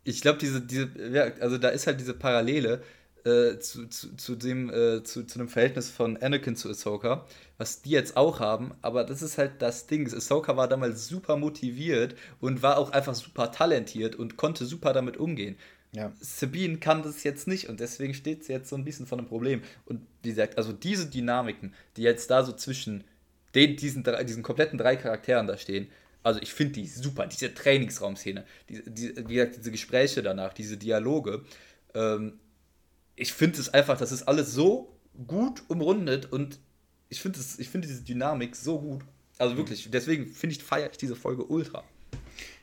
Ich 0.05 0.23
glaube, 0.23 0.39
diese, 0.39 0.63
diese, 0.63 0.89
ja, 1.13 1.25
also 1.41 1.59
da 1.59 1.69
ist 1.69 1.87
halt 1.87 2.01
diese 2.01 2.15
Parallele 2.15 2.83
äh, 3.27 3.59
zu, 3.59 3.87
zu, 3.89 4.17
zu, 4.17 4.35
dem, 4.35 4.71
äh, 4.71 5.03
zu, 5.05 5.25
zu 5.25 5.39
dem 5.39 5.49
Verhältnis 5.51 5.91
von 5.91 6.17
Anakin 6.17 6.57
zu 6.57 6.71
Ahsoka, 6.71 7.27
was 7.59 7.83
die 7.83 7.91
jetzt 7.91 8.17
auch 8.17 8.41
haben, 8.41 8.73
aber 8.81 9.05
das 9.05 9.21
ist 9.21 9.37
halt 9.37 9.61
das 9.61 9.87
Ding. 9.87 10.11
Ahsoka 10.11 10.57
war 10.57 10.67
damals 10.67 11.07
super 11.07 11.37
motiviert 11.37 12.15
und 12.41 12.63
war 12.63 12.79
auch 12.79 12.93
einfach 12.93 13.15
super 13.15 13.53
talentiert 13.53 14.17
und 14.17 14.39
konnte 14.39 14.65
super 14.65 14.95
damit 14.95 15.19
umgehen. 15.19 15.59
Ja. 15.93 16.13
Sabine 16.21 16.79
kann 16.79 17.03
das 17.03 17.25
jetzt 17.25 17.49
nicht 17.49 17.69
und 17.69 17.81
deswegen 17.81 18.15
steht 18.15 18.45
sie 18.45 18.53
jetzt 18.53 18.69
so 18.69 18.77
ein 18.77 18.85
bisschen 18.85 19.07
vor 19.07 19.19
einem 19.19 19.27
Problem. 19.27 19.63
Und 19.87 20.07
wie 20.23 20.29
gesagt, 20.29 20.57
also 20.57 20.73
diese 20.73 21.07
Dynamiken, 21.07 21.75
die 21.97 22.03
jetzt 22.03 22.31
da 22.31 22.45
so 22.45 22.53
zwischen 22.53 23.05
den, 23.55 23.77
diesen, 23.77 24.05
diesen 24.25 24.43
kompletten 24.43 24.79
drei 24.79 24.97
Charakteren 24.97 25.49
da 25.49 25.57
stehen, 25.57 25.89
also 26.23 26.41
ich 26.41 26.53
finde 26.53 26.75
die 26.75 26.87
super, 26.87 27.27
diese 27.27 27.53
Trainingsraumszene, 27.53 28.45
die, 28.69 28.83
die, 28.87 29.17
wie 29.29 29.35
gesagt, 29.35 29.57
diese 29.57 29.71
Gespräche 29.71 30.23
danach, 30.23 30.53
diese 30.53 30.77
Dialoge. 30.77 31.45
Ähm, 31.95 32.39
ich 33.17 33.33
finde 33.33 33.59
es 33.59 33.69
einfach, 33.71 33.99
das 33.99 34.13
ist 34.13 34.23
alles 34.25 34.53
so 34.53 34.97
gut 35.27 35.63
umrundet 35.69 36.31
und 36.31 36.61
ich 37.09 37.21
finde 37.21 37.41
find 37.41 37.85
diese 37.85 38.03
Dynamik 38.03 38.55
so 38.55 38.79
gut. 38.79 39.03
Also 39.39 39.57
wirklich, 39.57 39.91
deswegen 39.91 40.27
finde 40.27 40.57
ich, 40.57 40.63
feiere 40.63 40.91
ich 40.91 40.99
diese 40.99 41.17
Folge 41.17 41.45
ultra. 41.45 41.83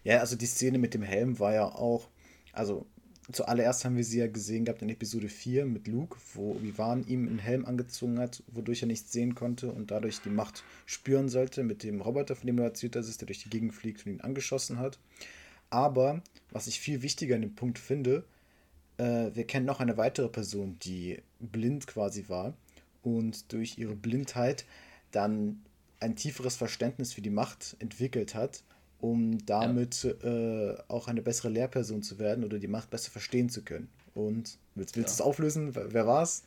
Ja, 0.03 0.19
also 0.19 0.35
die 0.35 0.45
Szene 0.45 0.77
mit 0.77 0.93
dem 0.93 1.01
Helm 1.01 1.39
war 1.39 1.53
ja 1.53 1.65
auch, 1.65 2.07
also 2.53 2.85
zuallererst 3.31 3.83
haben 3.83 3.97
wir 3.97 4.03
sie 4.03 4.19
ja 4.19 4.27
gesehen 4.27 4.65
gehabt 4.65 4.81
in 4.81 4.89
Episode 4.89 5.27
4 5.27 5.65
mit 5.65 5.87
Luke, 5.87 6.17
wo 6.33 6.51
Obi-Wan 6.51 7.05
ihm 7.07 7.27
einen 7.27 7.39
Helm 7.39 7.65
angezogen 7.65 8.19
hat, 8.19 8.41
wodurch 8.47 8.81
er 8.81 8.87
nichts 8.87 9.11
sehen 9.11 9.35
konnte 9.35 9.71
und 9.71 9.91
dadurch 9.91 10.21
die 10.21 10.29
Macht 10.29 10.63
spüren 10.85 11.27
sollte 11.27 11.63
mit 11.63 11.83
dem 11.83 12.01
Roboter, 12.01 12.35
von 12.35 12.47
dem 12.47 12.57
er 12.59 12.65
erzählt 12.65 12.95
ist, 12.95 13.19
der 13.19 13.25
durch 13.25 13.43
die 13.43 13.49
Gegend 13.49 13.73
fliegt 13.73 14.05
und 14.05 14.13
ihn 14.13 14.21
angeschossen 14.21 14.79
hat. 14.79 14.99
Aber, 15.69 16.21
was 16.51 16.67
ich 16.67 16.79
viel 16.79 17.01
wichtiger 17.01 17.35
in 17.35 17.41
dem 17.41 17.55
Punkt 17.55 17.79
finde, 17.79 18.23
äh, 18.97 19.31
wir 19.33 19.45
kennen 19.45 19.65
noch 19.65 19.81
eine 19.81 19.97
weitere 19.97 20.29
Person, 20.29 20.77
die 20.83 21.19
blind 21.39 21.87
quasi 21.87 22.29
war 22.29 22.53
und 23.03 23.51
durch 23.51 23.77
ihre 23.77 23.95
Blindheit 23.95 24.65
dann 25.11 25.61
ein 25.99 26.15
tieferes 26.15 26.55
Verständnis 26.55 27.13
für 27.13 27.21
die 27.21 27.29
Macht 27.29 27.75
entwickelt 27.79 28.35
hat 28.35 28.63
um 28.99 29.45
damit 29.45 30.03
ja. 30.03 30.11
äh, 30.11 30.77
auch 30.87 31.07
eine 31.07 31.21
bessere 31.21 31.49
Lehrperson 31.49 32.01
zu 32.01 32.19
werden 32.19 32.43
oder 32.43 32.59
die 32.59 32.67
Macht 32.67 32.89
besser 32.89 33.11
verstehen 33.11 33.49
zu 33.49 33.63
können. 33.63 33.89
Und 34.15 34.57
willst, 34.75 34.97
willst 34.97 35.11
du 35.11 35.13
es 35.13 35.21
auflösen? 35.21 35.75
Wer, 35.75 35.93
wer 35.93 36.07
war's? 36.07 36.43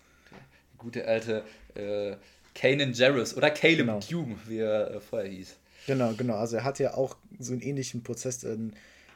Gute 0.78 1.06
alte 1.06 1.44
äh, 1.74 2.16
Kanan 2.54 2.92
Jarrus 2.92 3.36
oder 3.36 3.50
Caleb 3.50 3.78
genau. 3.78 4.00
Dume, 4.00 4.36
wie 4.48 4.58
er 4.58 4.90
äh, 4.90 5.00
vorher 5.00 5.30
hieß. 5.30 5.56
Genau, 5.86 6.12
genau. 6.14 6.34
Also 6.34 6.56
er 6.56 6.64
hat 6.64 6.78
ja 6.78 6.94
auch 6.94 7.16
so 7.38 7.52
einen 7.52 7.62
ähnlichen 7.62 8.02
Prozess 8.02 8.44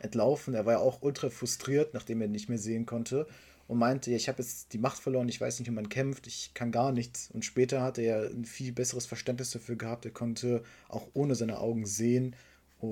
entlaufen. 0.01 0.55
Er 0.55 0.66
war 0.66 0.75
ja 0.75 0.79
auch 0.79 1.03
ultra 1.03 1.31
frustriert, 1.31 1.94
nachdem 1.94 2.20
er 2.20 2.29
nicht 2.29 2.49
mehr 2.49 2.59
sehen 2.59 2.87
konnte 2.87 3.27
und 3.66 3.79
meinte, 3.79 4.11
ja, 4.11 4.16
ich 4.16 4.29
habe 4.29 4.42
jetzt 4.42 4.73
die 4.73 4.79
Macht 4.79 4.99
verloren, 4.99 5.29
ich 5.29 5.40
weiß 5.40 5.59
nicht, 5.59 5.68
wie 5.68 5.75
man 5.75 5.88
kämpft, 5.88 6.27
ich 6.27 6.53
kann 6.55 6.70
gar 6.70 6.92
nichts. 6.92 7.31
Und 7.33 7.44
später 7.44 7.83
hat 7.83 7.99
er 7.99 8.05
ja 8.05 8.29
ein 8.29 8.44
viel 8.44 8.73
besseres 8.73 9.07
Verständnis 9.07 9.51
dafür 9.51 9.77
gehabt. 9.77 10.05
Er 10.05 10.11
konnte 10.11 10.62
auch 10.88 11.09
ohne 11.14 11.35
seine 11.35 11.59
Augen 11.59 11.87
sehen 11.87 12.37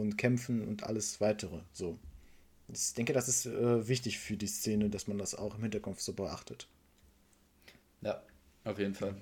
und 0.01 0.17
kämpfen 0.17 0.67
und 0.67 0.85
alles 0.85 1.21
weitere. 1.21 1.61
So. 1.73 1.99
Ich 2.73 2.95
denke, 2.95 3.13
das 3.13 3.29
ist 3.29 3.47
äh, 3.47 3.89
wichtig 3.89 4.19
für 4.19 4.37
die 4.37 4.47
Szene, 4.47 4.89
dass 4.89 5.07
man 5.07 5.19
das 5.19 5.35
auch 5.35 5.57
im 5.57 5.63
Hinterkopf 5.63 6.01
so 6.01 6.13
beachtet. 6.13 6.69
Ja, 8.01 8.23
auf 8.65 8.79
jeden 8.79 8.95
Fall. 8.95 9.15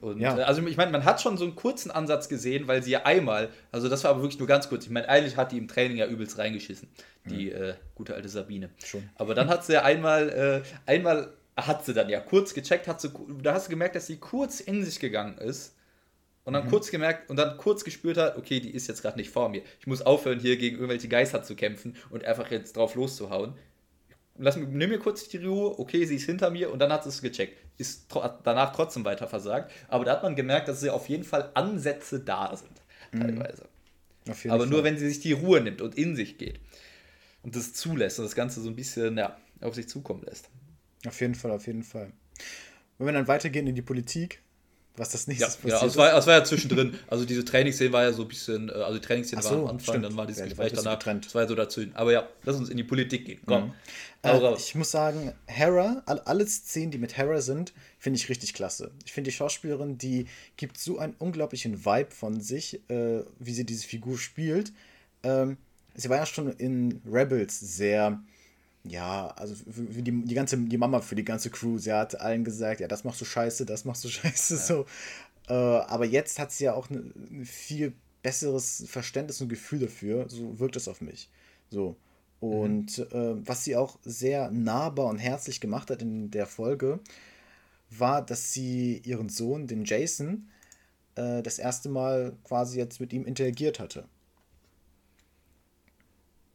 Und, 0.00 0.20
ja. 0.20 0.38
Äh, 0.38 0.42
also 0.42 0.64
ich 0.66 0.76
meine, 0.76 0.90
man 0.90 1.04
hat 1.04 1.20
schon 1.20 1.36
so 1.36 1.44
einen 1.44 1.54
kurzen 1.54 1.90
Ansatz 1.90 2.28
gesehen, 2.28 2.66
weil 2.66 2.82
sie 2.82 2.92
ja 2.92 3.04
einmal, 3.04 3.50
also 3.72 3.88
das 3.88 4.04
war 4.04 4.12
aber 4.12 4.22
wirklich 4.22 4.38
nur 4.38 4.48
ganz 4.48 4.68
kurz. 4.68 4.84
Ich 4.84 4.90
meine, 4.90 5.08
eigentlich 5.08 5.36
hat 5.36 5.52
die 5.52 5.58
im 5.58 5.68
Training 5.68 5.96
ja 5.96 6.06
übelst 6.06 6.38
reingeschissen, 6.38 6.88
die 7.26 7.46
mhm. 7.46 7.62
äh, 7.62 7.74
gute 7.94 8.14
alte 8.14 8.28
Sabine. 8.28 8.70
Schon. 8.84 9.08
Aber 9.16 9.34
dann 9.34 9.48
hat 9.48 9.64
sie 9.64 9.74
ja 9.74 9.82
einmal, 9.82 10.28
äh, 10.30 10.90
einmal 10.90 11.32
hat 11.56 11.84
sie 11.84 11.94
dann 11.94 12.08
ja 12.08 12.20
kurz 12.20 12.54
gecheckt, 12.54 12.88
hat 12.88 13.00
sie, 13.00 13.10
da 13.42 13.54
hast 13.54 13.66
du 13.66 13.70
gemerkt, 13.70 13.96
dass 13.96 14.06
sie 14.06 14.16
kurz 14.16 14.60
in 14.60 14.84
sich 14.84 14.98
gegangen 14.98 15.38
ist 15.38 15.74
und 16.44 16.52
dann 16.52 16.66
mhm. 16.66 16.70
kurz 16.70 16.90
gemerkt 16.90 17.30
und 17.30 17.36
dann 17.36 17.56
kurz 17.56 17.84
gespürt 17.84 18.16
hat, 18.18 18.36
okay, 18.36 18.60
die 18.60 18.70
ist 18.70 18.86
jetzt 18.86 19.02
gerade 19.02 19.18
nicht 19.18 19.30
vor 19.30 19.48
mir. 19.48 19.62
Ich 19.80 19.86
muss 19.86 20.02
aufhören, 20.02 20.38
hier 20.38 20.56
gegen 20.56 20.76
irgendwelche 20.76 21.08
Geister 21.08 21.42
zu 21.42 21.56
kämpfen 21.56 21.96
und 22.10 22.24
einfach 22.24 22.50
jetzt 22.50 22.76
drauf 22.76 22.94
loszuhauen. 22.94 23.54
Lass 24.36 24.56
mir, 24.56 24.66
nimm 24.66 24.90
mir 24.90 24.98
kurz 24.98 25.28
die 25.28 25.38
Ruhe, 25.38 25.78
okay, 25.78 26.04
sie 26.04 26.16
ist 26.16 26.26
hinter 26.26 26.50
mir 26.50 26.72
und 26.72 26.80
dann 26.80 26.92
hat 26.92 27.04
sie 27.04 27.08
es 27.08 27.22
gecheckt. 27.22 27.56
Ist 27.78 28.08
tro 28.08 28.22
danach 28.42 28.74
trotzdem 28.74 29.04
weiter 29.04 29.26
versagt. 29.26 29.72
Aber 29.88 30.04
da 30.04 30.12
hat 30.12 30.22
man 30.22 30.34
gemerkt, 30.34 30.68
dass 30.68 30.80
sie 30.80 30.90
auf 30.90 31.08
jeden 31.08 31.24
Fall 31.24 31.50
Ansätze 31.54 32.20
da 32.20 32.54
sind, 32.54 32.82
mhm. 33.12 33.20
teilweise. 33.20 33.62
Mhm. 34.26 34.50
Aber 34.50 34.60
Fall. 34.60 34.66
nur 34.66 34.84
wenn 34.84 34.98
sie 34.98 35.08
sich 35.08 35.20
die 35.20 35.32
Ruhe 35.32 35.60
nimmt 35.60 35.80
und 35.80 35.96
in 35.96 36.16
sich 36.16 36.36
geht 36.36 36.60
und 37.42 37.54
das 37.56 37.72
zulässt 37.74 38.18
und 38.18 38.24
das 38.24 38.34
Ganze 38.34 38.60
so 38.60 38.68
ein 38.68 38.76
bisschen 38.76 39.16
ja, 39.16 39.36
auf 39.60 39.74
sich 39.74 39.88
zukommen 39.88 40.22
lässt. 40.24 40.48
Auf 41.06 41.20
jeden 41.20 41.34
Fall, 41.34 41.52
auf 41.52 41.66
jeden 41.66 41.82
Fall. 41.82 42.10
Wenn 42.98 43.06
wir 43.06 43.12
dann 43.12 43.28
weitergehen 43.28 43.66
in 43.66 43.74
die 43.74 43.82
Politik, 43.82 44.40
was 44.96 45.10
das 45.10 45.26
nächste 45.26 45.44
ja, 45.44 45.48
passiert 45.48 45.80
ja, 45.82 45.86
es 45.86 45.96
war, 45.96 46.16
es 46.16 46.26
war 46.26 46.34
ja 46.34 46.44
zwischendrin. 46.44 46.96
Also 47.08 47.24
diese 47.24 47.44
Trainingsszene 47.44 47.92
war 47.92 48.04
ja 48.04 48.12
so 48.12 48.22
ein 48.22 48.28
bisschen, 48.28 48.68
äh, 48.68 48.72
also 48.72 48.98
die 48.98 49.04
Trainingsszene 49.04 49.42
so, 49.42 49.50
war 49.50 49.56
am 49.56 49.66
Anfang, 49.66 49.80
stimmt. 49.80 50.04
dann 50.04 50.16
war 50.16 50.26
dieses 50.26 50.40
ja, 50.40 50.46
Gespräch 50.46 50.72
danach. 50.72 50.98
Getrennt. 50.98 51.26
Das 51.26 51.34
war 51.34 51.42
ja 51.42 51.48
so 51.48 51.54
dazu. 51.54 51.82
Aber 51.94 52.12
ja, 52.12 52.28
lass 52.44 52.56
uns 52.56 52.68
in 52.68 52.76
die 52.76 52.84
Politik 52.84 53.24
gehen. 53.24 53.40
Komm. 53.44 53.66
Mhm. 53.66 53.72
Äh, 54.22 54.54
ich 54.56 54.74
muss 54.74 54.90
sagen, 54.90 55.32
Hera, 55.46 56.02
alle 56.06 56.46
Szenen, 56.46 56.92
die 56.92 56.98
mit 56.98 57.16
Hera 57.16 57.40
sind, 57.40 57.72
finde 57.98 58.18
ich 58.18 58.28
richtig 58.28 58.54
klasse. 58.54 58.92
Ich 59.04 59.12
finde 59.12 59.30
die 59.30 59.36
Schauspielerin, 59.36 59.98
die 59.98 60.26
gibt 60.56 60.78
so 60.78 60.98
einen 60.98 61.14
unglaublichen 61.18 61.84
Vibe 61.84 62.10
von 62.10 62.40
sich, 62.40 62.80
äh, 62.88 63.22
wie 63.38 63.52
sie 63.52 63.66
diese 63.66 63.86
Figur 63.86 64.16
spielt. 64.16 64.72
Ähm, 65.24 65.56
sie 65.94 66.08
war 66.08 66.18
ja 66.18 66.26
schon 66.26 66.52
in 66.52 67.00
Rebels 67.10 67.58
sehr 67.58 68.20
ja, 68.84 69.28
also 69.28 69.54
für 69.54 70.02
die, 70.02 70.24
die 70.24 70.34
ganze, 70.34 70.58
die 70.58 70.78
Mama 70.78 71.00
für 71.00 71.14
die 71.14 71.24
ganze 71.24 71.50
Crew, 71.50 71.78
sie 71.78 71.92
hat 71.92 72.20
allen 72.20 72.44
gesagt, 72.44 72.80
ja, 72.80 72.88
das 72.88 73.02
machst 73.04 73.20
du 73.20 73.24
scheiße, 73.24 73.64
das 73.64 73.84
machst 73.84 74.04
du 74.04 74.08
scheiße, 74.10 74.54
ja. 74.54 74.60
so. 74.60 74.86
Äh, 75.48 75.54
aber 75.54 76.04
jetzt 76.04 76.38
hat 76.38 76.52
sie 76.52 76.64
ja 76.64 76.74
auch 76.74 76.90
ein 76.90 77.12
ne, 77.30 77.44
viel 77.46 77.94
besseres 78.22 78.84
Verständnis 78.86 79.40
und 79.40 79.48
Gefühl 79.48 79.80
dafür, 79.80 80.28
so 80.28 80.58
wirkt 80.58 80.76
es 80.76 80.88
auf 80.88 81.00
mich. 81.00 81.30
So. 81.70 81.96
Und 82.40 82.98
mhm. 82.98 83.04
äh, 83.10 83.48
was 83.48 83.64
sie 83.64 83.76
auch 83.76 83.98
sehr 84.04 84.50
nahbar 84.50 85.06
und 85.06 85.18
herzlich 85.18 85.60
gemacht 85.60 85.90
hat 85.90 86.02
in 86.02 86.30
der 86.30 86.46
Folge, 86.46 87.00
war, 87.90 88.24
dass 88.24 88.52
sie 88.52 88.98
ihren 88.98 89.30
Sohn, 89.30 89.66
den 89.66 89.84
Jason, 89.84 90.50
äh, 91.14 91.42
das 91.42 91.58
erste 91.58 91.88
Mal 91.88 92.36
quasi 92.44 92.78
jetzt 92.78 93.00
mit 93.00 93.12
ihm 93.14 93.24
interagiert 93.24 93.80
hatte. 93.80 94.04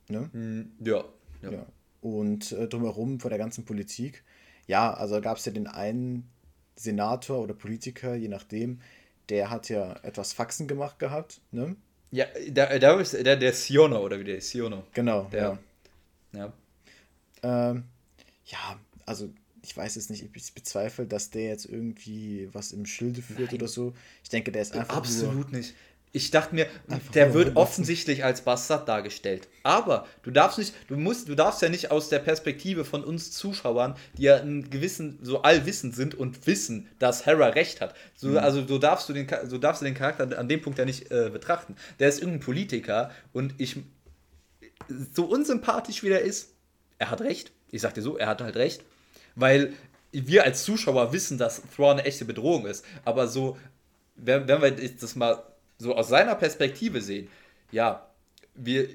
Ne? 0.10 0.30
Mhm, 0.34 0.72
ja. 0.80 1.04
ja. 1.42 1.52
ja 1.52 1.66
und 2.02 2.52
äh, 2.52 2.68
drumherum 2.68 3.20
von 3.20 3.30
der 3.30 3.38
ganzen 3.40 3.66
Politik. 3.66 4.24
Ja, 4.68 4.94
also 4.94 5.20
gab 5.22 5.38
es 5.38 5.46
ja 5.46 5.52
den 5.52 5.68
einen 5.68 6.30
Senator 6.76 7.40
oder 7.40 7.54
Politiker, 7.54 8.16
je 8.16 8.28
nachdem, 8.28 8.82
der 9.30 9.50
hat 9.50 9.70
ja 9.70 9.94
etwas 10.04 10.34
Faxen 10.34 10.68
gemacht 10.68 11.00
gehabt, 11.00 11.42
ne? 11.52 11.76
Ja, 12.12 12.26
da, 12.50 12.80
da 12.80 13.00
ist 13.00 13.14
der, 13.14 13.36
der 13.36 13.54
Siono, 13.54 14.04
oder 14.04 14.20
wie 14.20 14.24
der 14.24 14.38
ist, 14.38 14.50
Siono. 14.50 14.84
Genau, 14.94 15.24
der, 15.26 15.60
ja. 16.34 16.54
Ja. 17.44 17.70
Ähm, 17.72 17.84
ja, 18.46 18.80
also 19.06 19.30
ich 19.62 19.76
weiß 19.76 19.96
es 19.98 20.10
nicht, 20.10 20.36
ich 20.36 20.54
bezweifle, 20.54 21.06
dass 21.06 21.30
der 21.30 21.50
jetzt 21.50 21.66
irgendwie 21.66 22.50
was 22.54 22.72
im 22.72 22.86
Schilde 22.86 23.22
führt 23.22 23.52
Nein. 23.52 23.62
oder 23.62 23.68
so. 23.68 23.94
Ich 24.24 24.30
denke, 24.30 24.52
der 24.52 24.62
ist 24.64 24.76
einfach. 24.76 24.98
Absolut 24.98 25.52
nur, 25.52 25.60
nicht. 25.60 25.76
Ich 26.12 26.32
dachte 26.32 26.56
mir, 26.56 26.66
Einfach 26.88 27.12
der 27.12 27.34
wird 27.36 27.56
offensichtlich 27.56 28.24
als 28.24 28.42
Bastard 28.42 28.88
dargestellt. 28.88 29.48
Aber 29.62 30.08
du 30.24 30.32
darfst 30.32 30.58
nicht, 30.58 30.74
du 30.88 30.98
musst, 30.98 31.30
du 31.30 31.36
darfst 31.36 31.62
ja 31.62 31.70
nicht 31.70 31.92
aus 31.92 32.10
der 32.10 32.18
Perspektive 32.18 32.84
von 32.84 33.04
uns 33.04 33.32
Zuschauern, 33.32 33.96
die 34.18 34.24
ja 34.24 34.38
einen 34.38 34.72
gewissen, 34.72 35.20
so 35.22 35.44
allwissend 35.44 35.96
sind 35.96 36.16
und 36.16 36.48
wissen, 36.48 36.88
dass 36.98 37.28
Hera 37.28 37.50
recht 37.50 37.80
hat. 37.80 37.94
So, 38.16 38.30
mhm. 38.30 38.38
Also 38.38 38.64
du 38.64 38.80
darfst 38.80 39.08
du 39.08 39.14
den, 39.14 39.28
so 39.46 39.60
darfst 39.60 39.82
du 39.82 39.86
den 39.86 39.94
Charakter 39.94 40.38
an 40.38 40.50
dem 40.50 40.62
Punkt 40.62 40.80
ja 40.80 40.86
nicht 40.86 41.12
äh, 41.12 41.30
betrachten. 41.32 41.76
Der 42.00 42.10
ist 42.10 42.20
irgendein 42.20 42.42
Politiker 42.42 43.12
und 43.32 43.54
ich, 43.60 43.78
so 45.14 45.26
unsympathisch 45.26 46.02
wie 46.02 46.10
der 46.10 46.22
ist, 46.22 46.54
er 46.98 47.12
hat 47.12 47.22
recht. 47.22 47.52
Ich 47.70 47.82
sag 47.82 47.94
dir 47.94 48.02
so, 48.02 48.18
er 48.18 48.28
hat 48.28 48.42
halt 48.42 48.56
recht. 48.56 48.84
Weil 49.36 49.74
wir 50.12 50.44
als 50.44 50.64
Zuschauer 50.64 51.14
wissen, 51.14 51.38
dass 51.38 51.62
Thrawn 51.76 52.00
eine 52.00 52.06
echte 52.06 52.26
Bedrohung 52.26 52.66
ist. 52.66 52.84
Aber 53.06 53.28
so, 53.28 53.58
wenn, 54.16 54.48
wenn 54.48 54.62
wir 54.62 54.72
das 54.72 55.16
mal 55.16 55.44
so 55.80 55.96
aus 55.96 56.10
seiner 56.10 56.36
Perspektive 56.36 57.02
sehen, 57.02 57.28
ja, 57.72 58.06
wir 58.54 58.88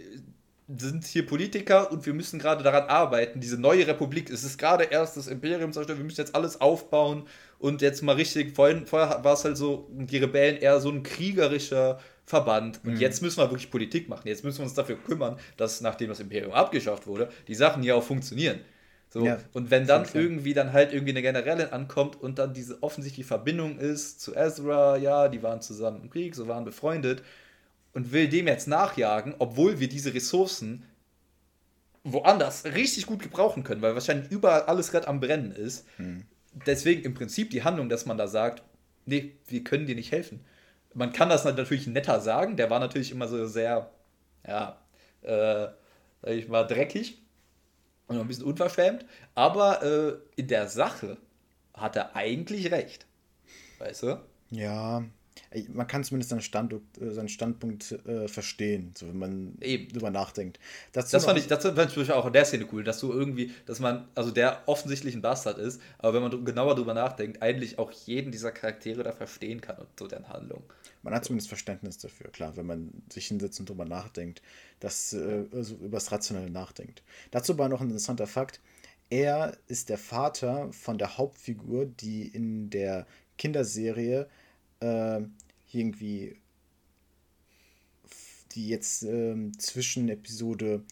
sind 0.68 1.04
hier 1.04 1.26
Politiker 1.26 1.90
und 1.90 2.06
wir 2.06 2.14
müssen 2.14 2.38
gerade 2.38 2.62
daran 2.62 2.88
arbeiten, 2.88 3.40
diese 3.40 3.58
neue 3.58 3.86
Republik, 3.86 4.30
es 4.30 4.44
ist 4.44 4.58
gerade 4.58 4.84
erst 4.84 5.16
das 5.16 5.26
Imperium 5.26 5.72
zerstört, 5.72 5.98
wir 5.98 6.04
müssen 6.04 6.20
jetzt 6.20 6.34
alles 6.34 6.60
aufbauen 6.60 7.26
und 7.58 7.82
jetzt 7.82 8.02
mal 8.02 8.14
richtig, 8.14 8.54
vorhin, 8.54 8.86
vorher 8.86 9.22
war 9.24 9.34
es 9.34 9.44
halt 9.44 9.56
so, 9.56 9.88
die 9.90 10.18
Rebellen 10.18 10.56
eher 10.56 10.80
so 10.80 10.90
ein 10.90 11.02
kriegerischer 11.02 12.00
Verband 12.24 12.80
und 12.84 12.94
mhm. 12.94 13.00
jetzt 13.00 13.20
müssen 13.20 13.38
wir 13.38 13.50
wirklich 13.50 13.70
Politik 13.70 14.08
machen, 14.08 14.26
jetzt 14.26 14.42
müssen 14.42 14.58
wir 14.58 14.64
uns 14.64 14.74
dafür 14.74 14.96
kümmern, 14.96 15.38
dass 15.58 15.82
nachdem 15.82 16.08
das 16.08 16.20
Imperium 16.20 16.52
abgeschafft 16.52 17.06
wurde, 17.06 17.28
die 17.46 17.54
Sachen 17.54 17.82
hier 17.82 17.96
auch 17.96 18.04
funktionieren. 18.04 18.60
So, 19.14 19.24
ja, 19.24 19.38
und 19.52 19.70
wenn 19.70 19.86
dann 19.86 20.04
irgendwie 20.12 20.54
dann 20.54 20.72
halt 20.72 20.92
irgendwie 20.92 21.12
eine 21.12 21.22
Generälin 21.22 21.68
ankommt 21.68 22.20
und 22.20 22.40
dann 22.40 22.52
diese 22.52 22.82
offensichtliche 22.82 23.28
Verbindung 23.28 23.78
ist 23.78 24.20
zu 24.20 24.34
Ezra, 24.34 24.96
ja, 24.96 25.28
die 25.28 25.40
waren 25.40 25.62
zusammen 25.62 26.02
im 26.02 26.10
Krieg, 26.10 26.34
so 26.34 26.48
waren 26.48 26.64
befreundet 26.64 27.22
und 27.92 28.10
will 28.10 28.28
dem 28.28 28.48
jetzt 28.48 28.66
nachjagen, 28.66 29.36
obwohl 29.38 29.78
wir 29.78 29.88
diese 29.88 30.12
Ressourcen 30.14 30.82
woanders 32.02 32.64
richtig 32.64 33.06
gut 33.06 33.22
gebrauchen 33.22 33.62
können, 33.62 33.82
weil 33.82 33.94
wahrscheinlich 33.94 34.32
überall 34.32 34.62
alles 34.62 34.90
gerade 34.90 35.06
am 35.06 35.20
Brennen 35.20 35.52
ist. 35.52 35.86
Hm. 35.98 36.24
Deswegen 36.66 37.04
im 37.04 37.14
Prinzip 37.14 37.50
die 37.50 37.62
Handlung, 37.62 37.88
dass 37.88 38.06
man 38.06 38.18
da 38.18 38.26
sagt, 38.26 38.64
nee, 39.06 39.36
wir 39.46 39.62
können 39.62 39.86
dir 39.86 39.94
nicht 39.94 40.10
helfen. 40.10 40.40
Man 40.92 41.12
kann 41.12 41.28
das 41.28 41.44
natürlich 41.44 41.86
netter 41.86 42.20
sagen, 42.20 42.56
der 42.56 42.68
war 42.68 42.80
natürlich 42.80 43.12
immer 43.12 43.28
so 43.28 43.46
sehr, 43.46 43.92
ja, 44.44 44.76
äh, 45.22 45.68
sag 46.20 46.32
ich 46.32 46.48
mal, 46.48 46.64
dreckig 46.64 47.23
und 48.06 48.18
ein 48.18 48.28
bisschen 48.28 48.44
unverschämt, 48.44 49.04
aber 49.34 49.82
äh, 49.82 50.40
in 50.40 50.48
der 50.48 50.68
Sache 50.68 51.16
hat 51.74 51.96
er 51.96 52.14
eigentlich 52.14 52.70
recht. 52.70 53.06
Weißt 53.78 54.04
du? 54.04 54.20
Ja, 54.50 55.04
man 55.72 55.86
kann 55.86 56.04
zumindest 56.04 56.30
seinen 56.30 56.42
Standpunkt, 56.42 57.00
äh, 57.00 57.10
seinen 57.12 57.28
Standpunkt 57.28 57.92
äh, 58.06 58.28
verstehen, 58.28 58.92
so 58.96 59.08
wenn 59.08 59.18
man 59.18 59.58
Eben. 59.60 59.92
drüber 59.92 60.10
nachdenkt. 60.10 60.58
Dazu 60.92 61.12
das 61.12 61.24
fand 61.24 61.38
ich, 61.38 61.46
das 61.46 61.64
fand 61.64 61.96
ich 61.96 62.12
auch 62.12 62.26
in 62.26 62.32
der 62.32 62.44
Szene 62.44 62.66
cool, 62.72 62.84
dass 62.84 63.00
du 63.00 63.12
irgendwie, 63.12 63.52
dass 63.66 63.80
man, 63.80 64.08
also 64.14 64.30
der 64.30 64.62
offensichtlich 64.66 65.14
ein 65.14 65.22
Bastard 65.22 65.58
ist, 65.58 65.80
aber 65.98 66.14
wenn 66.14 66.22
man 66.22 66.44
genauer 66.44 66.74
drüber 66.74 66.94
nachdenkt, 66.94 67.42
eigentlich 67.42 67.78
auch 67.78 67.90
jeden 67.90 68.32
dieser 68.32 68.52
Charaktere 68.52 69.02
da 69.02 69.12
verstehen 69.12 69.60
kann 69.60 69.76
und 69.76 69.88
so 69.98 70.06
deren 70.06 70.28
Handlung. 70.28 70.62
Man 71.04 71.14
hat 71.14 71.26
zumindest 71.26 71.48
Verständnis 71.48 71.98
dafür, 71.98 72.30
klar, 72.30 72.56
wenn 72.56 72.64
man 72.64 72.90
sich 73.12 73.26
hinsetzt 73.26 73.60
und 73.60 73.68
drüber 73.68 73.84
nachdenkt, 73.84 74.40
dass, 74.80 75.12
äh, 75.12 75.44
also 75.52 75.76
über 75.76 75.98
das 75.98 76.10
Rationelle 76.10 76.50
nachdenkt. 76.50 77.02
Dazu 77.30 77.56
war 77.58 77.68
noch 77.68 77.82
ein 77.82 77.88
interessanter 77.88 78.26
Fakt. 78.26 78.60
Er 79.10 79.56
ist 79.68 79.90
der 79.90 79.98
Vater 79.98 80.72
von 80.72 80.96
der 80.96 81.18
Hauptfigur, 81.18 81.84
die 81.84 82.26
in 82.26 82.70
der 82.70 83.06
Kinderserie 83.36 84.28
äh, 84.80 85.20
irgendwie, 85.70 86.38
die 88.52 88.68
jetzt 88.68 89.02
äh, 89.02 89.52
zwischen 89.58 90.08
Episode 90.08 90.84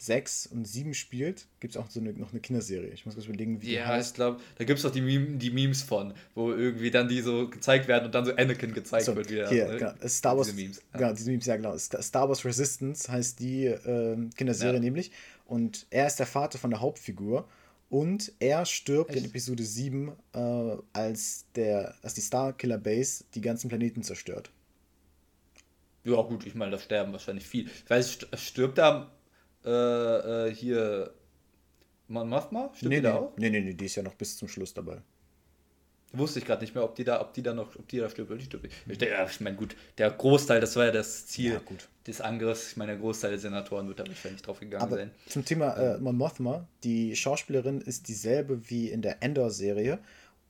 6 0.00 0.46
und 0.46 0.64
7 0.64 0.94
spielt, 0.94 1.46
gibt 1.58 1.74
es 1.74 1.76
auch 1.76 1.90
so 1.90 1.98
eine, 1.98 2.12
noch 2.12 2.30
eine 2.30 2.40
Kinderserie. 2.40 2.90
Ich 2.90 3.04
muss 3.04 3.14
kurz 3.14 3.26
überlegen, 3.26 3.60
wie 3.62 3.74
Ja, 3.74 3.98
ich 3.98 4.14
glaube, 4.14 4.40
da 4.56 4.64
gibt 4.64 4.78
es 4.78 4.84
auch 4.84 4.92
die, 4.92 5.00
Meme, 5.00 5.38
die 5.38 5.50
Memes 5.50 5.82
von, 5.82 6.14
wo 6.34 6.52
irgendwie 6.52 6.90
dann 6.90 7.08
die 7.08 7.20
so 7.20 7.48
gezeigt 7.48 7.88
werden 7.88 8.06
und 8.06 8.14
dann 8.14 8.24
so 8.24 8.32
Anakin 8.34 8.72
gezeigt 8.72 9.06
so, 9.06 9.16
wird 9.16 9.28
wieder. 9.28 9.48
Hier, 9.48 9.68
ne? 9.68 9.76
genau. 9.76 9.92
Star 10.06 10.36
Wars, 10.36 10.46
diese 10.46 10.60
Memes. 10.60 10.82
Genau, 10.92 11.12
diese 11.12 11.30
Memes, 11.30 11.46
ja 11.46 11.56
genau. 11.56 11.76
Star 11.76 12.28
Wars 12.28 12.44
Resistance 12.44 13.10
heißt 13.10 13.40
die 13.40 13.66
äh, 13.66 14.16
Kinderserie 14.36 14.74
ja. 14.74 14.80
nämlich. 14.80 15.10
Und 15.46 15.86
er 15.90 16.06
ist 16.06 16.16
der 16.16 16.26
Vater 16.26 16.58
von 16.58 16.70
der 16.70 16.80
Hauptfigur. 16.80 17.48
Und 17.90 18.32
er 18.38 18.66
stirbt 18.66 19.10
Echt? 19.10 19.20
in 19.20 19.24
Episode 19.24 19.62
7, 19.64 20.12
äh, 20.34 20.76
als, 20.92 21.46
der, 21.56 21.94
als 22.02 22.14
die 22.14 22.20
Starkiller 22.20 22.78
Base 22.78 23.24
die 23.34 23.40
ganzen 23.40 23.68
Planeten 23.68 24.02
zerstört. 24.02 24.50
Ja, 26.04 26.20
gut, 26.22 26.46
ich 26.46 26.54
meine, 26.54 26.70
da 26.70 26.78
sterben 26.78 27.12
wahrscheinlich 27.12 27.46
viel. 27.46 27.66
Ich 27.66 27.90
weiß, 27.90 28.28
stirbt 28.34 28.78
da 28.78 29.10
äh, 29.68 30.48
äh, 30.48 30.54
hier 30.54 31.12
Mon 32.08 32.28
Mothma? 32.28 32.70
Stimmt 32.74 32.90
nee, 32.90 32.96
die 32.96 33.02
nee. 33.02 33.08
da 33.08 33.14
auch? 33.16 33.36
Nee, 33.36 33.50
nee, 33.50 33.60
nee, 33.60 33.74
die 33.74 33.84
ist 33.84 33.96
ja 33.96 34.02
noch 34.02 34.14
bis 34.14 34.36
zum 34.36 34.48
Schluss 34.48 34.72
dabei. 34.72 35.02
Wusste 36.12 36.38
ich 36.38 36.46
gerade 36.46 36.62
nicht 36.62 36.74
mehr, 36.74 36.84
ob 36.84 36.94
die 36.94 37.04
da, 37.04 37.20
ob 37.20 37.34
die 37.34 37.42
da 37.42 37.52
noch, 37.52 37.76
ob 37.76 37.86
die 37.86 37.98
da 37.98 38.08
stirbt 38.08 38.30
oder 38.30 38.38
nicht 38.38 38.46
stirbt. 38.46 38.66
Ich, 38.86 39.00
ja, 39.02 39.26
ich 39.26 39.40
meine, 39.40 39.56
gut, 39.56 39.76
der 39.98 40.10
Großteil, 40.10 40.58
das 40.58 40.74
war 40.74 40.86
ja 40.86 40.90
das 40.90 41.26
Ziel 41.26 41.52
ja, 41.52 41.60
des 42.06 42.22
Angriffs. 42.22 42.70
Ich 42.70 42.76
meine, 42.78 42.92
der 42.92 43.00
Großteil 43.00 43.32
der 43.32 43.38
Senatoren 43.38 43.88
wird 43.88 44.00
da 44.00 44.06
wahrscheinlich 44.06 44.40
drauf 44.40 44.58
gegangen 44.58 44.82
Aber 44.82 44.96
sein. 44.96 45.10
Zum 45.26 45.44
Thema 45.44 45.74
äh, 45.74 45.98
Mon 45.98 46.16
Mothma, 46.16 46.66
die 46.82 47.14
Schauspielerin 47.14 47.82
ist 47.82 48.08
dieselbe 48.08 48.70
wie 48.70 48.88
in 48.88 49.02
der 49.02 49.22
Endor-Serie 49.22 49.98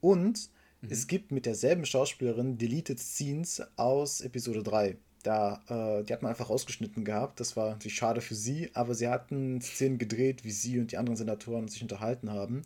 und 0.01 0.49
mhm. 0.81 0.89
es 0.91 1.09
gibt 1.09 1.33
mit 1.33 1.45
derselben 1.45 1.85
Schauspielerin 1.85 2.57
Deleted 2.57 3.01
Scenes 3.01 3.61
aus 3.77 4.21
Episode 4.21 4.63
3. 4.63 4.97
Da, 5.23 5.63
äh, 5.69 6.05
die 6.05 6.13
hat 6.13 6.23
man 6.23 6.31
einfach 6.31 6.51
rausgeschnitten 6.51 7.05
gehabt. 7.05 7.41
Das 7.41 7.57
war 7.57 7.71
natürlich 7.71 7.97
schade 7.97 8.21
für 8.21 8.35
sie, 8.35 8.71
aber 8.75 8.95
sie 8.95 9.09
hatten 9.09 9.61
Szenen 9.61 9.99
gedreht, 9.99 10.45
wie 10.45 10.51
sie 10.51 10.79
und 10.79 10.93
die 10.93 10.97
anderen 10.97 11.17
Senatoren 11.17 11.69
sich 11.69 11.83
unterhalten 11.83 12.31
haben. 12.31 12.63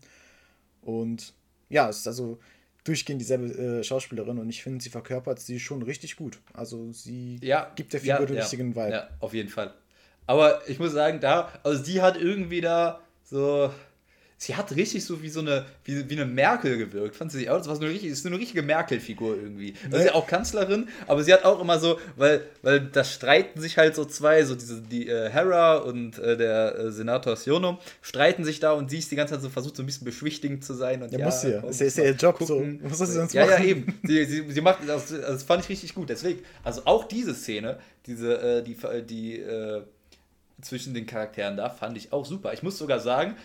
Und 0.82 1.32
ja, 1.68 1.88
es 1.88 1.98
ist 1.98 2.06
also 2.06 2.38
durchgehend 2.84 3.20
dieselbe 3.20 3.46
äh, 3.46 3.84
Schauspielerin 3.84 4.38
und 4.38 4.48
ich 4.48 4.62
finde, 4.62 4.82
sie 4.82 4.90
verkörpert 4.90 5.40
sie 5.40 5.60
schon 5.60 5.82
richtig 5.82 6.16
gut. 6.16 6.40
Also 6.52 6.92
sie 6.92 7.38
ja, 7.40 7.70
gibt 7.76 7.92
der 7.92 8.00
Figur 8.00 8.20
ja, 8.20 8.26
den 8.26 8.36
ja, 8.36 8.42
richtigen 8.42 8.74
Vibe. 8.74 8.90
Ja, 8.90 9.08
auf 9.20 9.34
jeden 9.34 9.48
Fall. 9.48 9.72
Aber 10.26 10.68
ich 10.68 10.78
muss 10.78 10.92
sagen, 10.92 11.20
da, 11.20 11.52
also 11.62 11.82
sie 11.82 12.02
hat 12.02 12.16
irgendwie 12.16 12.60
da 12.60 13.00
so 13.24 13.72
sie 14.42 14.56
hat 14.56 14.74
richtig 14.74 15.04
so 15.04 15.22
wie 15.22 15.28
so 15.28 15.38
eine, 15.38 15.64
wie, 15.84 16.10
wie 16.10 16.14
eine 16.14 16.24
Merkel 16.24 16.76
gewirkt. 16.76 17.14
Fand 17.14 17.30
sie 17.30 17.38
sich 17.38 17.50
auch? 17.50 17.58
Das 17.58 17.68
war 17.68 17.76
so 17.76 17.82
eine, 17.82 17.92
richtig, 17.92 18.10
ist 18.10 18.26
eine 18.26 18.36
richtige 18.36 18.62
Merkel-Figur 18.62 19.36
irgendwie. 19.36 19.74
Also 19.84 19.98
sie 19.98 20.02
ist 20.02 20.08
ja 20.08 20.14
auch 20.16 20.26
Kanzlerin, 20.26 20.88
aber 21.06 21.22
sie 21.22 21.32
hat 21.32 21.44
auch 21.44 21.60
immer 21.60 21.78
so, 21.78 22.00
weil, 22.16 22.44
weil 22.62 22.80
da 22.80 23.04
streiten 23.04 23.60
sich 23.60 23.78
halt 23.78 23.94
so 23.94 24.04
zwei, 24.04 24.42
so 24.42 24.56
diese, 24.56 24.82
die 24.82 25.06
äh, 25.06 25.30
Hera 25.30 25.76
und 25.76 26.18
äh, 26.18 26.36
der 26.36 26.76
äh, 26.76 26.90
Senator 26.90 27.36
Siono, 27.36 27.78
streiten 28.00 28.44
sich 28.44 28.58
da 28.58 28.72
und 28.72 28.90
sie 28.90 28.98
ist 28.98 29.12
die 29.12 29.16
ganze 29.16 29.34
Zeit 29.34 29.42
so 29.42 29.48
versucht, 29.48 29.76
so 29.76 29.84
ein 29.84 29.86
bisschen 29.86 30.06
beschwichtigend 30.06 30.64
zu 30.64 30.74
sein. 30.74 31.04
Und 31.04 31.12
ja, 31.12 31.20
ja 31.20 31.24
muss 31.26 31.40
sie 31.40 31.52
ja. 31.52 31.60
Das 31.60 31.80
ist 31.80 31.96
ja 31.96 32.04
ihr 32.04 32.16
Job 32.16 32.38
gucken. 32.38 32.80
so. 32.82 32.90
Was 32.90 32.98
soll 32.98 33.06
sie 33.06 33.12
sonst 33.12 33.34
ja, 33.34 33.46
machen? 33.46 33.62
Ja, 33.62 33.64
eben. 33.64 34.00
Sie, 34.02 34.24
sie, 34.24 34.50
sie 34.50 34.60
macht, 34.60 34.80
das, 34.88 35.08
das 35.08 35.44
fand 35.44 35.62
ich 35.62 35.68
richtig 35.68 35.94
gut. 35.94 36.10
Deswegen, 36.10 36.40
also 36.64 36.82
auch 36.84 37.04
diese 37.04 37.32
Szene, 37.32 37.78
diese, 38.06 38.58
äh, 38.58 38.62
die, 38.64 38.76
die, 39.06 39.38
äh, 39.38 39.82
zwischen 40.60 40.94
den 40.94 41.06
Charakteren 41.06 41.56
da, 41.56 41.70
fand 41.70 41.96
ich 41.96 42.12
auch 42.12 42.26
super. 42.26 42.52
Ich 42.52 42.64
muss 42.64 42.76
sogar 42.76 42.98
sagen, 42.98 43.36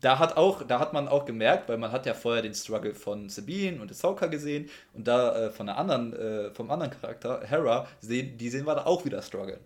da 0.00 0.18
hat 0.18 0.36
auch, 0.36 0.62
da 0.62 0.78
hat 0.78 0.92
man 0.92 1.08
auch 1.08 1.24
gemerkt, 1.24 1.68
weil 1.68 1.78
man 1.78 1.92
hat 1.92 2.06
ja 2.06 2.14
vorher 2.14 2.42
den 2.42 2.54
Struggle 2.54 2.94
von 2.94 3.28
Sabine 3.28 3.80
und 3.80 3.90
Ahsoka 3.90 4.26
gesehen 4.26 4.68
und 4.94 5.06
da 5.06 5.46
äh, 5.46 5.50
von 5.50 5.66
der 5.66 5.78
anderen, 5.78 6.12
äh, 6.12 6.50
vom 6.52 6.70
anderen 6.70 6.92
Charakter, 6.92 7.42
Hera, 7.44 7.86
sehen, 8.00 8.36
die 8.36 8.48
sehen 8.48 8.66
wir 8.66 8.74
da 8.74 8.86
auch 8.86 9.04
wieder 9.04 9.22
struggeln. 9.22 9.60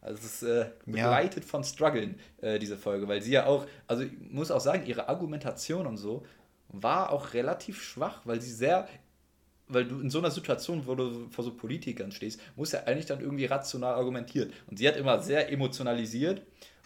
Also 0.00 0.18
es 0.18 0.42
ist 0.42 0.42
äh, 0.42 0.66
begleitet 0.84 1.44
ja. 1.44 1.48
von 1.48 1.64
Struggeln, 1.64 2.18
äh, 2.42 2.58
diese 2.58 2.76
Folge, 2.76 3.08
weil 3.08 3.22
sie 3.22 3.32
ja 3.32 3.46
auch, 3.46 3.66
also 3.86 4.02
ich 4.02 4.12
muss 4.30 4.50
auch 4.50 4.60
sagen, 4.60 4.84
ihre 4.86 5.08
Argumentation 5.08 5.86
und 5.86 5.96
so 5.96 6.24
war 6.68 7.10
auch 7.10 7.32
relativ 7.32 7.82
schwach, 7.82 8.20
weil 8.24 8.40
sie 8.40 8.52
sehr, 8.52 8.86
weil 9.68 9.86
du 9.86 10.00
in 10.00 10.10
so 10.10 10.18
einer 10.18 10.30
Situation, 10.30 10.86
wo 10.86 10.94
du 10.94 11.28
vor 11.30 11.44
so 11.44 11.54
Politikern 11.54 12.12
stehst, 12.12 12.40
musst 12.56 12.74
ja 12.74 12.84
eigentlich 12.84 13.06
dann 13.06 13.20
irgendwie 13.20 13.46
rational 13.46 13.94
argumentieren. 13.94 14.52
Und 14.66 14.78
sie 14.78 14.86
hat 14.86 14.96
immer 14.96 15.20
sehr 15.20 15.50
emotionalisiert 15.50 16.42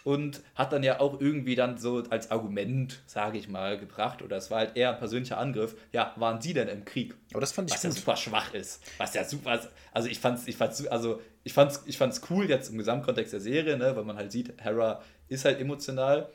und 0.09 0.41
hat 0.55 0.73
dann 0.73 0.83
ja 0.83 1.01
auch 1.01 1.21
irgendwie 1.21 1.55
dann 1.55 1.77
so 1.77 2.03
als 2.09 2.31
Argument, 2.31 3.03
sage 3.05 3.37
ich 3.37 3.47
mal, 3.47 3.79
gebracht, 3.79 4.23
oder 4.23 4.39
es 4.39 4.51
war 4.51 4.61
halt 4.61 4.75
eher 4.75 4.93
ein 4.95 4.99
persönlicher 4.99 5.37
Angriff, 5.37 5.77
ja, 5.93 6.15
waren 6.17 6.41
sie 6.41 6.55
denn 6.55 6.67
im 6.69 6.87
Krieg? 6.87 7.15
Aber 7.33 7.43
das 7.43 7.53
fand 7.53 7.69
ich 7.69 7.75
Was 7.75 7.83
gut. 7.83 7.91
ja 7.91 7.97
super 7.99 8.17
schwach 8.17 8.55
ist. 8.55 8.83
Was 8.97 9.13
ja 9.13 9.23
super, 9.23 9.61
also 9.93 10.09
ich 10.09 10.19
fand's, 10.19 10.47
ich 10.47 10.57
fand's, 10.57 10.87
also 10.87 11.21
ich 11.45 11.53
fand's, 11.53 11.83
ich 11.85 11.99
fand's 11.99 12.23
cool 12.31 12.49
jetzt 12.49 12.71
im 12.71 12.79
Gesamtkontext 12.79 13.35
der 13.35 13.41
Serie, 13.41 13.77
ne, 13.77 13.95
weil 13.97 14.05
man 14.05 14.17
halt 14.17 14.33
sieht, 14.33 14.55
Hera 14.63 15.03
ist 15.29 15.45
halt 15.45 15.61
emotional, 15.61 16.31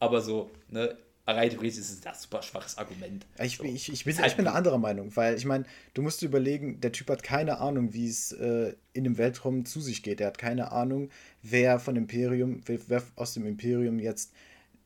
aber 0.00 0.20
so, 0.20 0.50
ne, 0.68 0.98
rein 1.26 1.50
theoretisch 1.50 1.78
ist 1.78 2.04
das 2.04 2.14
ein 2.14 2.20
super 2.20 2.42
schwaches 2.42 2.78
Argument. 2.78 3.24
Ich, 3.42 3.58
so. 3.58 3.64
ich, 3.64 3.92
ich, 3.92 4.04
bin, 4.04 4.16
ich 4.24 4.36
bin 4.36 4.46
eine 4.46 4.56
andere 4.56 4.78
Meinung, 4.78 5.14
weil 5.16 5.36
ich 5.36 5.44
meine, 5.44 5.64
du 5.94 6.02
musst 6.02 6.20
dir 6.20 6.26
überlegen, 6.26 6.80
der 6.80 6.92
Typ 6.92 7.10
hat 7.10 7.22
keine 7.22 7.58
Ahnung, 7.58 7.92
wie 7.92 8.08
es 8.08 8.32
äh, 8.32 8.74
in 8.92 9.04
dem 9.04 9.18
Weltraum 9.18 9.64
zu 9.64 9.80
sich 9.80 10.02
geht. 10.02 10.20
Er 10.20 10.28
hat 10.28 10.38
keine 10.38 10.72
Ahnung, 10.72 11.10
wer 11.42 11.78
von 11.78 11.96
Imperium, 11.96 12.62
wer, 12.66 12.78
wer 12.88 13.02
aus 13.16 13.34
dem 13.34 13.46
Imperium 13.46 13.98
jetzt 13.98 14.32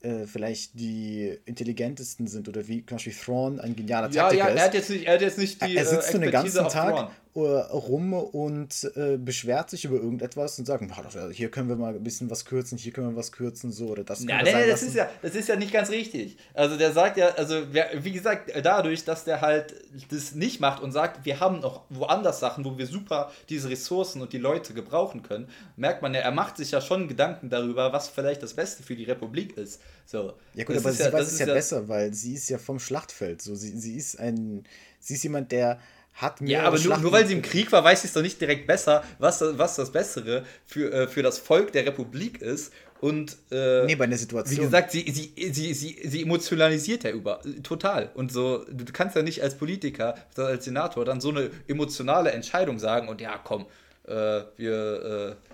äh, 0.02 0.26
vielleicht 0.26 0.78
die 0.78 1.38
intelligentesten 1.46 2.26
sind 2.26 2.48
oder 2.48 2.68
wie 2.68 2.84
zum 2.84 2.96
Beispiel 2.96 3.14
Thrawn 3.14 3.58
ein 3.58 3.74
genialer 3.74 4.10
ja, 4.10 4.24
Taktiker 4.24 4.48
ja, 4.48 4.54
ist. 4.54 4.58
Er 4.58 4.64
hat 4.64 4.74
jetzt 4.74 4.90
nicht, 4.90 5.06
er 5.06 5.14
hat 5.14 5.20
jetzt 5.22 5.38
nicht 5.38 5.66
die 5.66 5.76
Er 5.76 5.86
sitzt 5.86 6.14
äh, 6.14 6.18
den 6.18 6.30
ganzen 6.30 6.68
Tag 6.68 7.08
äh, 7.08 7.12
rum 7.36 8.12
und 8.14 8.90
äh, 8.96 9.18
beschwert 9.18 9.70
sich 9.70 9.84
über 9.84 9.96
irgendetwas 9.96 10.58
und 10.58 10.64
sagt, 10.64 10.84
hier 11.32 11.50
können 11.50 11.68
wir 11.68 11.76
mal 11.76 11.94
ein 11.94 12.02
bisschen 12.02 12.30
was 12.30 12.44
kürzen, 12.44 12.78
hier 12.78 12.92
können 12.92 13.10
wir 13.10 13.16
was 13.16 13.32
kürzen, 13.32 13.72
so 13.72 13.88
oder 13.88 14.04
das. 14.04 14.24
Ja, 14.24 14.42
nee, 14.42 14.54
nee, 14.54 14.66
das 14.66 14.82
ist 14.82 14.94
ja, 14.94 15.08
das 15.20 15.34
ist 15.34 15.48
ja 15.48 15.56
nicht 15.56 15.72
ganz 15.72 15.90
richtig. 15.90 16.38
Also 16.54 16.76
der 16.76 16.92
sagt 16.92 17.18
ja, 17.18 17.28
also 17.28 17.62
wie 17.72 18.12
gesagt, 18.12 18.52
dadurch, 18.62 19.04
dass 19.04 19.24
der 19.24 19.42
halt 19.42 19.74
das 20.10 20.34
nicht 20.34 20.60
macht 20.60 20.82
und 20.82 20.92
sagt, 20.92 21.26
wir 21.26 21.40
haben 21.40 21.60
noch 21.60 21.84
woanders 21.90 22.40
Sachen, 22.40 22.64
wo 22.64 22.78
wir 22.78 22.86
super 22.86 23.30
diese 23.48 23.68
Ressourcen 23.68 24.22
und 24.22 24.32
die 24.32 24.38
Leute 24.38 24.72
gebrauchen 24.72 25.22
können, 25.22 25.48
merkt 25.76 26.02
man 26.02 26.14
ja, 26.14 26.20
er 26.20 26.32
macht 26.32 26.56
sich 26.56 26.70
ja 26.70 26.80
schon 26.80 27.06
Gedanken 27.06 27.50
darüber, 27.50 27.92
was 27.92 28.08
vielleicht 28.08 28.42
das 28.42 28.54
Beste 28.54 28.82
für 28.82 28.96
die 28.96 29.04
Republik 29.04 29.56
ist. 29.58 29.80
So. 30.06 30.32
Ja 30.54 30.64
gut, 30.64 30.76
aber 30.76 30.92
sie 30.92 31.02
ja, 31.02 31.12
weiß 31.12 31.32
es 31.32 31.38
ja, 31.38 31.46
ja 31.46 31.54
besser, 31.54 31.88
weil 31.88 32.14
sie 32.14 32.34
ist 32.34 32.48
ja 32.48 32.58
vom 32.58 32.78
Schlachtfeld. 32.78 33.42
So, 33.42 33.54
sie, 33.54 33.76
sie 33.78 33.96
ist 33.96 34.18
ein, 34.18 34.64
sie 35.00 35.14
ist 35.14 35.22
jemand, 35.22 35.52
der 35.52 35.78
hat 36.16 36.40
mir. 36.40 36.50
Ja, 36.50 36.62
aber 36.64 36.78
nur, 36.78 36.96
nur, 36.98 37.12
weil 37.12 37.26
sie 37.26 37.34
im 37.34 37.42
Krieg 37.42 37.70
war, 37.72 37.84
weiß 37.84 38.02
sie 38.02 38.08
es 38.08 38.14
doch 38.14 38.22
nicht 38.22 38.40
direkt 38.40 38.66
besser, 38.66 39.04
was, 39.18 39.42
was 39.42 39.76
das 39.76 39.92
Bessere 39.92 40.44
für, 40.64 40.92
äh, 40.92 41.08
für 41.08 41.22
das 41.22 41.38
Volk 41.38 41.72
der 41.72 41.86
Republik 41.86 42.40
ist. 42.40 42.72
Und 43.00 43.36
äh, 43.50 43.84
nee, 43.84 43.94
bei 43.94 44.06
der 44.06 44.16
Situation. 44.16 44.56
Wie 44.56 44.62
gesagt, 44.62 44.90
sie, 44.90 45.04
sie, 45.10 45.52
sie, 45.52 45.74
sie, 45.74 46.00
sie 46.02 46.22
emotionalisiert 46.22 47.04
ja 47.04 47.10
über 47.10 47.42
total. 47.62 48.10
Und 48.14 48.32
so, 48.32 48.64
du 48.70 48.90
kannst 48.90 49.14
ja 49.14 49.22
nicht 49.22 49.42
als 49.42 49.56
Politiker, 49.56 50.14
als 50.36 50.64
Senator 50.64 51.04
dann 51.04 51.20
so 51.20 51.28
eine 51.28 51.50
emotionale 51.68 52.32
Entscheidung 52.32 52.78
sagen 52.78 53.08
und 53.08 53.20
ja, 53.20 53.38
komm, 53.44 53.66
äh, 54.06 54.42
wir, 54.56 55.36
äh, 55.36 55.50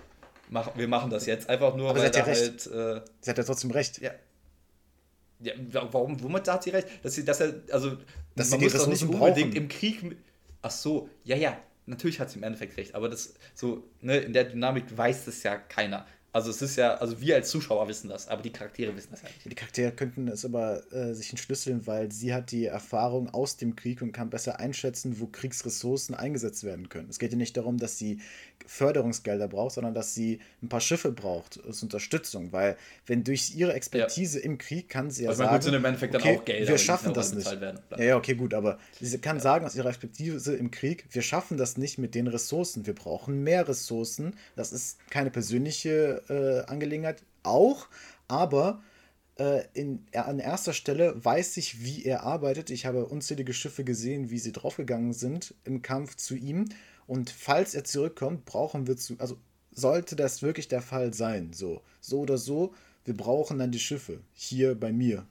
mach, 0.49 0.77
wir 0.77 0.87
machen 0.87 1.09
das 1.09 1.25
jetzt. 1.25 1.49
Einfach 1.49 1.75
nur, 1.75 1.89
Aber 1.89 1.99
weil 1.99 2.13
sie 2.13 2.19
hat 2.19 2.27
ja 2.27 2.33
halt. 2.33 2.67
Äh, 2.67 3.01
sie 3.19 3.29
hat 3.29 3.37
ja 3.37 3.43
trotzdem 3.43 3.71
recht. 3.71 3.99
Ja. 3.99 4.11
Ja, 5.41 5.53
warum, 5.91 6.23
womit 6.23 6.47
hat 6.47 6.63
sie 6.63 6.69
recht? 6.69 6.87
Dass 7.03 7.15
sie, 7.15 7.25
dass 7.25 7.41
er, 7.41 7.55
also, 7.69 7.97
dass 8.33 8.51
man 8.51 8.61
muss 8.61 8.71
doch 8.71 8.87
nicht 8.87 9.03
unbedingt 9.03 9.51
brauchen. 9.51 9.53
im 9.53 9.67
Krieg. 9.67 10.15
Ach 10.63 10.71
so, 10.71 11.09
ja, 11.23 11.35
ja, 11.35 11.57
natürlich 11.85 12.19
hat 12.19 12.31
sie 12.31 12.37
im 12.37 12.43
Endeffekt 12.43 12.77
recht, 12.77 12.95
aber 12.95 13.09
das 13.09 13.35
so, 13.53 13.83
ne, 14.01 14.17
in 14.17 14.33
der 14.33 14.45
Dynamik 14.45 14.85
weiß 14.97 15.25
das 15.25 15.43
ja 15.43 15.57
keiner. 15.57 16.07
Also 16.31 16.49
es 16.49 16.63
ist 16.63 16.77
ja, 16.77 16.95
also 16.95 17.21
wir 17.21 17.35
als 17.35 17.51
Zuschauer 17.51 17.87
wissen 17.87 18.09
das, 18.09 18.27
aber 18.27 18.41
die 18.41 18.51
Charaktere 18.51 18.95
wissen 18.95 19.09
das 19.11 19.21
ja 19.21 19.27
nicht. 19.27 19.45
Die 19.45 19.53
Charaktere 19.53 19.91
könnten 19.91 20.27
es 20.27 20.43
aber 20.43 20.91
äh, 20.91 21.13
sich 21.13 21.29
entschlüsseln, 21.29 21.85
weil 21.85 22.11
sie 22.11 22.33
hat 22.33 22.49
die 22.49 22.65
Erfahrung 22.65 23.29
aus 23.29 23.57
dem 23.57 23.75
Krieg 23.75 24.01
und 24.01 24.13
kann 24.13 24.31
besser 24.31 24.59
einschätzen, 24.59 25.19
wo 25.19 25.27
Kriegsressourcen 25.27 26.15
eingesetzt 26.15 26.63
werden 26.63 26.89
können. 26.89 27.07
Es 27.07 27.19
geht 27.19 27.31
ja 27.33 27.37
nicht 27.37 27.55
darum, 27.55 27.77
dass 27.77 27.99
sie 27.99 28.19
Förderungsgelder 28.65 29.47
braucht, 29.47 29.75
sondern 29.75 29.93
dass 29.93 30.13
sie 30.13 30.39
ein 30.61 30.69
paar 30.69 30.81
Schiffe 30.81 31.11
braucht 31.11 31.59
als 31.65 31.83
Unterstützung, 31.83 32.51
weil 32.51 32.77
wenn 33.05 33.23
durch 33.23 33.55
ihre 33.55 33.73
Expertise 33.73 34.39
ja. 34.39 34.45
im 34.45 34.57
Krieg 34.57 34.89
kann 34.89 35.11
sie 35.11 35.23
ja 35.23 35.29
also 35.29 35.43
sagen, 35.43 35.55
gut 35.55 35.63
sind 35.63 35.73
im 35.73 35.85
Endeffekt 35.85 36.15
okay, 36.15 36.29
dann 36.29 36.37
auch 36.37 36.45
Gelder, 36.45 36.71
wir 36.71 36.77
schaffen 36.77 37.13
das 37.13 37.33
nicht. 37.33 37.51
Ja, 37.97 38.03
ja, 38.03 38.17
okay, 38.17 38.35
gut, 38.35 38.53
aber 38.53 38.79
sie 38.99 39.17
kann 39.19 39.37
ja. 39.37 39.41
sagen 39.41 39.65
aus 39.65 39.75
ihrer 39.75 39.89
Expertise 39.89 40.55
im 40.55 40.71
Krieg, 40.71 41.05
wir 41.11 41.21
schaffen 41.21 41.57
das 41.57 41.77
nicht 41.77 41.97
mit 41.97 42.15
den 42.15 42.27
Ressourcen, 42.27 42.85
wir 42.85 42.95
brauchen 42.95 43.43
mehr 43.43 43.67
Ressourcen. 43.67 44.35
Das 44.55 44.71
ist 44.71 44.97
keine 45.09 45.31
persönliche 45.31 46.21
äh, 46.29 46.69
Angelegenheit, 46.71 47.23
auch, 47.43 47.87
aber 48.27 48.81
äh, 49.37 49.63
in, 49.73 50.05
an 50.13 50.39
erster 50.39 50.73
Stelle 50.73 51.13
weiß 51.23 51.57
ich, 51.57 51.83
wie 51.83 52.05
er 52.05 52.23
arbeitet. 52.23 52.69
Ich 52.69 52.85
habe 52.85 53.05
unzählige 53.05 53.53
Schiffe 53.53 53.83
gesehen, 53.83 54.29
wie 54.29 54.39
sie 54.39 54.51
draufgegangen 54.51 55.13
sind 55.13 55.55
im 55.63 55.81
Kampf 55.81 56.15
zu 56.15 56.35
ihm. 56.35 56.69
Und 57.07 57.29
falls 57.29 57.75
er 57.75 57.83
zurückkommt, 57.83 58.45
brauchen 58.45 58.87
wir 58.87 58.97
zu, 58.97 59.15
also 59.19 59.37
sollte 59.71 60.15
das 60.15 60.41
wirklich 60.41 60.67
der 60.67 60.81
Fall 60.81 61.13
sein, 61.13 61.53
so, 61.53 61.81
so 62.01 62.21
oder 62.21 62.37
so, 62.37 62.73
wir 63.05 63.15
brauchen 63.15 63.59
dann 63.59 63.71
die 63.71 63.79
Schiffe 63.79 64.19
hier 64.33 64.75
bei 64.75 64.91
mir. 64.91 65.25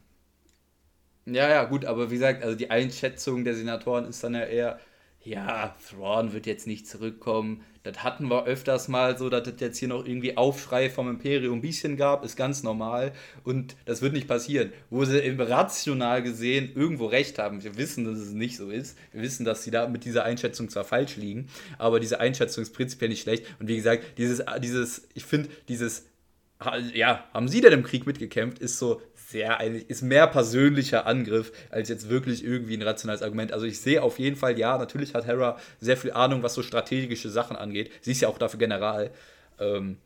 Ja, 1.27 1.49
ja, 1.49 1.65
gut, 1.65 1.85
aber 1.85 2.11
wie 2.11 2.15
gesagt, 2.15 2.43
also 2.43 2.57
die 2.57 2.71
Einschätzung 2.71 3.45
der 3.45 3.55
Senatoren 3.55 4.07
ist 4.07 4.23
dann 4.25 4.35
ja 4.35 4.45
eher, 4.45 4.81
ja, 5.25 5.77
Thrawn 5.89 6.33
wird 6.33 6.47
jetzt 6.47 6.67
nicht 6.67 6.87
zurückkommen. 6.87 7.63
Das 7.85 8.03
hatten 8.03 8.29
wir 8.29 8.45
öfters 8.45 8.89
mal 8.89 9.19
so, 9.19 9.29
dass 9.29 9.47
es 9.49 9.61
jetzt 9.61 9.79
hier 9.79 9.89
noch 9.89 10.05
irgendwie 10.05 10.37
Aufschrei 10.37 10.91
vom 10.91 11.09
Imperium 11.09 11.59
ein 11.59 11.61
bisschen 11.61 11.97
gab, 11.97 12.25
ist 12.25 12.37
ganz 12.37 12.63
normal. 12.63 13.13
Und 13.45 13.77
das 13.85 14.03
wird 14.03 14.13
nicht 14.13 14.29
passieren. 14.29 14.73
Wo 14.91 15.05
sie 15.05 15.19
rational 15.39 16.23
gesehen 16.23 16.73
irgendwo 16.75 17.07
recht 17.07 17.39
haben. 17.39 17.63
Wir 17.63 17.77
wissen, 17.77 18.05
dass 18.05 18.19
es 18.19 18.33
nicht 18.33 18.57
so 18.57 18.71
ist. 18.71 18.97
Wir 19.13 19.23
wissen, 19.23 19.45
dass 19.45 19.65
sie 19.65 19.71
da 19.71 19.89
mit 19.89 20.05
dieser 20.05 20.25
Einschätzung 20.25 20.69
zwar 20.71 20.85
falsch 20.85 21.17
liegen, 21.17 21.49
aber 21.79 22.01
diese 22.01 22.21
Einschätzung 22.21 22.63
ist 22.63 22.73
prinzipiell 22.73 23.09
nicht 23.09 23.23
schlecht. 23.23 23.47
Und 23.59 23.69
wie 23.69 23.77
gesagt, 23.77 24.19
dieses, 24.19 24.43
dieses 24.61 25.09
ich 25.15 25.25
finde, 25.25 25.49
dieses 25.69 26.07
ja, 26.95 27.25
haben 27.33 27.49
sie 27.49 27.61
denn 27.61 27.73
im 27.73 27.83
Krieg 27.83 28.07
mitgekämpft, 28.07 28.59
ist 28.59 28.79
so 28.79 29.01
sehr 29.33 29.59
eigentlich, 29.59 29.91
ist 29.91 30.03
mehr 30.03 30.27
persönlicher 30.27 31.07
Angriff 31.07 31.53
als 31.71 31.89
jetzt 31.89 32.09
wirklich 32.09 32.45
irgendwie 32.45 32.77
ein 32.77 32.83
rationales 32.83 33.23
Argument. 33.23 33.53
Also 33.53 33.67
ich 33.67 33.81
sehe 33.81 34.03
auf 34.03 34.19
jeden 34.19 34.37
Fall, 34.37 34.59
ja, 34.59 34.79
natürlich 34.79 35.15
hat 35.15 35.27
Hera 35.27 35.59
sehr 35.81 35.97
viel 35.97 36.13
Ahnung, 36.13 36.43
was 36.43 36.55
so 36.55 36.63
strategische 36.63 37.31
Sachen 37.31 37.57
angeht. 37.57 37.91
Sie 38.01 38.13
ist 38.13 38.21
ja 38.21 38.29
auch 38.29 38.39
dafür 38.39 38.59
General. 38.59 39.11
Ähm, 39.59 39.99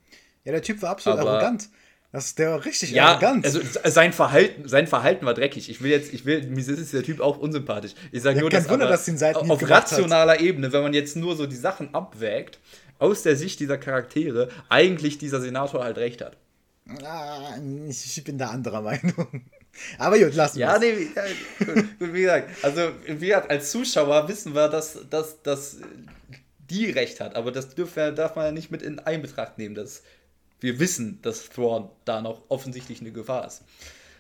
ja, 0.45 0.53
der 0.53 0.63
Typ 0.63 0.81
war 0.83 0.91
absolut 0.91 1.19
aber, 1.19 1.31
arrogant. 1.33 1.69
Das, 2.13 2.35
der 2.35 2.53
war 2.53 2.65
richtig 2.65 2.93
ja, 2.93 3.09
arrogant. 3.09 3.45
Also 3.45 3.61
sein 3.85 4.13
Verhalten, 4.13 4.67
sein 4.67 4.87
Verhalten 4.87 5.27
war 5.27 5.35
dreckig. 5.35 5.69
Ich 5.69 5.83
will 5.83 5.91
jetzt, 5.91 6.15
ich 6.15 6.25
will, 6.25 6.47
mir 6.47 6.67
ist 6.67 6.95
der 6.95 7.03
Typ 7.03 7.21
auch 7.21 7.37
unsympathisch. 7.37 7.93
Ich 8.13 8.23
sage 8.23 8.37
ja, 8.37 8.41
nur, 8.41 8.51
dass, 8.51 8.69
Wunder, 8.71 8.89
dass 8.89 9.07
auf 9.35 9.69
rationaler 9.69 10.33
hat. 10.33 10.41
Ebene, 10.41 10.73
wenn 10.73 10.83
man 10.83 10.95
jetzt 10.95 11.17
nur 11.17 11.37
so 11.37 11.47
die 11.47 11.57
Sachen 11.57 11.95
abwägt, 11.95 12.59
aus 12.99 13.23
der 13.23 13.37
Sicht 13.37 13.61
dieser 13.61 13.77
Charaktere, 13.77 14.49
eigentlich 14.69 15.19
dieser 15.19 15.41
Senator 15.41 15.85
halt 15.85 15.99
recht 15.99 16.23
hat. 16.23 16.37
Ah, 17.03 17.57
ich 17.89 18.25
bin 18.25 18.39
da 18.39 18.51
anderer 18.51 18.81
Meinung. 18.81 19.45
Aber 19.99 20.19
gut, 20.19 20.35
lass 20.35 20.55
Ja, 20.55 20.79
nee, 20.79 21.09
ja, 21.15 21.25
gut, 21.59 21.85
wie 21.99 22.23
gesagt, 22.23 22.49
also 22.63 22.81
wie 23.07 23.27
gesagt, 23.27 23.51
als 23.51 23.71
Zuschauer 23.71 24.29
wissen 24.29 24.55
wir, 24.55 24.69
dass, 24.69 24.99
dass, 25.11 25.43
dass 25.43 25.79
die 26.71 26.91
recht 26.91 27.21
hat, 27.21 27.37
aber 27.37 27.53
das 27.53 27.75
dürf, 27.75 27.95
darf 27.95 28.37
man 28.37 28.47
ja 28.47 28.53
nicht 28.53 28.71
mit 28.71 28.83
in 28.83 28.99
Einbetracht 28.99 29.59
nehmen, 29.59 29.75
dass 29.75 30.03
wir 30.61 30.81
wissen, 30.81 31.21
dass 31.23 31.49
Thrawn 31.51 31.91
da 32.05 32.23
noch 32.23 32.43
offensichtlich 32.49 33.01
eine 33.01 33.13
Gefahr 33.13 33.47
ist. 33.47 33.63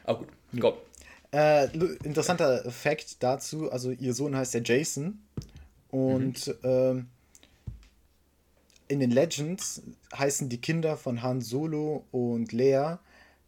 Aber 0.05 0.21
gut, 0.21 0.29
komm. 0.61 0.75
Äh, 1.33 1.67
interessanter 2.05 2.71
Fakt 2.71 3.23
dazu, 3.23 3.71
also 3.71 3.91
ihr 3.91 4.15
Sohn 4.15 4.37
heißt 4.37 4.55
ja 4.55 4.61
Jason 4.63 5.23
und 5.89 6.47
mhm. 6.47 6.55
ähm, 6.63 7.07
in 8.89 9.01
den 9.01 9.11
Legends 9.11 9.83
heißen 10.17 10.49
die 10.49 10.61
Kinder 10.61 10.97
von 10.97 11.23
Han 11.23 11.41
Solo 11.41 12.05
und 12.13 12.53
Leia 12.53 13.01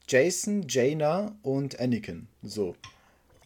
Jason, 0.08 0.64
Jaina 0.66 1.36
und 1.42 1.78
Anakin. 1.78 2.28
So. 2.42 2.74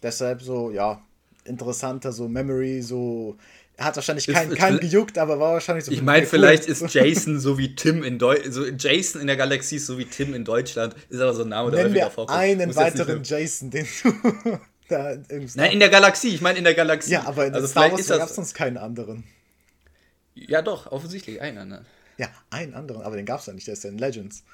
Deshalb 0.03 0.43
so, 0.43 0.71
ja, 0.71 1.03
interessanter, 1.45 2.13
so 2.13 2.29
Memory, 2.29 2.83
so. 2.83 3.37
Hat 3.79 3.97
wahrscheinlich 3.97 4.27
keinen 4.27 4.55
kein 4.55 4.79
gejuckt, 4.79 5.19
aber 5.19 5.41
war 5.41 5.55
wahrscheinlich 5.55 5.85
so. 5.87 5.93
Ich 5.93 6.03
meine, 6.03 6.27
vielleicht 6.27 6.65
cool. 6.65 6.71
ist 6.71 6.95
Jason 6.95 7.41
so 7.41 7.59
wie 7.59 7.75
Tim 7.75 8.05
in 8.05 8.19
Deutschland. 8.19 8.55
So 8.55 8.65
Jason 8.67 9.21
in 9.21 9.27
der 9.27 9.37
Galaxie 9.37 9.77
ist 9.77 9.87
so 9.87 9.99
wie 9.99 10.05
Tim 10.05 10.35
in 10.35 10.45
Deutschland. 10.45 10.95
Ist 11.09 11.21
aber 11.21 11.35
so 11.35 11.43
ein 11.43 11.49
Name, 11.49 11.71
der 11.71 11.85
häufiger 11.85 12.11
vorkommt. 12.11 12.39
Einen 12.39 12.77
weiteren 12.77 13.25
Jason, 13.25 13.71
den 13.71 13.87
du. 14.03 14.13
da 14.89 15.17
Nein, 15.55 15.73
in 15.73 15.81
der 15.81 15.89
Galaxie. 15.89 16.29
Ich 16.29 16.43
meine, 16.43 16.59
in 16.59 16.65
der 16.65 16.75
Galaxie. 16.75 17.13
Ja, 17.13 17.25
aber 17.25 17.47
in 17.47 17.55
also 17.55 17.67
Star 17.67 17.91
Wars 17.91 18.07
gab 18.07 18.29
es 18.29 18.37
sonst 18.37 18.55
keinen 18.55 18.77
anderen. 18.77 19.25
Ja, 20.35 20.63
doch, 20.63 20.91
offensichtlich 20.91 21.41
einen 21.41 21.59
anderen. 21.59 21.87
Ja, 22.19 22.29
einen 22.51 22.75
anderen, 22.75 23.03
aber 23.03 23.17
den 23.17 23.27
gab 23.27 23.41
es 23.41 23.47
ja 23.47 23.53
nicht, 23.53 23.67
der 23.67 23.75
ist 23.75 23.85
ja 23.85 23.91
in 23.91 23.99
Legends. 23.99 24.45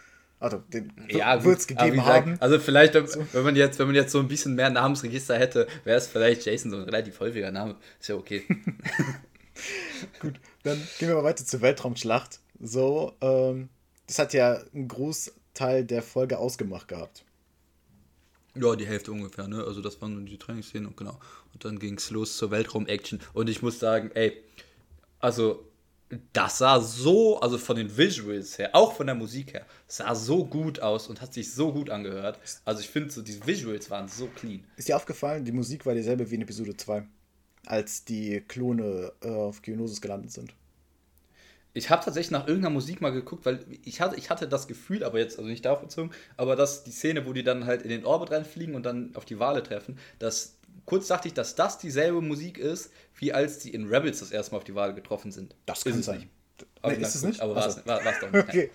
Also, 0.40 0.62
den 0.68 0.92
ja, 1.08 1.42
wird 1.42 1.58
es 1.58 1.66
gegeben 1.66 1.96
gesagt, 1.96 2.08
haben. 2.08 2.36
Also, 2.40 2.60
vielleicht, 2.60 2.94
wenn 2.94 3.42
man, 3.42 3.56
jetzt, 3.56 3.78
wenn 3.78 3.86
man 3.86 3.96
jetzt 3.96 4.12
so 4.12 4.20
ein 4.20 4.28
bisschen 4.28 4.54
mehr 4.54 4.70
Namensregister 4.70 5.36
hätte, 5.36 5.66
wäre 5.82 5.98
es 5.98 6.06
vielleicht 6.06 6.46
Jason 6.46 6.70
so 6.70 6.76
ein 6.76 6.84
relativ 6.84 7.18
häufiger 7.18 7.50
Name. 7.50 7.74
Ist 7.98 8.08
ja 8.08 8.14
okay. 8.14 8.44
Gut, 10.20 10.34
dann 10.62 10.80
gehen 10.98 11.08
wir 11.08 11.16
mal 11.16 11.24
weiter 11.24 11.44
zur 11.44 11.60
Weltraumschlacht. 11.60 12.38
So, 12.60 13.16
ähm, 13.20 13.68
das 14.06 14.20
hat 14.20 14.32
ja 14.32 14.62
einen 14.72 14.86
Großteil 14.86 15.84
der 15.84 16.02
Folge 16.02 16.38
ausgemacht 16.38 16.86
gehabt. 16.86 17.24
Ja, 18.54 18.76
die 18.76 18.86
Hälfte 18.86 19.10
ungefähr, 19.10 19.48
ne? 19.48 19.64
Also, 19.64 19.82
das 19.82 20.00
waren 20.00 20.14
nur 20.14 20.22
die 20.22 20.38
Trainingsszenen 20.38 20.86
und 20.86 20.96
genau. 20.96 21.18
Und 21.52 21.64
dann 21.64 21.80
ging 21.80 21.96
es 21.96 22.10
los 22.10 22.36
zur 22.36 22.52
Weltraum-Action. 22.52 23.18
Und 23.32 23.50
ich 23.50 23.60
muss 23.60 23.80
sagen, 23.80 24.12
ey, 24.14 24.40
also 25.18 25.67
das 26.32 26.58
sah 26.58 26.80
so, 26.80 27.38
also 27.40 27.58
von 27.58 27.76
den 27.76 27.96
Visuals 27.96 28.58
her, 28.58 28.70
auch 28.72 28.94
von 28.94 29.06
der 29.06 29.14
Musik 29.14 29.52
her, 29.52 29.66
sah 29.86 30.14
so 30.14 30.44
gut 30.44 30.80
aus 30.80 31.08
und 31.08 31.20
hat 31.20 31.34
sich 31.34 31.52
so 31.52 31.72
gut 31.72 31.90
angehört. 31.90 32.38
Also 32.64 32.80
ich 32.80 32.88
finde, 32.88 33.10
so 33.10 33.22
die 33.22 33.46
Visuals 33.46 33.90
waren 33.90 34.08
so 34.08 34.26
clean. 34.26 34.64
Ist 34.76 34.88
dir 34.88 34.96
aufgefallen, 34.96 35.44
die 35.44 35.52
Musik 35.52 35.84
war 35.86 35.94
dieselbe 35.94 36.30
wie 36.30 36.36
in 36.36 36.42
Episode 36.42 36.76
2, 36.76 37.06
als 37.66 38.04
die 38.04 38.40
Klone 38.40 39.12
äh, 39.22 39.28
auf 39.28 39.62
Geonosis 39.62 40.00
gelandet 40.00 40.32
sind? 40.32 40.54
Ich 41.74 41.90
habe 41.90 42.04
tatsächlich 42.04 42.32
nach 42.32 42.48
irgendeiner 42.48 42.74
Musik 42.74 43.00
mal 43.00 43.12
geguckt, 43.12 43.44
weil 43.44 43.64
ich 43.84 44.00
hatte, 44.00 44.16
ich 44.16 44.30
hatte 44.30 44.48
das 44.48 44.66
Gefühl, 44.66 45.04
aber 45.04 45.18
jetzt, 45.18 45.38
also 45.38 45.48
nicht 45.48 45.64
darauf 45.64 45.80
bezogen, 45.80 46.10
aber 46.36 46.56
dass 46.56 46.82
die 46.82 46.90
Szene, 46.90 47.26
wo 47.26 47.32
die 47.32 47.44
dann 47.44 47.66
halt 47.66 47.82
in 47.82 47.90
den 47.90 48.04
Orbit 48.04 48.32
reinfliegen 48.32 48.74
und 48.74 48.84
dann 48.84 49.14
auf 49.14 49.24
die 49.24 49.38
Wale 49.38 49.62
treffen, 49.62 49.98
dass 50.18 50.57
kurz 50.84 51.08
dachte 51.08 51.28
ich, 51.28 51.34
dass 51.34 51.54
das 51.54 51.78
dieselbe 51.78 52.20
Musik 52.20 52.58
ist, 52.58 52.90
wie 53.16 53.32
als 53.32 53.58
die 53.58 53.74
in 53.74 53.86
Rebels 53.86 54.20
das 54.20 54.30
erste 54.30 54.52
Mal 54.52 54.58
auf 54.58 54.64
die 54.64 54.74
Wahl 54.74 54.94
getroffen 54.94 55.32
sind. 55.32 55.54
Das 55.66 55.84
kann 55.84 55.98
ist 55.98 56.04
sein. 56.04 56.18
Nicht. 56.18 56.30
Nee, 56.84 56.94
ist 56.94 57.14
es 57.14 57.22
nicht? 57.22 57.40
Aber 57.40 57.54
war 57.54 57.66
es 57.66 57.76
doch 57.84 58.32
nicht. 58.32 58.48
okay. 58.48 58.70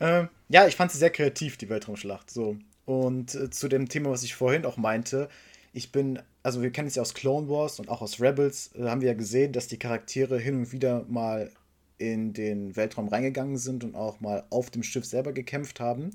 ähm, 0.00 0.28
ja, 0.48 0.66
ich 0.66 0.76
fand 0.76 0.92
sie 0.92 0.98
sehr 0.98 1.10
kreativ, 1.10 1.56
die 1.56 1.68
Weltraumschlacht. 1.68 2.30
So. 2.30 2.56
Und 2.84 3.34
äh, 3.34 3.50
zu 3.50 3.68
dem 3.68 3.88
Thema, 3.88 4.10
was 4.10 4.22
ich 4.22 4.34
vorhin 4.34 4.64
auch 4.64 4.76
meinte, 4.76 5.28
ich 5.72 5.92
bin, 5.92 6.20
also 6.42 6.62
wir 6.62 6.70
kennen 6.70 6.88
es 6.88 6.96
ja 6.96 7.02
aus 7.02 7.14
Clone 7.14 7.48
Wars 7.48 7.78
und 7.78 7.88
auch 7.88 8.02
aus 8.02 8.20
Rebels, 8.20 8.70
äh, 8.74 8.84
haben 8.84 9.00
wir 9.00 9.08
ja 9.08 9.14
gesehen, 9.14 9.52
dass 9.52 9.68
die 9.68 9.78
Charaktere 9.78 10.38
hin 10.38 10.56
und 10.56 10.72
wieder 10.72 11.04
mal 11.08 11.50
in 11.98 12.32
den 12.32 12.76
Weltraum 12.76 13.08
reingegangen 13.08 13.58
sind 13.58 13.84
und 13.84 13.94
auch 13.94 14.20
mal 14.20 14.44
auf 14.50 14.70
dem 14.70 14.82
Schiff 14.82 15.04
selber 15.04 15.32
gekämpft 15.32 15.80
haben. 15.80 16.10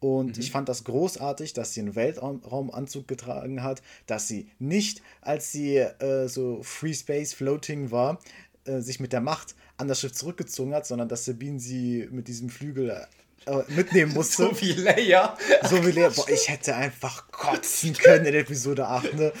Und 0.00 0.36
mhm. 0.36 0.42
ich 0.42 0.50
fand 0.50 0.68
das 0.68 0.84
großartig, 0.84 1.52
dass 1.52 1.74
sie 1.74 1.80
einen 1.80 1.94
Weltraumanzug 1.94 3.06
getragen 3.06 3.62
hat, 3.62 3.82
dass 4.06 4.26
sie 4.26 4.48
nicht, 4.58 5.02
als 5.20 5.52
sie 5.52 5.76
äh, 5.76 6.26
so 6.26 6.62
Free 6.62 6.94
Space 6.94 7.34
Floating 7.34 7.90
war, 7.90 8.18
äh, 8.64 8.80
sich 8.80 8.98
mit 8.98 9.12
der 9.12 9.20
Macht 9.20 9.54
an 9.76 9.88
das 9.88 10.00
Schiff 10.00 10.12
zurückgezogen 10.12 10.74
hat, 10.74 10.86
sondern 10.86 11.08
dass 11.08 11.26
Sabine 11.26 11.60
sie 11.60 12.08
mit 12.10 12.28
diesem 12.28 12.48
Flügel 12.48 13.06
äh, 13.46 13.62
mitnehmen 13.68 14.12
musste. 14.14 14.44
so 14.44 14.60
wie 14.60 14.72
Leia. 14.72 15.36
So 15.68 15.84
wie 15.86 15.92
Leia. 15.92 16.08
Boah, 16.08 16.28
ich 16.28 16.48
hätte 16.48 16.74
einfach 16.74 17.30
kotzen 17.30 17.92
können 17.92 18.24
in 18.24 18.34
Episode 18.34 18.86
8, 18.86 19.14
ne? 19.14 19.32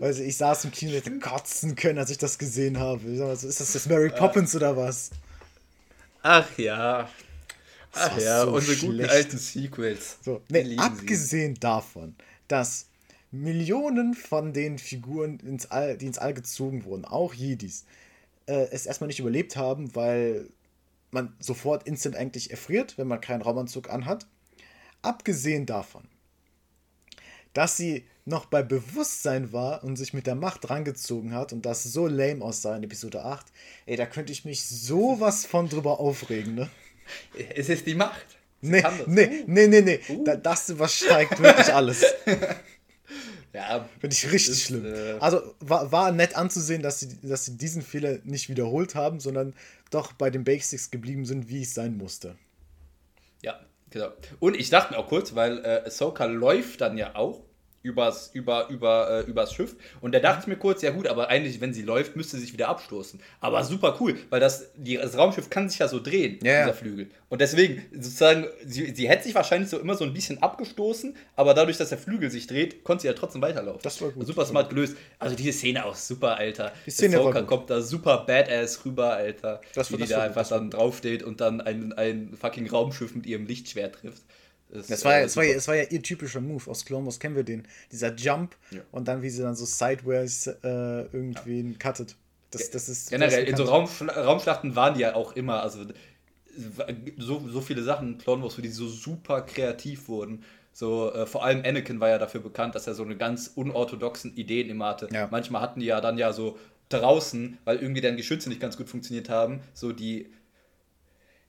Weil 0.00 0.18
ich 0.18 0.36
saß 0.36 0.64
im 0.64 0.70
Kino 0.70 0.92
und 0.92 0.98
hätte 0.98 1.18
kotzen 1.18 1.74
können, 1.74 1.98
als 1.98 2.10
ich 2.10 2.18
das 2.18 2.38
gesehen 2.38 2.78
habe. 2.78 3.02
Ist 3.10 3.60
das 3.60 3.72
das 3.72 3.86
Mary 3.86 4.10
Poppins 4.10 4.54
oder 4.54 4.76
was? 4.76 5.10
Ach 6.22 6.46
ja. 6.56 7.08
Ach 7.98 8.18
ja, 8.18 8.42
so 8.42 8.52
unsere 8.52 8.76
schlecht. 8.76 8.82
guten 8.82 9.04
alten 9.10 9.38
Sequels. 9.38 10.18
So, 10.24 10.42
nee, 10.48 10.76
abgesehen 10.76 11.54
sie. 11.54 11.60
davon, 11.60 12.16
dass 12.48 12.86
Millionen 13.30 14.14
von 14.14 14.52
den 14.52 14.78
Figuren, 14.78 15.38
ins 15.40 15.70
All, 15.70 15.98
die 15.98 16.06
ins 16.06 16.18
All 16.18 16.34
gezogen 16.34 16.84
wurden, 16.84 17.04
auch 17.04 17.34
Jedis, 17.34 17.84
äh, 18.46 18.68
es 18.70 18.86
erstmal 18.86 19.08
nicht 19.08 19.20
überlebt 19.20 19.56
haben, 19.56 19.94
weil 19.94 20.48
man 21.10 21.34
sofort 21.38 21.86
instant 21.86 22.16
eigentlich 22.16 22.50
erfriert, 22.50 22.98
wenn 22.98 23.08
man 23.08 23.20
keinen 23.20 23.42
Raumanzug 23.42 23.90
anhat. 23.90 24.26
Abgesehen 25.02 25.66
davon, 25.66 26.04
dass 27.52 27.76
sie 27.76 28.04
noch 28.24 28.46
bei 28.46 28.62
Bewusstsein 28.62 29.52
war 29.52 29.82
und 29.84 29.96
sich 29.96 30.12
mit 30.12 30.26
der 30.26 30.34
Macht 30.34 30.68
rangezogen 30.68 31.32
hat 31.32 31.52
und 31.52 31.64
das 31.64 31.82
so 31.82 32.06
lame 32.06 32.44
aussah 32.44 32.76
in 32.76 32.82
Episode 32.82 33.24
8, 33.24 33.46
ey, 33.86 33.96
da 33.96 34.06
könnte 34.06 34.32
ich 34.32 34.44
mich 34.44 34.62
sowas 34.66 35.46
von 35.46 35.68
drüber 35.68 35.98
aufregen, 35.98 36.54
ne? 36.54 36.70
Es 37.54 37.68
ist 37.68 37.86
die 37.86 37.94
Macht. 37.94 38.26
Sie 38.60 38.70
nee, 38.70 38.82
nee, 39.06 39.44
nee, 39.46 39.66
nee, 39.68 39.80
nee, 39.82 40.00
uh. 40.08 40.24
Da, 40.24 40.36
das 40.36 40.68
übersteigt 40.68 41.40
wirklich 41.40 41.72
alles. 41.72 42.04
ja. 43.52 43.88
Finde 44.00 44.14
ich 44.14 44.24
richtig 44.32 44.54
ist, 44.54 44.62
schlimm. 44.64 44.84
Äh... 44.84 45.12
Also 45.20 45.54
war, 45.60 45.92
war 45.92 46.10
nett 46.10 46.36
anzusehen, 46.36 46.82
dass 46.82 47.00
sie, 47.00 47.20
dass 47.22 47.44
sie 47.44 47.56
diesen 47.56 47.82
Fehler 47.82 48.18
nicht 48.24 48.48
wiederholt 48.48 48.96
haben, 48.96 49.20
sondern 49.20 49.54
doch 49.90 50.12
bei 50.12 50.30
den 50.30 50.42
Basics 50.42 50.90
geblieben 50.90 51.24
sind, 51.24 51.48
wie 51.48 51.62
es 51.62 51.74
sein 51.74 51.96
musste. 51.96 52.36
Ja, 53.42 53.60
genau. 53.90 54.08
Und 54.40 54.56
ich 54.56 54.70
dachte 54.70 54.94
mir 54.94 54.98
auch 54.98 55.08
kurz, 55.08 55.36
weil 55.36 55.58
äh, 55.64 55.82
Ahsoka 55.86 56.24
läuft 56.24 56.80
dann 56.80 56.98
ja 56.98 57.14
auch 57.14 57.44
übers, 57.82 58.30
über, 58.34 58.68
über, 58.68 59.24
äh, 59.26 59.30
übers 59.30 59.52
Schiff. 59.52 59.76
Und 60.00 60.14
da 60.14 60.18
dachte 60.18 60.42
ich 60.42 60.46
mir 60.48 60.56
kurz, 60.56 60.82
ja 60.82 60.90
gut, 60.90 61.06
aber 61.06 61.28
eigentlich, 61.28 61.60
wenn 61.60 61.72
sie 61.72 61.82
läuft, 61.82 62.16
müsste 62.16 62.36
sie 62.36 62.42
sich 62.42 62.52
wieder 62.52 62.68
abstoßen. 62.68 63.20
Aber 63.40 63.62
super 63.64 63.96
cool, 64.00 64.16
weil 64.30 64.40
das, 64.40 64.70
die, 64.76 64.96
das 64.96 65.16
Raumschiff 65.16 65.48
kann 65.48 65.68
sich 65.68 65.78
ja 65.78 65.88
so 65.88 66.00
drehen, 66.00 66.38
ja, 66.42 66.64
dieser 66.64 66.74
Flügel. 66.74 67.08
Und 67.28 67.40
deswegen, 67.40 67.84
sozusagen, 67.92 68.46
sie, 68.64 68.94
sie 68.94 69.08
hätte 69.08 69.24
sich 69.24 69.34
wahrscheinlich 69.34 69.70
so 69.70 69.78
immer 69.78 69.94
so 69.94 70.04
ein 70.04 70.12
bisschen 70.12 70.42
abgestoßen, 70.42 71.14
aber 71.36 71.54
dadurch, 71.54 71.76
dass 71.76 71.90
der 71.90 71.98
Flügel 71.98 72.30
sich 72.30 72.46
dreht, 72.46 72.84
konnte 72.84 73.02
sie 73.02 73.08
ja 73.08 73.14
trotzdem 73.14 73.42
weiterlaufen. 73.42 73.80
Das 73.82 74.00
war 74.00 74.10
gut. 74.10 74.26
Super 74.26 74.44
smart 74.44 74.70
gelöst. 74.70 74.96
Also 75.18 75.36
diese 75.36 75.52
Szene 75.52 75.84
auch 75.84 75.94
super, 75.94 76.36
Alter. 76.36 76.72
Die 76.86 76.90
Szene 76.90 77.18
Ahsoka 77.18 77.42
kommt 77.42 77.70
da 77.70 77.80
super 77.80 78.24
badass 78.26 78.84
rüber, 78.84 79.12
Alter. 79.12 79.60
Das 79.74 79.92
war, 79.92 79.98
wie 79.98 80.02
die 80.02 80.08
da 80.08 80.22
einfach 80.22 80.48
dann 80.48 80.70
draufsteht 80.70 81.22
und 81.22 81.40
dann 81.40 81.60
ein, 81.60 81.92
ein 81.92 82.34
fucking 82.38 82.68
Raumschiff 82.68 83.14
mit 83.14 83.26
ihrem 83.26 83.46
Lichtschwert 83.46 83.96
trifft. 83.96 84.22
Ist, 84.70 84.90
das, 84.90 85.04
war 85.04 85.12
ja, 85.12 85.18
äh, 85.20 85.22
das, 85.22 85.36
war 85.36 85.44
ja, 85.44 85.54
das 85.54 85.68
war 85.68 85.76
ja 85.76 85.84
ihr 85.84 86.02
typischer 86.02 86.40
Move. 86.40 86.70
Aus 86.70 86.84
Clone 86.84 87.06
Wars 87.06 87.18
kennen 87.18 87.36
wir 87.36 87.44
den. 87.44 87.66
Dieser 87.90 88.14
Jump 88.14 88.56
ja. 88.70 88.80
und 88.90 89.08
dann, 89.08 89.22
wie 89.22 89.30
sie 89.30 89.42
dann 89.42 89.54
so 89.54 89.64
sideways 89.64 90.46
äh, 90.46 90.56
irgendwie 90.62 91.60
ja. 91.60 91.78
cuttet. 91.78 92.16
Das, 92.50 92.70
das 92.70 92.88
ist 92.88 93.10
Generell, 93.10 93.44
in 93.44 93.56
so 93.56 93.64
Raumschla 93.64 94.12
Raumschlachten 94.12 94.74
waren 94.74 94.94
die 94.94 95.00
ja 95.00 95.14
auch 95.14 95.32
immer, 95.36 95.62
also 95.62 95.84
so, 97.18 97.46
so 97.46 97.60
viele 97.60 97.82
Sachen 97.82 98.14
in 98.14 98.18
Clone 98.18 98.42
Wars, 98.42 98.56
wo 98.58 98.62
die 98.62 98.68
so 98.68 98.88
super 98.88 99.42
kreativ 99.42 100.08
wurden. 100.08 100.44
So, 100.72 101.12
äh, 101.12 101.26
vor 101.26 101.44
allem 101.44 101.62
Anakin 101.64 102.00
war 102.00 102.08
ja 102.08 102.18
dafür 102.18 102.40
bekannt, 102.40 102.74
dass 102.74 102.86
er 102.86 102.94
so 102.94 103.02
eine 103.02 103.16
ganz 103.16 103.52
unorthodoxen 103.54 104.36
Ideen 104.36 104.70
immer 104.70 104.86
hatte. 104.86 105.08
Ja. 105.12 105.28
Manchmal 105.30 105.60
hatten 105.60 105.80
die 105.80 105.86
ja 105.86 106.00
dann 106.00 106.18
ja 106.18 106.32
so 106.32 106.58
draußen, 106.88 107.58
weil 107.64 107.78
irgendwie 107.78 108.00
dann 108.00 108.16
Geschütze 108.16 108.48
nicht 108.48 108.60
ganz 108.60 108.76
gut 108.76 108.88
funktioniert 108.88 109.28
haben, 109.28 109.60
so 109.74 109.92
die. 109.92 110.30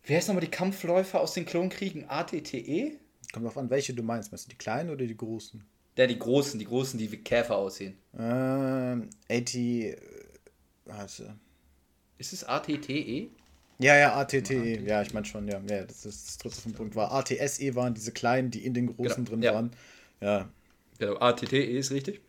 Wie 0.03 0.15
heißt 0.15 0.28
nochmal 0.28 0.43
die 0.43 0.51
Kampfläufer 0.51 1.22
aus 1.22 1.34
den 1.34 1.45
Klonkriegen? 1.45 2.09
ATTE? 2.09 2.97
Kommt 3.32 3.45
drauf 3.45 3.57
an, 3.57 3.69
welche 3.69 3.93
du 3.93 4.03
meinst. 4.03 4.32
Meinst 4.32 4.45
du 4.45 4.49
die 4.49 4.57
kleinen 4.57 4.89
oder 4.89 5.05
die 5.05 5.17
großen? 5.17 5.63
Ja, 5.97 6.07
die 6.07 6.17
großen, 6.17 6.59
die 6.59 6.65
großen, 6.65 6.97
die 6.97 7.11
wie 7.11 7.17
Käfer 7.17 7.57
aussehen. 7.57 7.97
Ähm, 8.17 9.09
AT. 9.30 9.55
Äh, 9.55 9.97
warte. 10.86 11.36
Ist 12.17 12.34
es 12.34 12.43
ATTE? 12.43 13.30
Ja, 13.80 13.97
ja, 13.97 14.15
ATTE. 14.15 14.82
Ja, 14.86 15.01
ich 15.01 15.13
meine 15.13 15.25
schon, 15.25 15.47
ja. 15.47 15.61
ja 15.69 15.84
das 15.84 16.05
ist 16.05 16.27
das 16.27 16.38
dritte 16.38 16.61
vom 16.61 16.73
Punkt 16.73 16.95
war. 16.95 17.11
ATSE 17.13 17.75
waren 17.75 17.93
diese 17.93 18.11
kleinen, 18.11 18.51
die 18.51 18.65
in 18.65 18.73
den 18.73 18.88
großen 18.88 19.23
genau, 19.23 19.30
drin 19.30 19.41
ja. 19.41 19.53
waren. 19.53 19.71
Ja. 20.21 20.49
Genau, 20.97 21.17
ATTE 21.19 21.63
ist 21.63 21.91
richtig. 21.91 22.21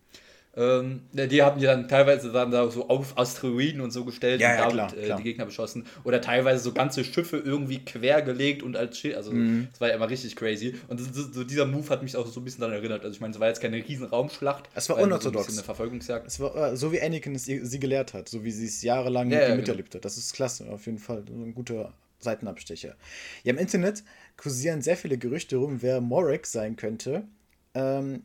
Ähm, 0.61 1.01
die 1.13 1.43
haben 1.43 1.59
die 1.59 1.65
dann 1.65 1.89
teilweise 1.89 2.31
dann 2.31 2.51
da 2.51 2.71
so 2.71 2.87
auf 2.89 3.17
Asteroiden 3.17 3.81
und 3.81 3.93
so 3.93 4.05
gestellt 4.05 4.43
ja, 4.43 4.51
und 4.51 4.55
ja, 4.55 4.61
damit 4.61 4.75
klar, 4.75 4.97
äh, 4.99 5.07
klar. 5.07 5.17
die 5.17 5.25
Gegner 5.25 5.47
beschossen. 5.47 5.87
Oder 6.05 6.21
teilweise 6.21 6.63
so 6.63 6.73
ganze 6.73 7.03
Schiffe 7.03 7.39
irgendwie 7.39 7.83
quer 7.83 8.21
gelegt 8.21 8.63
und 8.63 8.77
als 8.77 8.99
Schild. 8.99 9.17
Also, 9.17 9.33
mhm. 9.33 9.69
das 9.71 9.81
war 9.81 9.89
ja 9.89 9.95
immer 9.95 10.11
richtig 10.11 10.37
crazy. 10.37 10.75
Und 10.89 11.01
das, 11.01 11.13
das, 11.13 11.33
so 11.33 11.45
dieser 11.45 11.65
Move 11.65 11.89
hat 11.89 12.03
mich 12.03 12.15
auch 12.15 12.27
so 12.27 12.41
ein 12.41 12.45
bisschen 12.45 12.61
daran 12.61 12.77
erinnert. 12.77 13.05
Also, 13.05 13.15
ich 13.15 13.23
meine, 13.23 13.33
es 13.33 13.41
war 13.41 13.49
jetzt 13.49 13.63
keine 13.63 13.77
riesen 13.77 14.05
Raumschlacht. 14.05 14.69
Es 14.75 14.91
war 14.91 14.99
unorthodox. 14.99 15.47
So 15.47 15.53
eine 15.53 15.65
Verfolgungsjagd. 15.65 16.27
Es 16.27 16.41
war 16.41 16.73
äh, 16.73 16.77
so, 16.77 16.93
wie 16.93 17.01
Anakin 17.01 17.35
es 17.35 17.47
sie 17.47 17.81
gelehrt 17.81 18.13
hat. 18.13 18.29
So 18.29 18.45
wie 18.45 18.51
sie 18.51 18.67
es 18.67 18.83
jahrelang 18.83 19.31
ja, 19.31 19.49
ja, 19.49 19.55
miterlebt 19.55 19.93
genau. 19.93 20.01
hat. 20.01 20.05
Das 20.05 20.19
ist 20.19 20.35
klasse, 20.35 20.71
auf 20.71 20.85
jeden 20.85 20.99
Fall. 20.99 21.25
Ein 21.27 21.55
guter 21.55 21.95
Seitenabstecher. 22.19 22.97
Ja, 23.45 23.51
im 23.53 23.59
Internet 23.59 24.05
kursieren 24.37 24.83
sehr 24.83 24.99
viele 24.99 25.17
Gerüchte 25.17 25.57
rum, 25.57 25.79
wer 25.81 26.03
Morek 26.03 26.47
sein 26.47 26.77
könnte. 26.77 27.25
Ähm, 27.73 28.25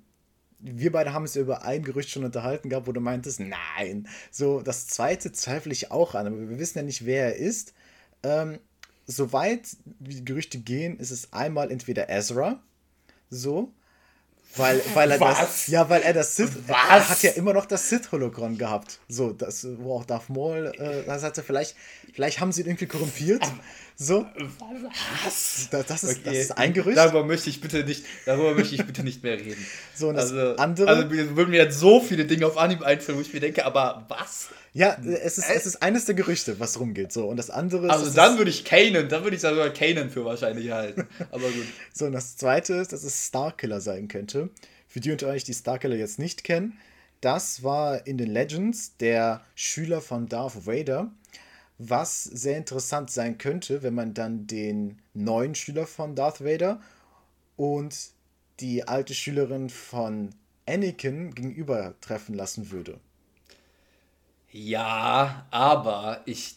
wir 0.59 0.91
beide 0.91 1.13
haben 1.13 1.25
es 1.25 1.35
ja 1.35 1.41
über 1.41 1.63
ein 1.63 1.83
Gerücht 1.83 2.09
schon 2.09 2.23
unterhalten 2.23 2.69
gehabt, 2.69 2.87
wo 2.87 2.91
du 2.91 3.01
meintest, 3.01 3.39
nein. 3.39 4.07
So, 4.31 4.61
das 4.61 4.87
zweite 4.87 5.31
zweifle 5.31 5.71
ich 5.71 5.91
auch 5.91 6.15
an, 6.15 6.27
aber 6.27 6.49
wir 6.49 6.59
wissen 6.59 6.79
ja 6.79 6.83
nicht, 6.83 7.05
wer 7.05 7.25
er 7.25 7.35
ist. 7.35 7.73
Ähm, 8.23 8.59
soweit 9.05 9.77
die 9.85 10.25
Gerüchte 10.25 10.59
gehen, 10.59 10.97
ist 10.97 11.11
es 11.11 11.33
einmal 11.33 11.71
entweder 11.71 12.09
Ezra, 12.09 12.63
so, 13.29 13.73
weil, 14.57 14.81
weil 14.93 15.11
er 15.11 15.19
Was? 15.19 15.39
das. 15.39 15.67
Ja, 15.67 15.89
weil 15.89 16.01
er 16.01 16.13
das 16.13 16.35
Sith. 16.35 16.51
Was? 16.67 16.77
Er 16.77 17.09
hat 17.09 17.23
ja 17.23 17.31
immer 17.31 17.53
noch 17.53 17.65
das 17.65 17.89
Sith-Hologramm 17.89 18.57
gehabt. 18.57 18.99
So, 19.07 19.33
das, 19.33 19.67
wo 19.77 19.95
auch 19.97 20.05
Darth 20.05 20.29
Maul, 20.29 20.71
äh, 20.77 21.03
das 21.05 21.23
hatte 21.23 21.43
vielleicht, 21.43 21.75
vielleicht 22.13 22.39
haben 22.39 22.51
sie 22.51 22.61
ihn 22.61 22.67
irgendwie 22.67 22.87
korrumpiert. 22.87 23.43
So. 23.97 24.25
Was? 25.23 25.69
Das, 25.71 25.85
das, 25.85 26.03
ist, 26.03 26.19
okay. 26.19 26.21
das 26.25 26.33
ist 26.35 26.57
ein 26.57 26.73
Gerücht. 26.73 26.97
Darüber 26.97 27.23
möchte 27.23 27.49
ich 27.49 27.61
bitte 27.61 27.83
nicht, 27.83 28.05
darüber 28.25 28.53
möchte 28.53 28.75
ich 28.75 28.85
bitte 28.85 29.03
nicht 29.03 29.23
mehr 29.23 29.37
reden. 29.37 29.65
So, 29.95 30.09
und 30.09 30.15
das 30.15 30.31
also, 30.31 30.55
andere. 30.57 30.87
Also 30.87 31.09
würden 31.09 31.51
mir 31.51 31.63
jetzt 31.63 31.79
so 31.79 32.01
viele 32.01 32.25
Dinge 32.25 32.45
auf 32.45 32.57
Anhieb 32.57 32.81
einfallen, 32.81 33.17
wo 33.17 33.21
ich 33.21 33.33
mir 33.33 33.39
denke, 33.39 33.65
aber 33.65 34.05
was? 34.09 34.49
Ja, 34.75 34.97
es 35.03 35.37
ist, 35.37 35.49
es 35.49 35.65
ist 35.65 35.81
eines 35.81 36.05
der 36.05 36.15
Gerüchte, 36.15 36.59
was 36.59 36.79
rumgeht. 36.79 37.11
So, 37.11 37.27
und 37.27 37.37
das 37.37 37.49
andere 37.49 37.89
Also 37.89 38.09
dann 38.13 38.37
würde 38.37 38.51
ich 38.51 38.65
Kanan, 38.65 39.09
dann 39.09 39.23
würde 39.23 39.35
ich 39.35 39.41
sogar 39.41 39.69
Kanan 39.69 40.09
für 40.09 40.25
wahrscheinlich 40.25 40.69
halten. 40.69 41.07
Aber 41.31 41.47
gut. 41.47 41.65
so, 41.93 42.05
und 42.05 42.11
das 42.11 42.35
zweite 42.35 42.73
ist, 42.75 42.91
dass 42.91 43.03
es 43.03 43.27
Starkiller 43.27 43.81
sein 43.81 44.07
könnte. 44.07 44.49
Für 44.87 44.99
die 44.99 45.11
unter 45.11 45.27
euch, 45.27 45.43
die 45.43 45.53
Starkiller 45.53 45.95
jetzt 45.95 46.19
nicht 46.19 46.43
kennen, 46.43 46.77
das 47.21 47.63
war 47.63 48.05
in 48.05 48.17
den 48.17 48.29
Legends 48.29 48.97
der 48.97 49.45
Schüler 49.55 50.01
von 50.01 50.27
Darth 50.27 50.67
Vader 50.67 51.11
was 51.77 52.23
sehr 52.23 52.57
interessant 52.57 53.11
sein 53.11 53.37
könnte, 53.37 53.83
wenn 53.83 53.93
man 53.93 54.13
dann 54.13 54.47
den 54.47 54.99
neuen 55.13 55.55
Schüler 55.55 55.85
von 55.85 56.15
Darth 56.15 56.43
Vader 56.43 56.81
und 57.57 58.11
die 58.59 58.87
alte 58.87 59.13
Schülerin 59.13 59.69
von 59.69 60.33
Anakin 60.65 61.35
gegenüber 61.35 61.95
treffen 61.99 62.33
lassen 62.33 62.71
würde. 62.71 62.99
Ja, 64.57 65.47
aber 65.51 66.21
ich 66.23 66.55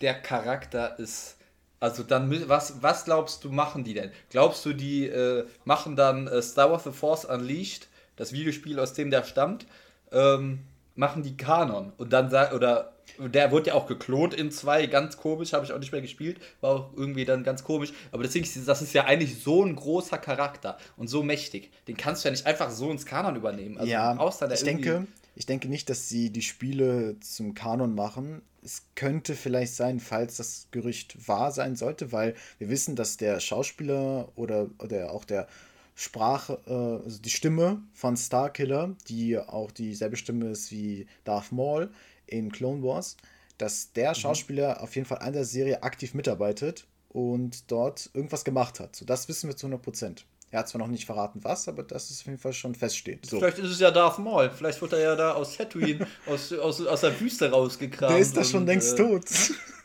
der 0.00 0.14
Charakter 0.14 0.98
ist 0.98 1.36
also 1.78 2.02
dann 2.02 2.48
was 2.48 2.82
was 2.82 3.04
glaubst 3.04 3.44
du 3.44 3.52
machen 3.52 3.84
die 3.84 3.94
denn? 3.94 4.10
Glaubst 4.30 4.66
du 4.66 4.72
die 4.72 5.06
äh, 5.06 5.46
machen 5.64 5.94
dann 5.94 6.26
äh, 6.26 6.42
Star 6.42 6.72
Wars 6.72 6.82
The 6.82 6.90
Force 6.90 7.24
Unleashed, 7.24 7.86
das 8.16 8.32
Videospiel 8.32 8.80
aus 8.80 8.94
dem 8.94 9.12
der 9.12 9.22
stammt, 9.22 9.66
ähm, 10.10 10.64
machen 10.96 11.22
die 11.22 11.36
Kanon 11.36 11.92
und 11.98 12.12
dann 12.12 12.32
oder 12.52 12.94
der 13.18 13.52
wurde 13.52 13.68
ja 13.68 13.74
auch 13.74 13.86
geklont 13.86 14.34
in 14.34 14.50
zwei, 14.50 14.86
ganz 14.86 15.16
komisch, 15.16 15.52
habe 15.52 15.64
ich 15.64 15.72
auch 15.72 15.78
nicht 15.78 15.92
mehr 15.92 16.00
gespielt, 16.00 16.40
war 16.60 16.70
auch 16.70 16.90
irgendwie 16.96 17.24
dann 17.24 17.44
ganz 17.44 17.62
komisch. 17.62 17.92
Aber 18.10 18.24
deswegen, 18.24 18.48
das 18.66 18.82
ist 18.82 18.92
ja 18.92 19.04
eigentlich 19.04 19.40
so 19.42 19.64
ein 19.64 19.76
großer 19.76 20.18
Charakter 20.18 20.78
und 20.96 21.08
so 21.08 21.22
mächtig. 21.22 21.70
Den 21.86 21.96
kannst 21.96 22.24
du 22.24 22.28
ja 22.28 22.32
nicht 22.32 22.46
einfach 22.46 22.70
so 22.70 22.90
ins 22.90 23.06
Kanon 23.06 23.36
übernehmen. 23.36 23.78
Also 23.78 23.90
ja, 23.90 24.16
ich 24.52 24.62
denke, 24.62 25.06
ich 25.34 25.46
denke 25.46 25.68
nicht, 25.68 25.88
dass 25.90 26.08
sie 26.08 26.30
die 26.30 26.42
Spiele 26.42 27.18
zum 27.20 27.54
Kanon 27.54 27.94
machen. 27.94 28.42
Es 28.62 28.82
könnte 28.94 29.34
vielleicht 29.34 29.74
sein, 29.74 30.00
falls 30.00 30.36
das 30.36 30.68
Gerücht 30.70 31.28
wahr 31.28 31.52
sein 31.52 31.76
sollte, 31.76 32.12
weil 32.12 32.34
wir 32.58 32.68
wissen, 32.68 32.96
dass 32.96 33.16
der 33.16 33.40
Schauspieler 33.40 34.30
oder, 34.36 34.68
oder 34.78 35.12
auch 35.12 35.24
der 35.24 35.48
Sprache, 35.94 36.58
äh, 36.66 37.04
also 37.04 37.20
die 37.20 37.30
Stimme 37.30 37.82
von 37.92 38.16
Starkiller, 38.16 38.96
die 39.08 39.38
auch 39.38 39.70
dieselbe 39.70 40.16
Stimme 40.16 40.50
ist 40.50 40.70
wie 40.70 41.06
Darth 41.24 41.52
Maul, 41.52 41.90
in 42.26 42.50
Clone 42.52 42.82
Wars, 42.82 43.16
dass 43.58 43.92
der 43.92 44.10
mhm. 44.10 44.14
Schauspieler 44.14 44.76
mhm. 44.76 44.80
auf 44.82 44.94
jeden 44.94 45.06
Fall 45.06 45.18
an 45.18 45.32
der 45.32 45.44
Serie 45.44 45.82
aktiv 45.82 46.14
mitarbeitet 46.14 46.86
und 47.08 47.70
dort 47.70 48.10
irgendwas 48.14 48.44
gemacht 48.44 48.80
hat. 48.80 48.96
So, 48.96 49.04
das 49.04 49.28
wissen 49.28 49.48
wir 49.48 49.56
zu 49.56 49.66
100 49.66 49.82
Prozent. 49.82 50.26
Er 50.52 50.60
hat 50.60 50.68
zwar 50.68 50.80
noch 50.80 50.88
nicht 50.88 51.06
verraten, 51.06 51.44
was, 51.44 51.68
aber 51.68 51.84
das 51.84 52.10
ist 52.10 52.22
auf 52.22 52.26
jeden 52.26 52.38
Fall 52.38 52.52
schon 52.52 52.74
feststeht. 52.74 53.24
So. 53.24 53.38
Vielleicht 53.38 53.58
ist 53.58 53.70
es 53.70 53.78
ja 53.78 53.92
Darth 53.92 54.18
Maul. 54.18 54.50
Vielleicht 54.50 54.80
wird 54.82 54.92
er 54.94 55.00
ja 55.00 55.14
da 55.14 55.34
aus 55.34 55.56
Tatooine, 55.56 56.08
aus, 56.26 56.52
aus, 56.52 56.84
aus 56.84 57.00
der 57.02 57.20
Wüste 57.20 57.50
rausgekramt. 57.50 58.12
Der 58.12 58.18
ist 58.18 58.36
da 58.36 58.42
schon 58.42 58.66
längst 58.66 58.94
äh, 58.94 59.02
tot. 59.02 59.24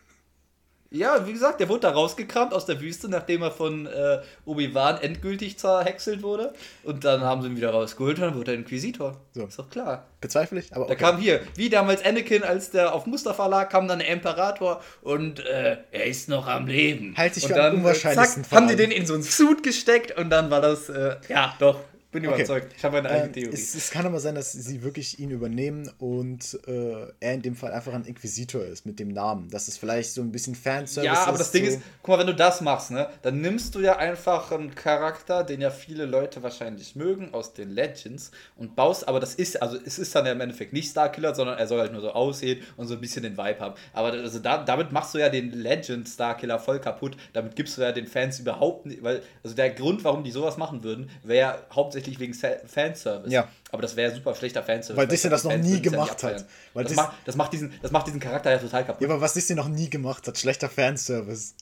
Ja, 0.95 1.27
wie 1.27 1.33
gesagt, 1.33 1.59
der 1.59 1.67
wurde 1.67 1.81
da 1.81 1.91
rausgekramt 1.91 2.53
aus 2.53 2.65
der 2.65 2.79
Wüste, 2.79 3.09
nachdem 3.09 3.41
er 3.41 3.51
von 3.51 3.85
äh, 3.85 4.21
Obi-Wan 4.45 5.01
endgültig 5.01 5.57
zerhäckselt 5.57 6.23
wurde. 6.23 6.53
Und 6.83 7.03
dann 7.03 7.21
haben 7.21 7.41
sie 7.41 7.49
ihn 7.49 7.57
wieder 7.57 7.71
rausgeholt 7.71 8.17
und 8.17 8.21
dann 8.21 8.35
wurde 8.35 8.51
er 8.51 8.57
Inquisitor. 8.57 9.17
So. 9.33 9.45
Ist 9.45 9.59
doch 9.59 9.69
klar. 9.69 10.07
Bezweifle 10.21 10.59
ich, 10.59 10.73
aber 10.73 10.85
okay. 10.85 10.95
Da 10.97 10.99
kam 10.99 11.17
hier, 11.17 11.41
wie 11.55 11.69
damals 11.69 12.03
Anakin, 12.03 12.43
als 12.43 12.71
der 12.71 12.95
auf 12.95 13.05
Mustafa 13.05 13.45
lag, 13.47 13.67
kam 13.69 13.89
dann 13.89 13.99
der 13.99 14.07
Imperator 14.07 14.81
und 15.01 15.45
äh, 15.45 15.77
er 15.91 16.05
ist 16.05 16.29
noch 16.29 16.47
am 16.47 16.65
Leben. 16.65 17.13
Halt 17.17 17.33
sich 17.33 17.45
für 17.45 17.53
dann, 17.53 17.75
unwahrscheinlichsten 17.75 18.45
zack, 18.45 18.53
haben 18.53 18.69
die 18.69 18.77
den 18.77 18.91
in 18.91 19.05
so 19.05 19.15
einen 19.15 19.23
Suit 19.23 19.63
gesteckt 19.63 20.17
und 20.17 20.29
dann 20.29 20.49
war 20.49 20.61
das, 20.61 20.87
äh, 20.87 21.17
ja, 21.27 21.55
doch, 21.59 21.79
bin 22.15 22.23
überzeugt. 22.23 22.67
Okay. 22.67 22.75
Ich 22.77 22.83
habe 22.83 22.97
eine 22.97 23.09
eigene 23.09 23.25
ähm, 23.25 23.33
Theorie. 23.33 23.53
Es, 23.53 23.75
es, 23.75 23.91
kann 23.91 24.05
aber 24.05 24.19
sein, 24.19 24.35
dass 24.35 24.51
sie 24.53 24.83
wirklich 24.83 25.19
ihn 25.19 25.31
übernehmen 25.31 25.91
und 25.99 26.59
äh, 26.67 27.07
er 27.19 27.33
in 27.33 27.41
dem 27.41 27.55
Fall 27.55 27.73
einfach 27.73 27.93
ein 27.93 28.05
Inquisitor 28.05 28.63
ist 28.63 28.85
mit 28.85 28.99
dem 28.99 29.09
Namen. 29.09 29.49
Das 29.49 29.67
ist 29.67 29.77
vielleicht 29.77 30.11
so 30.11 30.21
ein 30.21 30.31
bisschen 30.31 30.55
Fanservice. 30.55 31.05
Ja, 31.05 31.27
aber 31.27 31.37
das 31.37 31.51
Ding 31.51 31.65
so 31.65 31.71
ist, 31.71 31.81
guck 32.01 32.15
mal, 32.15 32.19
wenn 32.19 32.27
du 32.27 32.35
das 32.35 32.61
machst, 32.61 32.91
ne, 32.91 33.09
dann 33.21 33.41
nimmst 33.41 33.75
du 33.75 33.81
ja 33.81 33.97
einfach 33.97 34.51
einen 34.51 34.73
Charakter, 34.73 35.43
den 35.43 35.61
ja 35.61 35.69
viele 35.69 36.05
Leute 36.05 36.41
wahrscheinlich 36.41 36.95
mögen 36.95 37.33
aus 37.33 37.53
den 37.53 37.71
Legends 37.71 38.31
und 38.55 38.75
baust, 38.75 39.07
aber 39.07 39.19
das 39.19 39.35
ist, 39.35 39.61
also 39.61 39.77
es 39.85 39.99
ist 39.99 40.15
dann 40.15 40.25
ja 40.25 40.31
im 40.31 40.41
Endeffekt 40.41 40.73
nicht 40.73 40.89
Starkiller, 40.89 41.35
sondern 41.35 41.57
er 41.57 41.67
soll 41.67 41.79
halt 41.79 41.91
nur 41.91 42.01
so 42.01 42.11
aussehen 42.11 42.61
und 42.77 42.87
so 42.87 42.93
ein 42.93 43.01
bisschen 43.01 43.23
den 43.23 43.37
Vibe 43.37 43.59
haben. 43.59 43.75
Aber 43.93 44.13
also 44.13 44.39
da, 44.39 44.63
damit 44.63 44.91
machst 44.91 45.13
du 45.13 45.17
ja 45.17 45.29
den 45.29 45.51
Legend 45.51 46.07
Starkiller 46.07 46.59
voll 46.59 46.79
kaputt. 46.79 47.17
Damit 47.33 47.55
gibst 47.55 47.77
du 47.77 47.81
ja 47.81 47.91
den 47.91 48.07
Fans 48.07 48.39
überhaupt 48.39 48.85
nicht, 48.85 49.03
weil, 49.03 49.21
also 49.43 49.55
der 49.55 49.71
Grund, 49.71 50.03
warum 50.03 50.23
die 50.23 50.31
sowas 50.31 50.57
machen 50.57 50.83
würden, 50.83 51.09
wäre 51.23 51.59
hauptsächlich 51.73 52.04
hauptsächlich 52.05 52.19
wegen 52.19 52.67
Fanservice. 52.67 53.31
Ja. 53.31 53.47
Aber 53.71 53.81
das 53.81 53.95
wäre 53.95 54.13
super 54.13 54.35
schlechter 54.35 54.63
Fanservice. 54.63 54.97
Weil 54.97 55.07
Disney 55.07 55.29
das 55.29 55.43
noch 55.43 55.57
nie 55.57 55.81
gemacht 55.81 56.23
hat. 56.23 56.45
Weil 56.73 56.83
das, 56.83 56.95
macht, 56.95 57.13
das, 57.25 57.35
macht 57.35 57.53
diesen, 57.53 57.73
das 57.81 57.91
macht 57.91 58.07
diesen 58.07 58.19
Charakter 58.19 58.51
ja 58.51 58.57
total 58.57 58.85
kaputt. 58.85 59.01
Ja, 59.01 59.09
aber 59.09 59.21
was 59.21 59.33
Disney 59.33 59.55
noch 59.55 59.67
nie 59.67 59.89
gemacht 59.89 60.27
hat, 60.27 60.37
schlechter 60.37 60.69
Fanservice. 60.69 61.53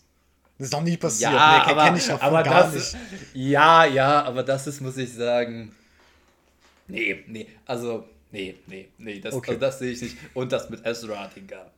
Das 0.57 0.67
ist 0.67 0.73
noch 0.73 0.83
nie 0.83 0.97
passiert. 0.97 1.31
Ja, 1.31 1.65
nee, 1.65 1.71
aber, 1.71 1.97
ich 1.97 2.11
aber 2.11 2.43
gar 2.43 2.71
das, 2.71 2.93
nicht. 2.93 2.97
Ja, 3.33 3.85
ja, 3.85 4.23
aber 4.23 4.43
das 4.43 4.67
ist, 4.67 4.81
muss 4.81 4.97
ich 4.97 5.13
sagen. 5.13 5.73
Nee, 6.87 7.23
nee, 7.27 7.47
also, 7.65 8.07
nee, 8.31 8.55
nee, 8.67 8.89
nee, 8.97 9.19
das, 9.19 9.33
okay. 9.33 9.51
also 9.51 9.61
das 9.61 9.79
sehe 9.79 9.91
ich 9.91 10.01
nicht. 10.01 10.17
Und 10.33 10.51
das 10.51 10.69
mit 10.69 10.85
Ezra, 10.85 11.29
Digga. 11.35 11.71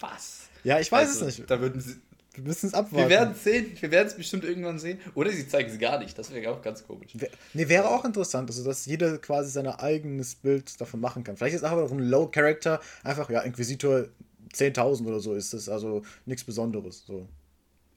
Was? 0.00 0.48
Ja, 0.62 0.80
ich 0.80 0.90
weiß 0.90 1.08
also, 1.08 1.26
es 1.26 1.38
nicht. 1.38 1.50
Da 1.50 1.60
würden 1.60 1.80
sie, 1.80 1.96
wir 2.34 2.44
müssen 2.44 2.66
es 2.66 2.74
abwarten. 2.74 3.08
Wir 3.08 3.08
werden 3.08 3.32
es 3.32 3.44
sehen. 3.44 3.76
Wir 3.78 3.90
werden 3.90 4.08
es 4.08 4.14
bestimmt 4.14 4.44
irgendwann 4.44 4.78
sehen. 4.78 4.98
Oder 5.14 5.30
sie 5.30 5.46
zeigen 5.46 5.70
es 5.70 5.78
gar 5.78 5.98
nicht. 5.98 6.18
Das 6.18 6.32
wäre 6.32 6.52
auch 6.52 6.62
ganz 6.62 6.86
komisch. 6.86 7.14
Ne, 7.14 7.68
wäre 7.68 7.88
auch 7.88 8.04
interessant. 8.04 8.50
Also, 8.50 8.64
dass 8.64 8.86
jeder 8.86 9.18
quasi 9.18 9.50
sein 9.50 9.66
eigenes 9.66 10.34
Bild 10.34 10.80
davon 10.80 11.00
machen 11.00 11.24
kann. 11.24 11.36
Vielleicht 11.36 11.54
ist 11.54 11.62
es 11.62 11.70
einfach 11.70 11.90
ein 11.90 11.98
Low-Character. 11.98 12.80
Einfach, 13.02 13.30
ja, 13.30 13.40
Inquisitor 13.40 14.06
10.000 14.52 15.06
oder 15.06 15.20
so 15.20 15.34
ist 15.34 15.54
das. 15.54 15.68
Also 15.68 16.02
nichts 16.26 16.44
Besonderes. 16.44 17.04
So. 17.06 17.28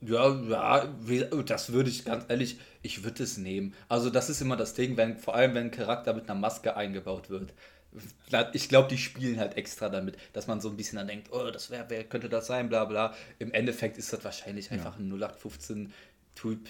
Ja, 0.00 0.32
ja, 0.48 0.88
das 1.44 1.72
würde 1.72 1.90
ich 1.90 2.04
ganz 2.04 2.24
ehrlich, 2.28 2.58
ich 2.82 3.02
würde 3.02 3.24
es 3.24 3.36
nehmen. 3.36 3.74
Also, 3.88 4.10
das 4.10 4.30
ist 4.30 4.40
immer 4.40 4.56
das 4.56 4.74
Ding, 4.74 4.96
wenn, 4.96 5.18
vor 5.18 5.34
allem 5.34 5.54
wenn 5.54 5.64
ein 5.66 5.70
Charakter 5.72 6.14
mit 6.14 6.30
einer 6.30 6.38
Maske 6.38 6.76
eingebaut 6.76 7.30
wird 7.30 7.52
ich 8.52 8.68
glaube, 8.68 8.88
die 8.88 8.98
spielen 8.98 9.38
halt 9.38 9.56
extra 9.56 9.88
damit, 9.88 10.16
dass 10.32 10.46
man 10.46 10.60
so 10.60 10.68
ein 10.68 10.76
bisschen 10.76 10.96
dann 10.96 11.08
denkt, 11.08 11.28
oh, 11.32 11.50
das 11.50 11.70
wäre, 11.70 11.86
wer 11.88 12.04
könnte 12.04 12.28
das 12.28 12.46
sein, 12.46 12.68
bla 12.68 12.84
bla. 12.84 13.14
Im 13.38 13.52
Endeffekt 13.52 13.98
ist 13.98 14.12
das 14.12 14.24
wahrscheinlich 14.24 14.70
einfach 14.70 14.98
ein 14.98 15.10
0815-Typ, 15.12 16.60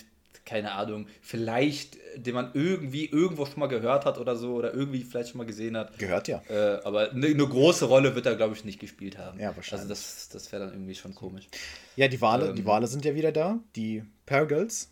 keine 0.45 0.73
Ahnung, 0.73 1.07
vielleicht, 1.21 1.99
den 2.17 2.35
man 2.35 2.51
irgendwie 2.55 3.07
irgendwo 3.07 3.45
schon 3.45 3.61
mal 3.61 3.67
gehört 3.67 4.07
hat 4.07 4.19
oder 4.19 4.37
so, 4.37 4.55
oder 4.55 4.73
irgendwie 4.73 5.03
vielleicht 5.03 5.31
schon 5.31 5.39
mal 5.39 5.47
gesehen 5.47 5.77
hat. 5.77 5.99
Gehört 5.99 6.29
ja. 6.29 6.41
Äh, 6.49 6.81
aber 6.85 7.11
eine, 7.11 7.27
eine, 7.27 7.47
große 7.47 7.85
Rolle 7.85 8.15
wird 8.15 8.25
er, 8.25 8.37
glaube 8.37 8.55
ich, 8.55 8.65
nicht 8.65 8.79
gespielt 8.79 9.19
haben. 9.19 9.39
Ja, 9.39 9.55
wahrscheinlich. 9.55 9.73
Also 9.73 9.89
das, 9.89 10.29
das 10.33 10.51
wäre 10.51 10.65
dann 10.65 10.73
irgendwie 10.73 10.95
schon 10.95 11.15
komisch. 11.15 11.49
Ja, 11.97 12.09
die 12.09 12.21
Wale, 12.21 12.49
ähm, 12.49 12.57
die 12.57 12.65
Wale 12.65 12.87
sind 12.87 13.05
ja 13.05 13.15
wieder 13.15 13.33
da, 13.33 13.59
die 13.77 14.05
Pergals, 14.25 14.91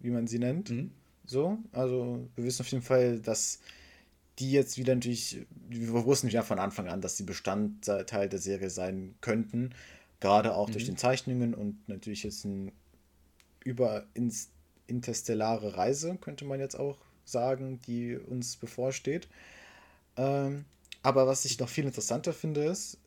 wie 0.00 0.10
man 0.10 0.26
sie 0.26 0.40
nennt. 0.40 0.70
Mhm. 0.70 0.90
So, 1.26 1.58
also 1.72 2.26
wir 2.34 2.44
wissen 2.44 2.62
auf 2.62 2.68
jeden 2.68 2.82
Fall, 2.82 3.20
dass 3.20 3.60
die 4.38 4.52
jetzt 4.52 4.78
wieder 4.78 4.94
natürlich, 4.94 5.46
wir 5.68 6.04
wussten 6.04 6.28
ja 6.28 6.42
von 6.42 6.58
Anfang 6.58 6.88
an, 6.88 7.00
dass 7.00 7.16
sie 7.16 7.24
Bestandteil 7.24 8.28
der 8.28 8.38
Serie 8.38 8.70
sein 8.70 9.14
könnten, 9.20 9.74
gerade 10.20 10.54
auch 10.54 10.68
mhm. 10.68 10.72
durch 10.72 10.86
den 10.86 10.96
Zeichnungen 10.96 11.54
und 11.54 11.88
natürlich 11.88 12.22
jetzt 12.22 12.44
ein 12.44 12.72
über 13.64 14.06
ins 14.14 14.50
interstellare 14.86 15.76
Reise, 15.76 16.16
könnte 16.20 16.44
man 16.44 16.60
jetzt 16.60 16.78
auch 16.78 16.98
sagen, 17.24 17.80
die 17.86 18.16
uns 18.16 18.56
bevorsteht. 18.56 19.28
Ähm, 20.16 20.64
aber 21.02 21.26
was 21.26 21.44
ich 21.44 21.58
noch 21.58 21.68
viel 21.68 21.84
interessanter 21.84 22.32
finde, 22.32 22.64
ist, 22.64 22.98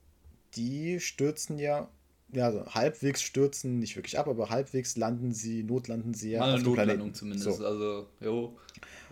die 0.56 1.00
stürzen 1.00 1.58
ja, 1.58 1.90
ja, 2.34 2.46
also 2.46 2.66
halbwegs 2.68 3.22
stürzen, 3.22 3.80
nicht 3.80 3.96
wirklich 3.96 4.20
ab, 4.20 4.28
aber 4.28 4.50
halbwegs 4.50 4.96
landen 4.96 5.34
sie, 5.34 5.64
notlanden 5.64 6.14
sie 6.14 6.32
ja. 6.32 6.44
Eine 6.44 6.62
Notlandung 6.62 7.14
zumindest. 7.14 7.58
So. 7.58 7.66
Also, 7.66 8.08
jo, 8.20 8.58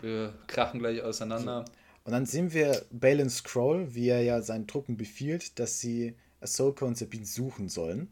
wir 0.02 0.34
krachen 0.48 0.80
gleich 0.80 1.02
auseinander. 1.02 1.66
So. 1.66 1.74
Und 2.10 2.14
dann 2.14 2.26
sehen 2.26 2.54
wir 2.54 2.88
Balin 2.90 3.30
Scroll, 3.30 3.94
wie 3.94 4.08
er 4.08 4.24
ja 4.24 4.42
seinen 4.42 4.66
Truppen 4.66 4.98
befiehlt, 4.98 5.60
dass 5.60 5.80
sie 5.80 6.16
Ahsoka 6.42 6.84
und 6.88 6.98
Sabine 6.98 7.28
suchen 7.28 7.70
sollen. 7.70 8.12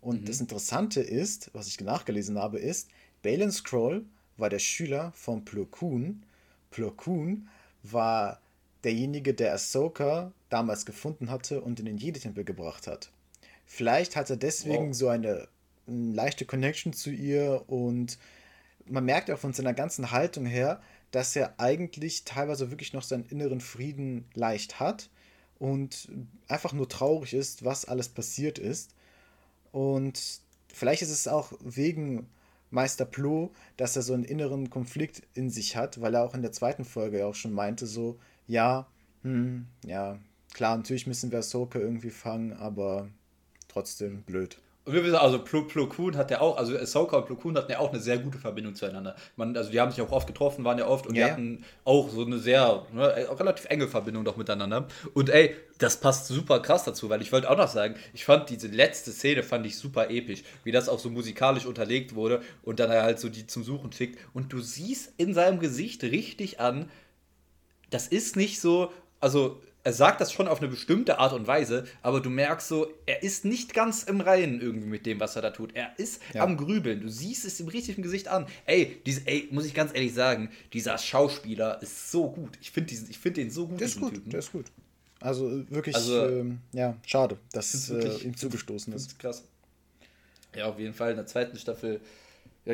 Und 0.00 0.22
mhm. 0.22 0.24
das 0.24 0.40
Interessante 0.40 1.00
ist, 1.00 1.48
was 1.52 1.68
ich 1.68 1.80
nachgelesen 1.80 2.36
habe, 2.36 2.58
ist, 2.58 2.88
Balin 3.22 3.52
Scroll 3.52 4.04
war 4.38 4.50
der 4.50 4.58
Schüler 4.58 5.12
von 5.14 5.44
Plo 5.44 5.66
Koon. 5.66 6.24
Plo 6.72 6.90
Koon 6.90 7.46
war 7.84 8.40
derjenige, 8.82 9.34
der 9.34 9.52
Ahsoka 9.52 10.32
damals 10.48 10.84
gefunden 10.84 11.30
hatte 11.30 11.60
und 11.60 11.78
in 11.78 11.86
den 11.86 11.98
Jedi-Tempel 11.98 12.42
gebracht 12.42 12.88
hat. 12.88 13.12
Vielleicht 13.66 14.16
hat 14.16 14.30
er 14.30 14.36
deswegen 14.36 14.88
wow. 14.88 14.96
so 14.96 15.06
eine, 15.06 15.46
eine 15.86 16.12
leichte 16.12 16.44
Connection 16.44 16.92
zu 16.92 17.10
ihr 17.10 17.62
und 17.68 18.18
man 18.84 19.04
merkt 19.04 19.30
auch 19.30 19.38
von 19.38 19.52
seiner 19.52 19.74
ganzen 19.74 20.10
Haltung 20.10 20.44
her, 20.44 20.82
dass 21.10 21.34
er 21.36 21.58
eigentlich 21.58 22.24
teilweise 22.24 22.70
wirklich 22.70 22.92
noch 22.92 23.02
seinen 23.02 23.24
inneren 23.24 23.60
Frieden 23.60 24.24
leicht 24.34 24.80
hat 24.80 25.10
und 25.58 26.08
einfach 26.46 26.72
nur 26.72 26.88
traurig 26.88 27.34
ist, 27.34 27.64
was 27.64 27.84
alles 27.84 28.08
passiert 28.08 28.58
ist. 28.58 28.94
Und 29.72 30.40
vielleicht 30.72 31.02
ist 31.02 31.10
es 31.10 31.28
auch 31.28 31.52
wegen 31.60 32.28
Meister 32.70 33.04
Plo, 33.04 33.52
dass 33.76 33.96
er 33.96 34.02
so 34.02 34.12
einen 34.12 34.24
inneren 34.24 34.70
Konflikt 34.70 35.22
in 35.34 35.50
sich 35.50 35.76
hat, 35.76 36.00
weil 36.00 36.14
er 36.14 36.24
auch 36.24 36.34
in 36.34 36.42
der 36.42 36.52
zweiten 36.52 36.84
Folge 36.84 37.26
auch 37.26 37.34
schon 37.34 37.52
meinte, 37.52 37.86
so, 37.86 38.18
ja, 38.46 38.86
hm, 39.22 39.66
ja, 39.84 40.18
klar, 40.52 40.76
natürlich 40.76 41.06
müssen 41.06 41.30
wir 41.30 41.38
Ahsoka 41.38 41.78
irgendwie 41.78 42.10
fangen, 42.10 42.52
aber 42.52 43.08
trotzdem 43.68 44.22
blöd. 44.22 44.60
Und 44.88 44.94
wir 44.94 45.04
wissen, 45.04 45.16
also 45.16 45.38
Plo, 45.40 45.64
Plo 45.64 45.86
Koon 45.86 46.16
hat 46.16 46.30
ja 46.30 46.40
auch, 46.40 46.56
also 46.56 46.74
Ahsoka 46.74 47.18
und 47.18 47.26
Plo 47.26 47.36
Koon 47.36 47.58
hatten 47.58 47.70
ja 47.70 47.78
auch 47.78 47.92
eine 47.92 48.00
sehr 48.00 48.16
gute 48.16 48.38
Verbindung 48.38 48.74
zueinander. 48.74 49.16
Man, 49.36 49.54
also 49.54 49.70
die 49.70 49.78
haben 49.78 49.90
sich 49.90 50.00
auch 50.00 50.10
oft 50.10 50.26
getroffen, 50.26 50.64
waren 50.64 50.78
ja 50.78 50.86
oft 50.86 51.06
und 51.06 51.14
ja, 51.14 51.26
die 51.26 51.32
hatten 51.32 51.64
auch 51.84 52.08
so 52.08 52.24
eine 52.24 52.38
sehr, 52.38 52.86
ne, 52.94 53.28
relativ 53.38 53.66
enge 53.66 53.86
Verbindung 53.86 54.24
doch 54.24 54.38
miteinander. 54.38 54.88
Und 55.12 55.28
ey, 55.28 55.54
das 55.76 56.00
passt 56.00 56.28
super 56.28 56.60
krass 56.60 56.84
dazu, 56.84 57.10
weil 57.10 57.20
ich 57.20 57.32
wollte 57.32 57.50
auch 57.50 57.58
noch 57.58 57.68
sagen, 57.68 57.96
ich 58.14 58.24
fand 58.24 58.48
diese 58.48 58.68
letzte 58.68 59.10
Szene 59.10 59.42
fand 59.42 59.66
ich 59.66 59.76
super 59.76 60.08
episch, 60.08 60.42
wie 60.64 60.72
das 60.72 60.88
auch 60.88 60.98
so 60.98 61.10
musikalisch 61.10 61.66
unterlegt 61.66 62.14
wurde 62.14 62.40
und 62.62 62.80
dann 62.80 62.90
er 62.90 63.02
halt 63.02 63.20
so 63.20 63.28
die 63.28 63.46
zum 63.46 63.64
Suchen 63.64 63.92
schickt. 63.92 64.18
Und 64.32 64.54
du 64.54 64.60
siehst 64.60 65.12
in 65.18 65.34
seinem 65.34 65.60
Gesicht 65.60 66.02
richtig 66.02 66.60
an, 66.60 66.88
das 67.90 68.08
ist 68.08 68.36
nicht 68.36 68.58
so, 68.58 68.90
also 69.20 69.60
er 69.88 69.94
sagt 69.94 70.20
das 70.20 70.30
schon 70.34 70.48
auf 70.48 70.60
eine 70.60 70.68
bestimmte 70.68 71.18
Art 71.18 71.32
und 71.32 71.46
Weise, 71.46 71.86
aber 72.02 72.20
du 72.20 72.28
merkst 72.28 72.68
so, 72.68 72.92
er 73.06 73.22
ist 73.22 73.46
nicht 73.46 73.72
ganz 73.72 74.02
im 74.02 74.20
Reinen 74.20 74.60
irgendwie 74.60 74.86
mit 74.86 75.06
dem, 75.06 75.18
was 75.18 75.34
er 75.34 75.40
da 75.40 75.48
tut. 75.48 75.74
Er 75.74 75.98
ist 75.98 76.20
ja. 76.34 76.42
am 76.42 76.58
Grübeln. 76.58 77.00
Du 77.00 77.08
siehst 77.08 77.46
es 77.46 77.58
im 77.58 77.68
richtigen 77.68 78.02
Gesicht 78.02 78.28
an. 78.28 78.44
Ey, 78.66 79.00
diese, 79.06 79.26
ey, 79.26 79.48
muss 79.50 79.64
ich 79.64 79.72
ganz 79.72 79.94
ehrlich 79.94 80.12
sagen, 80.12 80.50
dieser 80.74 80.98
Schauspieler 80.98 81.80
ist 81.80 82.10
so 82.10 82.30
gut. 82.30 82.58
Ich 82.60 82.70
finde 82.70 82.94
find 82.94 83.38
den 83.38 83.50
so 83.50 83.66
gut. 83.66 83.80
Der 83.80 83.86
ist 83.86 83.98
gut, 83.98 84.12
Typen. 84.12 84.28
der 84.28 84.40
ist 84.40 84.52
gut. 84.52 84.66
Also 85.20 85.48
äh, 85.48 85.70
wirklich, 85.70 85.96
also, 85.96 86.28
ähm, 86.28 86.58
ja, 86.72 86.94
schade, 87.06 87.38
dass 87.52 87.88
äh, 87.88 88.18
ihm 88.24 88.36
zugestoßen 88.36 88.92
ist. 88.92 89.18
Krass. 89.18 89.42
Ja, 90.54 90.66
auf 90.66 90.78
jeden 90.78 90.92
Fall 90.92 91.12
in 91.12 91.16
der 91.16 91.26
zweiten 91.26 91.56
Staffel 91.56 92.02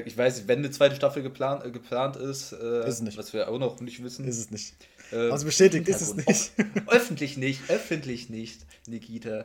ich 0.04 0.16
weiß 0.16 0.38
nicht, 0.38 0.48
wenn 0.48 0.58
eine 0.58 0.72
zweite 0.72 0.96
Staffel 0.96 1.22
geplant, 1.22 1.64
äh, 1.64 1.70
geplant 1.70 2.16
ist, 2.16 2.52
äh, 2.52 2.88
ist 2.88 3.16
was 3.16 3.32
wir 3.32 3.48
auch 3.48 3.58
noch 3.58 3.80
nicht 3.80 4.02
wissen. 4.02 4.26
Ist 4.26 4.38
es 4.38 4.50
nicht. 4.50 4.74
Äh, 5.12 5.30
also 5.30 5.46
bestätigt 5.46 5.88
ist 5.88 6.00
es 6.00 6.14
nicht. 6.14 6.52
öffentlich 6.88 7.36
nicht, 7.36 7.60
öffentlich 7.68 8.30
nicht, 8.30 8.60
Nikita. 8.86 9.44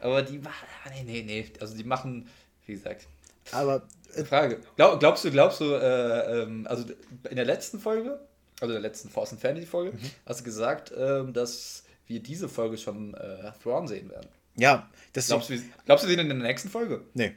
Aber 0.00 0.22
die 0.22 0.38
machen, 0.38 0.66
ah, 0.84 0.90
nee, 0.90 1.02
nee, 1.04 1.22
nee. 1.22 1.46
Also 1.60 1.76
die 1.76 1.84
machen, 1.84 2.28
wie 2.66 2.74
gesagt. 2.74 3.06
Aber. 3.52 3.82
Äh, 4.14 4.24
Frage. 4.24 4.60
Glaub, 4.76 5.00
glaubst 5.00 5.24
du, 5.24 5.30
glaubst 5.30 5.60
du, 5.60 5.74
äh, 5.74 6.42
ähm, 6.42 6.66
also 6.68 6.84
in 7.28 7.36
der 7.36 7.44
letzten 7.44 7.78
Folge, 7.80 8.20
also 8.60 8.72
der 8.72 8.80
letzten 8.80 9.08
Force 9.08 9.32
and 9.32 9.40
Fantasy 9.40 9.66
Folge, 9.66 9.92
mhm. 9.92 10.10
hast 10.26 10.40
du 10.40 10.44
gesagt, 10.44 10.92
ähm, 10.96 11.32
dass 11.32 11.84
wir 12.06 12.20
diese 12.20 12.48
Folge 12.48 12.78
schon 12.78 13.14
äh, 13.14 13.52
Thrawn 13.62 13.88
sehen 13.88 14.10
werden. 14.10 14.28
Ja, 14.56 14.88
das 15.12 15.26
glaubst 15.26 15.50
du, 15.50 15.58
glaubst 15.84 16.04
du 16.04 16.08
den 16.08 16.18
in 16.18 16.28
der 16.28 16.38
nächsten 16.38 16.70
Folge? 16.70 17.02
Nee. 17.14 17.34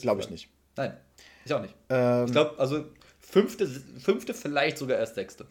Glaube 0.00 0.22
ich 0.22 0.30
nicht. 0.30 0.48
Nein. 0.76 0.96
Ich 1.44 1.52
auch 1.52 1.60
nicht. 1.60 1.74
Ähm, 1.90 2.24
ich 2.24 2.32
glaube, 2.32 2.58
also 2.58 2.86
fünfte, 3.20 3.68
fünfte, 3.98 4.32
vielleicht 4.32 4.78
sogar 4.78 4.98
erst 4.98 5.14
sechste. 5.14 5.46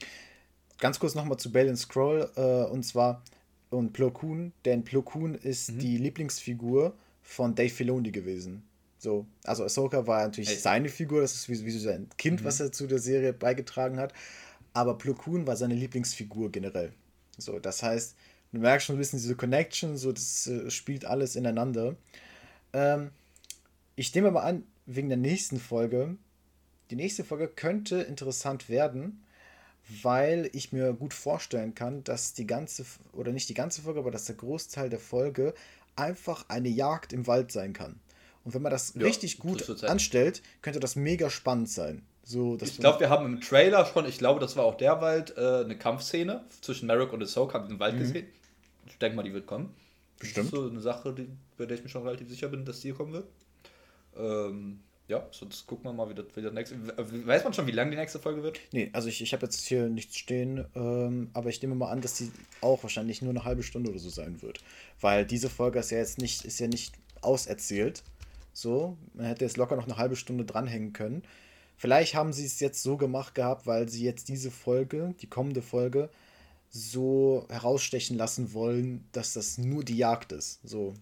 Ganz 0.84 1.00
kurz 1.00 1.16
nochmal 1.16 1.38
zu 1.38 1.50
Bale 1.50 1.74
Scroll 1.78 2.30
äh, 2.36 2.70
und 2.70 2.84
zwar 2.84 3.24
und 3.70 3.94
Plo 3.94 4.12
Koon, 4.12 4.52
denn 4.66 4.84
Plo 4.84 5.02
Koon 5.02 5.34
ist 5.34 5.72
mhm. 5.72 5.80
die 5.80 5.98
Lieblingsfigur 5.98 6.94
von 7.22 7.56
Dave 7.56 7.70
Filoni 7.70 8.12
gewesen. 8.12 8.64
So, 8.98 9.26
also 9.46 9.64
Ahsoka 9.64 10.06
war 10.08 10.24
natürlich 10.24 10.50
hey. 10.50 10.58
seine 10.58 10.90
Figur, 10.90 11.22
das 11.22 11.36
ist 11.36 11.48
wie, 11.48 11.64
wie 11.64 11.72
so 11.72 11.80
sein 11.80 12.10
Kind, 12.18 12.42
mhm. 12.42 12.46
was 12.46 12.60
er 12.60 12.74
zu 12.74 12.86
der 12.86 13.00
Serie 13.00 13.32
beigetragen 13.32 13.98
hat. 13.98 14.12
Aber 14.74 14.98
Plo 14.98 15.14
Koon 15.14 15.48
war 15.48 15.56
seine 15.56 15.76
Lieblingsfigur 15.76 16.52
generell. 16.52 16.92
So, 17.38 17.60
das 17.60 17.82
heißt, 17.82 18.18
du 18.52 18.60
merkst 18.60 18.86
schon 18.86 18.98
ein 18.98 19.00
bisschen 19.00 19.20
diese 19.20 19.38
Connection, 19.38 19.96
so 19.96 20.12
das 20.12 20.48
äh, 20.48 20.70
spielt 20.70 21.06
alles 21.06 21.38
ineinander. 21.38 21.96
Ähm, 22.74 23.12
ich 23.96 24.14
nehme 24.14 24.28
aber 24.28 24.44
an, 24.44 24.64
wegen 24.86 25.08
der 25.08 25.18
nächsten 25.18 25.62
Folge, 25.62 26.18
die 26.90 26.98
nächste 26.98 27.24
Folge 27.24 27.48
könnte 27.48 28.02
interessant 28.02 28.68
werden, 28.68 29.23
weil 30.02 30.50
ich 30.54 30.72
mir 30.72 30.94
gut 30.94 31.14
vorstellen 31.14 31.76
kann, 31.76 32.04
dass 32.04 32.34
die 32.34 32.48
ganze, 32.48 32.86
oder 33.12 33.32
nicht 33.32 33.50
die 33.50 33.54
ganze 33.54 33.82
Folge, 33.82 34.00
aber 34.00 34.12
dass 34.12 34.26
der 34.26 34.36
Großteil 34.36 34.90
der 34.90 35.00
Folge 35.00 35.54
einfach 35.96 36.46
eine 36.50 36.70
Jagd 36.70 37.14
im 37.14 37.28
Wald 37.28 37.52
sein 37.52 37.74
kann. 37.74 38.00
Und 38.44 38.54
wenn 38.54 38.62
man 38.62 38.72
das 38.72 38.94
ja, 38.96 39.04
richtig 39.04 39.40
gut 39.40 39.68
das 39.68 39.84
anstellt, 39.84 40.42
könnte 40.62 40.80
das 40.80 40.96
mega 40.96 41.30
spannend 41.30 41.70
sein. 41.70 42.06
So, 42.26 42.58
ich 42.62 42.78
glaube, 42.78 43.02
wir 43.02 43.10
haben 43.10 43.26
im 43.26 43.42
Trailer 43.42 43.86
schon, 43.86 44.06
ich 44.06 44.18
glaube, 44.18 44.40
das 44.40 44.56
war 44.56 44.64
auch 44.64 44.76
der 44.76 45.02
Wald, 45.02 45.36
äh, 45.38 45.64
eine 45.64 45.78
Kampfszene 45.78 46.46
zwischen 46.62 46.88
Merrick 46.88 47.12
und 47.12 47.22
Ahsoka, 47.22 47.56
haben 47.56 47.68
wir 47.68 47.74
im 47.74 47.80
Wald 47.80 47.96
mhm. 47.96 48.00
gesehen. 48.00 48.28
Ich 48.86 48.98
denke 48.98 49.18
mal, 49.18 49.24
die 49.24 49.34
wird 49.34 49.46
kommen. 49.46 49.74
Bestimmt. 50.20 50.48
Das 50.48 50.54
ist 50.54 50.60
so 50.60 50.70
eine 50.70 50.80
Sache, 50.80 51.14
die, 51.14 51.28
bei 51.58 51.66
der 51.66 51.78
ich 51.78 51.84
mir 51.84 51.90
schon 51.90 52.04
relativ 52.04 52.30
sicher 52.30 52.48
bin, 52.48 52.64
dass 52.64 52.80
die 52.80 52.94
kommen 52.94 53.12
wird. 53.12 53.28
Ähm, 54.16 54.80
ja, 55.08 55.28
sonst 55.32 55.68
gucken 55.68 55.86
wir 55.86 55.94
mal, 55.94 56.10
wie 56.10 56.16
das, 56.16 56.26
wie 56.36 56.42
das 56.42 56.54
nächste. 56.54 56.78
Weiß 57.28 57.44
man 57.44 57.54
schon, 57.54 57.68
wie 57.68 57.72
lang 57.72 57.92
die 57.92 57.98
nächste 57.98 58.20
Folge 58.20 58.42
wird? 58.42 58.60
Nee, 58.72 58.90
also 58.94 59.10
ich, 59.10 59.22
ich 59.22 59.34
habe 59.34 59.46
jetzt 59.46 59.66
hier 59.66 59.90
nichts 59.90 60.18
stehen, 60.18 60.66
ähm, 60.76 61.30
aber 61.34 61.50
ich 61.50 61.62
nehme 61.62 61.76
mal 61.76 61.92
an, 61.92 62.02
dass 62.02 62.16
die 62.16 62.32
auch 62.62 62.84
wahrscheinlich 62.84 63.22
nur 63.22 63.32
eine 63.32 63.44
halbe 63.44 63.64
Stunde 63.64 63.90
oder 63.90 64.00
so 64.00 64.10
sein 64.10 64.42
wird. 64.42 64.64
Weil 65.02 65.26
diese 65.26 65.50
Folge 65.50 65.80
ist 65.80 65.92
ja 65.92 65.98
jetzt 65.98 66.20
nicht, 66.20 66.46
ist 66.46 66.60
ja 66.60 66.68
nicht 66.68 66.96
auserzählt. 67.22 68.04
So, 68.54 68.98
man 69.14 69.26
hätte 69.26 69.44
jetzt 69.44 69.58
locker 69.58 69.76
noch 69.76 69.86
eine 69.86 69.98
halbe 69.98 70.16
Stunde 70.16 70.46
dranhängen 70.46 70.94
können. 70.94 71.24
Vielleicht 71.76 72.16
haben 72.16 72.32
sie 72.32 72.46
es 72.46 72.62
jetzt 72.62 72.82
so 72.82 72.96
gemacht 72.96 73.36
gehabt, 73.36 73.68
weil 73.68 73.90
sie 73.90 74.06
jetzt 74.06 74.30
diese 74.30 74.52
Folge, 74.52 75.16
die 75.22 75.28
kommende 75.28 75.62
Folge, 75.62 76.10
so 76.70 77.46
herausstechen 77.50 78.18
lassen 78.18 78.54
wollen, 78.54 79.06
dass 79.12 79.34
das 79.34 79.58
nur 79.58 79.84
die 79.84 79.98
Jagd 79.98 80.32
ist. 80.32 80.60
So. 80.64 80.94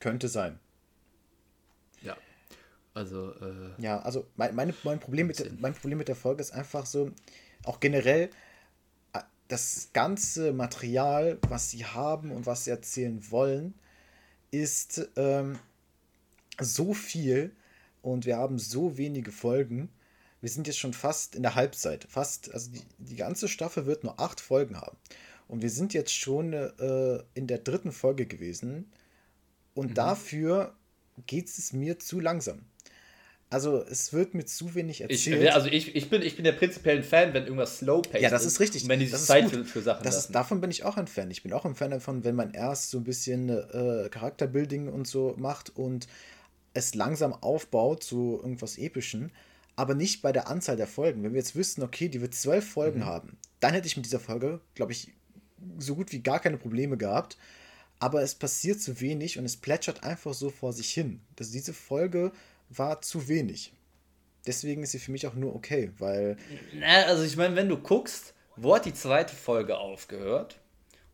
Könnte 0.00 0.28
sein. 0.28 0.58
Also, 2.96 3.32
äh, 3.32 3.74
ja, 3.76 4.00
also 4.00 4.26
mein, 4.36 4.54
meine, 4.54 4.72
mein, 4.82 4.98
Problem 4.98 5.26
mit 5.26 5.38
der, 5.38 5.52
mein 5.58 5.74
Problem 5.74 5.98
mit 5.98 6.08
der 6.08 6.16
Folge 6.16 6.40
ist 6.40 6.52
einfach 6.52 6.86
so, 6.86 7.10
auch 7.62 7.78
generell, 7.78 8.30
äh, 9.12 9.20
das 9.48 9.90
ganze 9.92 10.54
Material, 10.54 11.38
was 11.46 11.70
sie 11.70 11.84
haben 11.84 12.30
und 12.30 12.46
was 12.46 12.64
sie 12.64 12.70
erzählen 12.70 13.30
wollen, 13.30 13.74
ist 14.50 15.10
ähm, 15.16 15.58
so 16.58 16.94
viel 16.94 17.54
und 18.00 18.24
wir 18.24 18.38
haben 18.38 18.58
so 18.58 18.96
wenige 18.96 19.30
Folgen. 19.30 19.90
Wir 20.40 20.48
sind 20.48 20.66
jetzt 20.66 20.78
schon 20.78 20.94
fast 20.94 21.34
in 21.34 21.42
der 21.42 21.54
Halbzeit. 21.54 22.06
Fast, 22.08 22.50
also 22.54 22.70
die, 22.70 22.80
die 22.96 23.16
ganze 23.16 23.46
Staffel 23.46 23.84
wird 23.84 24.04
nur 24.04 24.18
acht 24.18 24.40
Folgen 24.40 24.80
haben. 24.80 24.96
Und 25.48 25.60
wir 25.60 25.70
sind 25.70 25.92
jetzt 25.92 26.14
schon 26.14 26.54
äh, 26.54 27.22
in 27.34 27.46
der 27.46 27.58
dritten 27.58 27.92
Folge 27.92 28.24
gewesen. 28.24 28.90
Und 29.74 29.90
mhm. 29.90 29.94
dafür 29.94 30.74
geht 31.26 31.48
es 31.48 31.74
mir 31.74 31.98
zu 31.98 32.20
langsam. 32.20 32.64
Also 33.48 33.84
es 33.84 34.12
wird 34.12 34.34
mit 34.34 34.48
zu 34.48 34.74
wenig 34.74 35.02
erzählt. 35.02 35.42
Ich, 35.42 35.52
also 35.52 35.68
ich, 35.68 35.94
ich, 35.94 36.10
bin, 36.10 36.20
ich 36.20 36.34
bin 36.34 36.44
der 36.44 36.52
prinzipiell 36.52 36.96
ein 36.96 37.04
Fan, 37.04 37.32
wenn 37.32 37.44
irgendwas 37.44 37.78
slow 37.78 38.02
paced 38.02 38.20
Ja, 38.20 38.28
das 38.28 38.44
ist 38.44 38.58
richtig. 38.58 38.82
Und 38.82 38.88
wenn 38.88 38.98
die 38.98 39.10
Zeit 39.10 39.48
für, 39.50 39.64
für, 39.64 39.82
Sachen 39.82 40.02
das 40.02 40.18
ist, 40.18 40.34
Davon 40.34 40.60
bin 40.60 40.70
ich 40.70 40.84
auch 40.84 40.96
ein 40.96 41.06
Fan. 41.06 41.30
Ich 41.30 41.44
bin 41.44 41.52
auch 41.52 41.64
ein 41.64 41.76
Fan 41.76 41.92
davon, 41.92 42.24
wenn 42.24 42.34
man 42.34 42.54
erst 42.54 42.90
so 42.90 42.98
ein 42.98 43.04
bisschen 43.04 43.48
äh, 43.48 44.08
Charakterbuilding 44.10 44.88
und 44.88 45.06
so 45.06 45.34
macht 45.38 45.76
und 45.76 46.08
es 46.74 46.94
langsam 46.94 47.32
aufbaut 47.32 48.02
zu 48.02 48.40
irgendwas 48.42 48.78
Epischen, 48.78 49.30
aber 49.76 49.94
nicht 49.94 50.22
bei 50.22 50.32
der 50.32 50.48
Anzahl 50.48 50.76
der 50.76 50.88
Folgen. 50.88 51.22
Wenn 51.22 51.32
wir 51.32 51.38
jetzt 51.38 51.54
wüssten, 51.54 51.82
okay, 51.82 52.08
die 52.08 52.20
wird 52.20 52.34
zwölf 52.34 52.68
Folgen 52.68 53.00
mhm. 53.00 53.06
haben, 53.06 53.38
dann 53.60 53.74
hätte 53.74 53.86
ich 53.86 53.96
mit 53.96 54.06
dieser 54.06 54.20
Folge, 54.20 54.60
glaube 54.74 54.92
ich, 54.92 55.12
so 55.78 55.94
gut 55.94 56.12
wie 56.12 56.20
gar 56.20 56.40
keine 56.40 56.56
Probleme 56.56 56.96
gehabt. 56.96 57.38
Aber 57.98 58.22
es 58.22 58.34
passiert 58.34 58.80
zu 58.80 59.00
wenig 59.00 59.38
und 59.38 59.44
es 59.46 59.56
plätschert 59.56 60.02
einfach 60.04 60.34
so 60.34 60.50
vor 60.50 60.72
sich 60.72 60.90
hin. 60.90 61.20
Dass 61.36 61.50
diese 61.50 61.72
Folge 61.72 62.32
war 62.68 63.00
zu 63.00 63.28
wenig. 63.28 63.72
Deswegen 64.46 64.82
ist 64.82 64.92
sie 64.92 64.98
für 64.98 65.10
mich 65.10 65.26
auch 65.26 65.34
nur 65.34 65.54
okay, 65.54 65.90
weil. 65.98 66.36
Na, 66.72 67.04
also 67.04 67.24
ich 67.24 67.36
meine, 67.36 67.56
wenn 67.56 67.68
du 67.68 67.76
guckst, 67.76 68.34
wo 68.56 68.74
hat 68.74 68.84
die 68.84 68.94
zweite 68.94 69.34
Folge 69.34 69.78
aufgehört? 69.78 70.58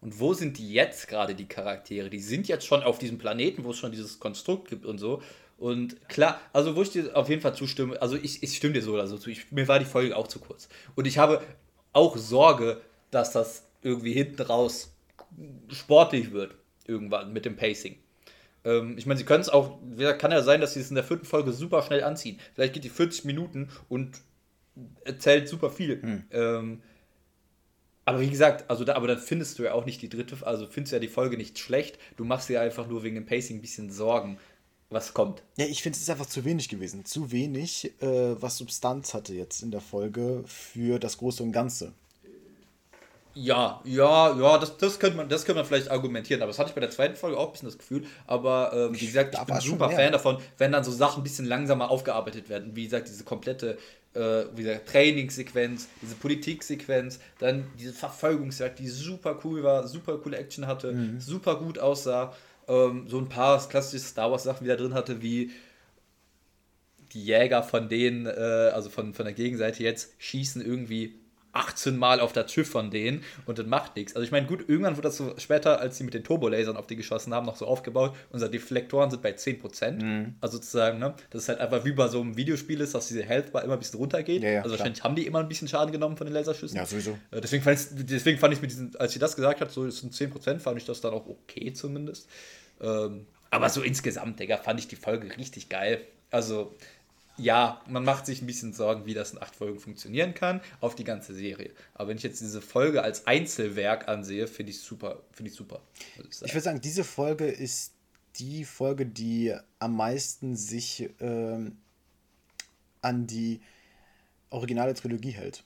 Und 0.00 0.18
wo 0.18 0.34
sind 0.34 0.58
die 0.58 0.72
jetzt 0.72 1.08
gerade, 1.08 1.34
die 1.34 1.46
Charaktere? 1.46 2.10
Die 2.10 2.18
sind 2.18 2.48
jetzt 2.48 2.66
schon 2.66 2.82
auf 2.82 2.98
diesem 2.98 3.18
Planeten, 3.18 3.64
wo 3.64 3.70
es 3.70 3.78
schon 3.78 3.92
dieses 3.92 4.18
Konstrukt 4.18 4.68
gibt 4.68 4.84
und 4.84 4.98
so. 4.98 5.22
Und 5.58 6.08
klar, 6.08 6.40
also 6.52 6.74
wo 6.74 6.82
ich 6.82 6.90
dir 6.90 7.16
auf 7.16 7.28
jeden 7.28 7.40
Fall 7.40 7.54
zustimme, 7.54 8.02
also 8.02 8.16
ich, 8.16 8.42
ich 8.42 8.56
stimme 8.56 8.74
dir 8.74 8.82
so 8.82 8.94
oder 8.94 9.06
so 9.06 9.16
zu. 9.16 9.30
Ich, 9.30 9.52
mir 9.52 9.68
war 9.68 9.78
die 9.78 9.84
Folge 9.84 10.16
auch 10.16 10.26
zu 10.26 10.40
kurz. 10.40 10.68
Und 10.96 11.06
ich 11.06 11.18
habe 11.18 11.40
auch 11.92 12.16
Sorge, 12.16 12.80
dass 13.12 13.30
das 13.30 13.64
irgendwie 13.80 14.12
hinten 14.12 14.42
raus 14.42 14.92
sportlich 15.70 16.32
wird. 16.32 16.56
Irgendwann 16.84 17.32
mit 17.32 17.44
dem 17.44 17.56
Pacing. 17.56 17.96
Ähm, 18.64 18.96
ich 18.96 19.06
meine, 19.06 19.18
sie 19.18 19.24
können 19.24 19.40
es 19.40 19.48
auch, 19.48 19.78
kann 20.18 20.30
ja 20.30 20.42
sein, 20.42 20.60
dass 20.60 20.74
sie 20.74 20.80
es 20.80 20.90
in 20.90 20.94
der 20.94 21.04
vierten 21.04 21.26
Folge 21.26 21.52
super 21.52 21.82
schnell 21.82 22.04
anziehen. 22.04 22.38
Vielleicht 22.54 22.74
geht 22.74 22.84
die 22.84 22.90
40 22.90 23.24
Minuten 23.24 23.68
und 23.88 24.20
erzählt 25.04 25.48
super 25.48 25.70
viel. 25.70 26.02
Hm. 26.02 26.24
Ähm, 26.30 26.82
aber 28.04 28.20
wie 28.20 28.30
gesagt, 28.30 28.68
also 28.68 28.84
da, 28.84 28.94
aber 28.94 29.06
dann 29.06 29.18
findest 29.18 29.58
du 29.58 29.64
ja 29.64 29.74
auch 29.74 29.84
nicht 29.84 30.02
die 30.02 30.08
dritte, 30.08 30.44
also 30.44 30.66
findest 30.66 30.92
du 30.92 30.96
ja 30.96 31.00
die 31.00 31.08
Folge 31.08 31.36
nicht 31.36 31.58
schlecht. 31.58 31.98
Du 32.16 32.24
machst 32.24 32.48
dir 32.48 32.60
einfach 32.60 32.88
nur 32.88 33.02
wegen 33.02 33.14
dem 33.14 33.26
Pacing 33.26 33.58
ein 33.58 33.62
bisschen 33.62 33.90
Sorgen, 33.90 34.38
was 34.90 35.14
kommt. 35.14 35.42
Ja, 35.56 35.66
ich 35.66 35.82
finde 35.82 35.96
es 35.96 36.02
ist 36.02 36.10
einfach 36.10 36.26
zu 36.26 36.44
wenig 36.44 36.68
gewesen. 36.68 37.04
Zu 37.04 37.30
wenig, 37.30 37.92
äh, 38.00 38.42
was 38.42 38.58
Substanz 38.58 39.14
hatte 39.14 39.34
jetzt 39.34 39.62
in 39.62 39.70
der 39.70 39.80
Folge 39.80 40.42
für 40.46 40.98
das 40.98 41.18
Große 41.18 41.42
und 41.42 41.52
Ganze. 41.52 41.92
Ja, 43.34 43.80
ja, 43.84 44.38
ja, 44.38 44.58
das, 44.58 44.76
das, 44.76 44.98
könnte 44.98 45.16
man, 45.16 45.28
das 45.28 45.44
könnte 45.44 45.60
man 45.60 45.66
vielleicht 45.66 45.90
argumentieren, 45.90 46.42
aber 46.42 46.50
das 46.50 46.58
hatte 46.58 46.68
ich 46.68 46.74
bei 46.74 46.80
der 46.82 46.90
zweiten 46.90 47.16
Folge 47.16 47.38
auch 47.38 47.46
ein 47.46 47.52
bisschen 47.52 47.68
das 47.68 47.78
Gefühl. 47.78 48.04
Aber 48.26 48.72
ähm, 48.74 49.00
wie 49.00 49.06
gesagt, 49.06 49.34
ich 49.34 49.40
bin 49.40 49.60
super 49.60 49.90
Fan 49.90 50.12
davon, 50.12 50.38
wenn 50.58 50.72
dann 50.72 50.84
so 50.84 50.90
Sachen 50.90 51.20
ein 51.20 51.24
bisschen 51.24 51.46
langsamer 51.46 51.90
aufgearbeitet 51.90 52.48
werden. 52.48 52.76
Wie 52.76 52.84
gesagt, 52.84 53.08
diese 53.08 53.24
komplette 53.24 53.78
äh, 54.14 54.44
wie 54.54 54.64
gesagt, 54.64 54.88
Trainingssequenz, 54.88 55.88
diese 56.02 56.14
Politiksequenz, 56.16 57.18
dann 57.38 57.64
diese 57.78 57.92
Verfolgungsjagd, 57.92 58.78
die 58.78 58.88
super 58.88 59.38
cool 59.44 59.62
war, 59.62 59.88
super 59.88 60.18
coole 60.18 60.36
Action 60.36 60.66
hatte, 60.66 60.92
mhm. 60.92 61.20
super 61.20 61.56
gut 61.56 61.78
aussah. 61.78 62.34
Ähm, 62.68 63.06
so 63.08 63.18
ein 63.18 63.28
paar 63.28 63.66
klassische 63.68 64.04
Star 64.04 64.30
Wars-Sachen 64.30 64.64
wieder 64.64 64.76
drin 64.76 64.94
hatte, 64.94 65.22
wie 65.22 65.50
die 67.12 67.24
Jäger 67.24 67.62
von 67.62 67.88
denen, 67.88 68.26
äh, 68.26 68.70
also 68.72 68.90
von, 68.90 69.14
von 69.14 69.24
der 69.24 69.34
Gegenseite 69.34 69.82
jetzt, 69.82 70.12
schießen 70.18 70.64
irgendwie 70.64 71.18
18 71.52 71.96
Mal 71.96 72.20
auf 72.20 72.32
das 72.32 72.52
Schiff 72.52 72.70
von 72.70 72.90
denen 72.90 73.22
und 73.46 73.58
das 73.58 73.66
macht 73.66 73.96
nichts. 73.96 74.16
Also 74.16 74.24
ich 74.24 74.32
meine, 74.32 74.46
gut, 74.46 74.68
irgendwann 74.68 74.96
wurde 74.96 75.08
das 75.08 75.16
so 75.18 75.34
später, 75.38 75.80
als 75.80 75.98
sie 75.98 76.04
mit 76.04 76.14
den 76.14 76.24
Turbolasern 76.24 76.76
auf 76.76 76.86
die 76.86 76.96
geschossen 76.96 77.34
haben, 77.34 77.46
noch 77.46 77.56
so 77.56 77.66
aufgebaut. 77.66 78.14
Unsere 78.30 78.50
Deflektoren 78.50 79.10
sind 79.10 79.22
bei 79.22 79.32
10%. 79.32 80.02
Mhm. 80.02 80.34
Also 80.40 80.56
sozusagen, 80.56 80.98
ne, 80.98 81.14
das 81.30 81.42
ist 81.42 81.48
halt 81.48 81.60
einfach 81.60 81.84
wie 81.84 81.92
bei 81.92 82.08
so 82.08 82.20
einem 82.20 82.36
Videospiel 82.36 82.80
ist, 82.80 82.94
dass 82.94 83.08
diese 83.08 83.22
Health 83.22 83.52
Bar 83.52 83.64
immer 83.64 83.74
ein 83.74 83.78
bisschen 83.78 83.98
runtergeht. 83.98 84.42
Ja, 84.42 84.50
ja, 84.50 84.58
also 84.62 84.70
wahrscheinlich 84.70 85.00
klar. 85.00 85.10
haben 85.10 85.16
die 85.16 85.26
immer 85.26 85.40
ein 85.40 85.48
bisschen 85.48 85.68
Schaden 85.68 85.92
genommen 85.92 86.16
von 86.16 86.26
den 86.26 86.34
Laserschüssen. 86.34 86.76
Ja, 86.76 86.86
sowieso. 86.86 87.18
Äh, 87.30 87.40
deswegen 87.40 87.62
fand 87.62 87.78
ich, 87.78 87.86
deswegen 88.06 88.38
fand 88.38 88.54
ich 88.54 88.62
mit 88.62 88.70
diesen, 88.70 88.96
als 88.96 89.12
sie 89.12 89.18
das 89.18 89.36
gesagt 89.36 89.60
hat, 89.60 89.70
so 89.70 89.84
es 89.84 89.98
sind 89.98 90.14
10%, 90.14 90.58
fand 90.58 90.78
ich 90.78 90.86
das 90.86 91.00
dann 91.00 91.12
auch 91.12 91.26
okay 91.26 91.72
zumindest. 91.72 92.28
Ähm, 92.80 93.26
aber 93.50 93.68
so 93.68 93.82
insgesamt, 93.82 94.40
Digga, 94.40 94.56
fand 94.56 94.80
ich 94.80 94.88
die 94.88 94.96
Folge 94.96 95.36
richtig 95.36 95.68
geil. 95.68 96.00
Also 96.30 96.74
ja, 97.42 97.80
man 97.88 98.04
macht 98.04 98.26
sich 98.26 98.40
ein 98.40 98.46
bisschen 98.46 98.72
Sorgen, 98.72 99.06
wie 99.06 99.14
das 99.14 99.32
in 99.32 99.42
acht 99.42 99.56
Folgen 99.56 99.80
funktionieren 99.80 100.34
kann, 100.34 100.60
auf 100.80 100.94
die 100.94 101.04
ganze 101.04 101.34
Serie. 101.34 101.70
Aber 101.94 102.08
wenn 102.08 102.16
ich 102.16 102.22
jetzt 102.22 102.40
diese 102.40 102.62
Folge 102.62 103.02
als 103.02 103.26
Einzelwerk 103.26 104.08
ansehe, 104.08 104.46
finde 104.46 104.70
ich 104.70 104.80
super, 104.80 105.22
finde 105.32 105.50
ich 105.50 105.56
super. 105.56 105.80
Ich, 106.18 106.42
ich 106.42 106.54
würde 106.54 106.60
sagen, 106.60 106.80
diese 106.80 107.04
Folge 107.04 107.46
ist 107.46 107.92
die 108.36 108.64
Folge, 108.64 109.06
die 109.06 109.54
am 109.78 109.96
meisten 109.96 110.56
sich 110.56 111.10
ähm, 111.20 111.76
an 113.02 113.26
die 113.26 113.60
originale 114.50 114.94
Trilogie 114.94 115.32
hält. 115.32 115.64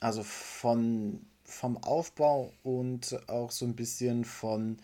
Also 0.00 0.22
von, 0.22 1.20
vom 1.44 1.76
Aufbau 1.84 2.52
und 2.62 3.20
auch 3.28 3.50
so 3.50 3.66
ein 3.66 3.76
bisschen 3.76 4.24
von, 4.24 4.78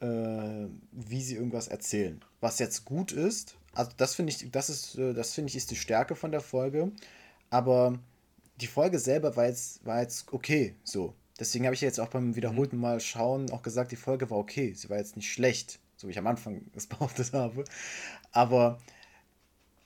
äh, 0.00 0.66
wie 0.92 1.22
sie 1.22 1.36
irgendwas 1.36 1.68
erzählen. 1.68 2.22
Was 2.40 2.58
jetzt 2.58 2.84
gut 2.84 3.12
ist, 3.12 3.56
also 3.74 3.90
das 3.96 4.14
finde 4.14 4.32
ich, 4.32 4.50
das 4.50 4.70
ist, 4.70 4.96
äh, 4.96 5.14
das 5.14 5.34
finde 5.34 5.50
ich, 5.50 5.56
ist 5.56 5.70
die 5.70 5.76
Stärke 5.76 6.16
von 6.16 6.30
der 6.30 6.40
Folge. 6.40 6.92
Aber 7.50 7.98
die 8.60 8.66
Folge 8.66 8.98
selber 8.98 9.36
war 9.36 9.46
jetzt, 9.46 9.84
war 9.84 10.00
jetzt 10.00 10.32
okay, 10.32 10.74
so. 10.84 11.14
Deswegen 11.38 11.64
habe 11.66 11.74
ich 11.74 11.80
jetzt 11.80 11.98
auch 11.98 12.08
beim 12.08 12.36
wiederholten 12.36 12.76
Mal 12.78 13.00
schauen 13.00 13.50
auch 13.50 13.62
gesagt, 13.62 13.90
die 13.90 13.96
Folge 13.96 14.30
war 14.30 14.38
okay. 14.38 14.72
Sie 14.74 14.88
war 14.88 14.98
jetzt 14.98 15.16
nicht 15.16 15.32
schlecht, 15.32 15.80
so 15.96 16.06
wie 16.06 16.12
ich 16.12 16.18
am 16.18 16.26
Anfang 16.26 16.62
es 16.74 16.86
behauptet 16.86 17.32
habe. 17.32 17.64
Aber 18.32 18.78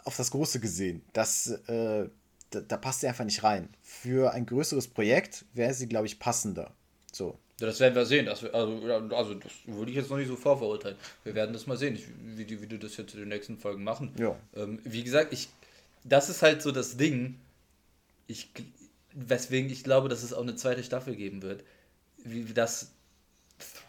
auf 0.05 0.17
das 0.17 0.31
Große 0.31 0.61
gesehen, 0.61 1.03
das, 1.13 1.47
äh, 1.47 2.09
da, 2.51 2.61
da 2.61 2.77
passt 2.77 3.01
sie 3.01 3.09
einfach 3.09 3.25
nicht 3.25 3.43
rein. 3.43 3.69
Für 3.83 4.33
ein 4.33 4.47
größeres 4.47 4.89
Projekt 4.89 5.45
wäre 5.55 5.75
sie, 5.75 5.89
glaube 5.89 6.07
ich, 6.07 6.19
passender. 6.19 6.75
So, 7.13 7.39
Das 7.59 7.81
werden 7.81 7.95
wir 7.95 8.07
sehen. 8.07 8.27
Das, 8.27 8.45
also, 8.45 8.81
also 9.11 9.35
das 9.35 9.53
würde 9.67 9.91
ich 9.91 9.97
jetzt 9.97 10.11
noch 10.11 10.17
nicht 10.17 10.29
so 10.29 10.37
vorverurteilen. 10.37 10.97
Wir 11.25 11.35
werden 11.35 11.53
das 11.53 11.67
mal 11.67 11.77
sehen, 11.77 11.95
ich, 11.95 12.07
wie, 12.37 12.45
die, 12.45 12.63
wie 12.63 12.67
die 12.67 12.79
das 12.79 12.97
jetzt 12.97 13.15
in 13.15 13.21
den 13.21 13.29
nächsten 13.29 13.59
Folgen 13.59 13.83
machen. 13.83 14.13
Ja. 14.19 14.37
Ähm, 14.55 14.79
wie 14.85 15.03
gesagt, 15.03 15.33
ich, 15.33 15.49
das 16.05 16.29
ist 16.29 16.43
halt 16.43 16.63
so 16.63 16.71
das 16.71 16.97
Ding, 16.97 17.37
ich, 18.29 18.49
weswegen 19.13 19.71
ich 19.71 19.83
glaube, 19.83 20.09
dass 20.09 20.23
es 20.23 20.33
auch 20.33 20.43
eine 20.43 20.55
zweite 20.55 20.85
Staffel 20.85 21.17
geben 21.17 21.43
wird. 21.43 21.65
Wie 22.19 22.45
das 22.55 22.93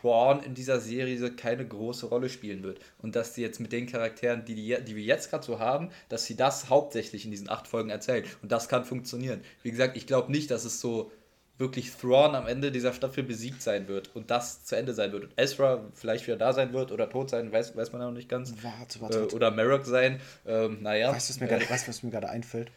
Thrawn 0.01 0.41
in 0.41 0.55
dieser 0.55 0.79
Serie 0.79 1.31
keine 1.31 1.67
große 1.67 2.07
Rolle 2.07 2.29
spielen 2.29 2.63
wird. 2.63 2.79
Und 2.99 3.15
dass 3.15 3.35
sie 3.35 3.41
jetzt 3.41 3.59
mit 3.59 3.71
den 3.71 3.85
Charakteren, 3.85 4.45
die, 4.45 4.55
die, 4.55 4.77
die 4.83 4.95
wir 4.95 5.03
jetzt 5.03 5.29
gerade 5.29 5.45
so 5.45 5.59
haben, 5.59 5.89
dass 6.09 6.25
sie 6.25 6.35
das 6.35 6.69
hauptsächlich 6.69 7.25
in 7.25 7.31
diesen 7.31 7.49
acht 7.49 7.67
Folgen 7.67 7.91
erzählen. 7.91 8.25
Und 8.41 8.51
das 8.51 8.67
kann 8.67 8.85
funktionieren. 8.85 9.41
Wie 9.61 9.71
gesagt, 9.71 9.95
ich 9.95 10.07
glaube 10.07 10.31
nicht, 10.31 10.49
dass 10.49 10.65
es 10.65 10.81
so 10.81 11.11
wirklich 11.59 11.91
Thrawn 11.91 12.35
am 12.35 12.47
Ende 12.47 12.71
dieser 12.71 12.93
Staffel 12.93 13.23
besiegt 13.23 13.61
sein 13.61 13.87
wird 13.87 14.15
und 14.15 14.31
das 14.31 14.63
zu 14.63 14.75
Ende 14.75 14.93
sein 14.93 15.11
wird. 15.11 15.25
Und 15.25 15.33
Ezra 15.35 15.83
vielleicht 15.93 16.25
wieder 16.25 16.37
da 16.37 16.53
sein 16.53 16.73
wird 16.73 16.91
oder 16.91 17.09
tot 17.09 17.29
sein, 17.29 17.51
weiß, 17.51 17.75
weiß 17.75 17.91
man 17.91 18.01
ja 18.01 18.07
noch 18.07 18.13
nicht 18.13 18.29
ganz. 18.29 18.53
Warte, 18.63 19.01
warte, 19.01 19.01
warte. 19.01 19.33
Äh, 19.33 19.35
oder 19.35 19.51
Marok 19.51 19.85
sein. 19.85 20.21
Ähm, 20.45 20.81
naja. 20.81 21.11
Weißt 21.11 21.29
du, 21.29 21.33
was 21.33 21.41
mir 21.41 21.47
gerade, 21.47 21.69
weißt, 21.69 21.87
was 21.87 22.01
mir 22.01 22.11
gerade 22.11 22.29
einfällt? 22.29 22.71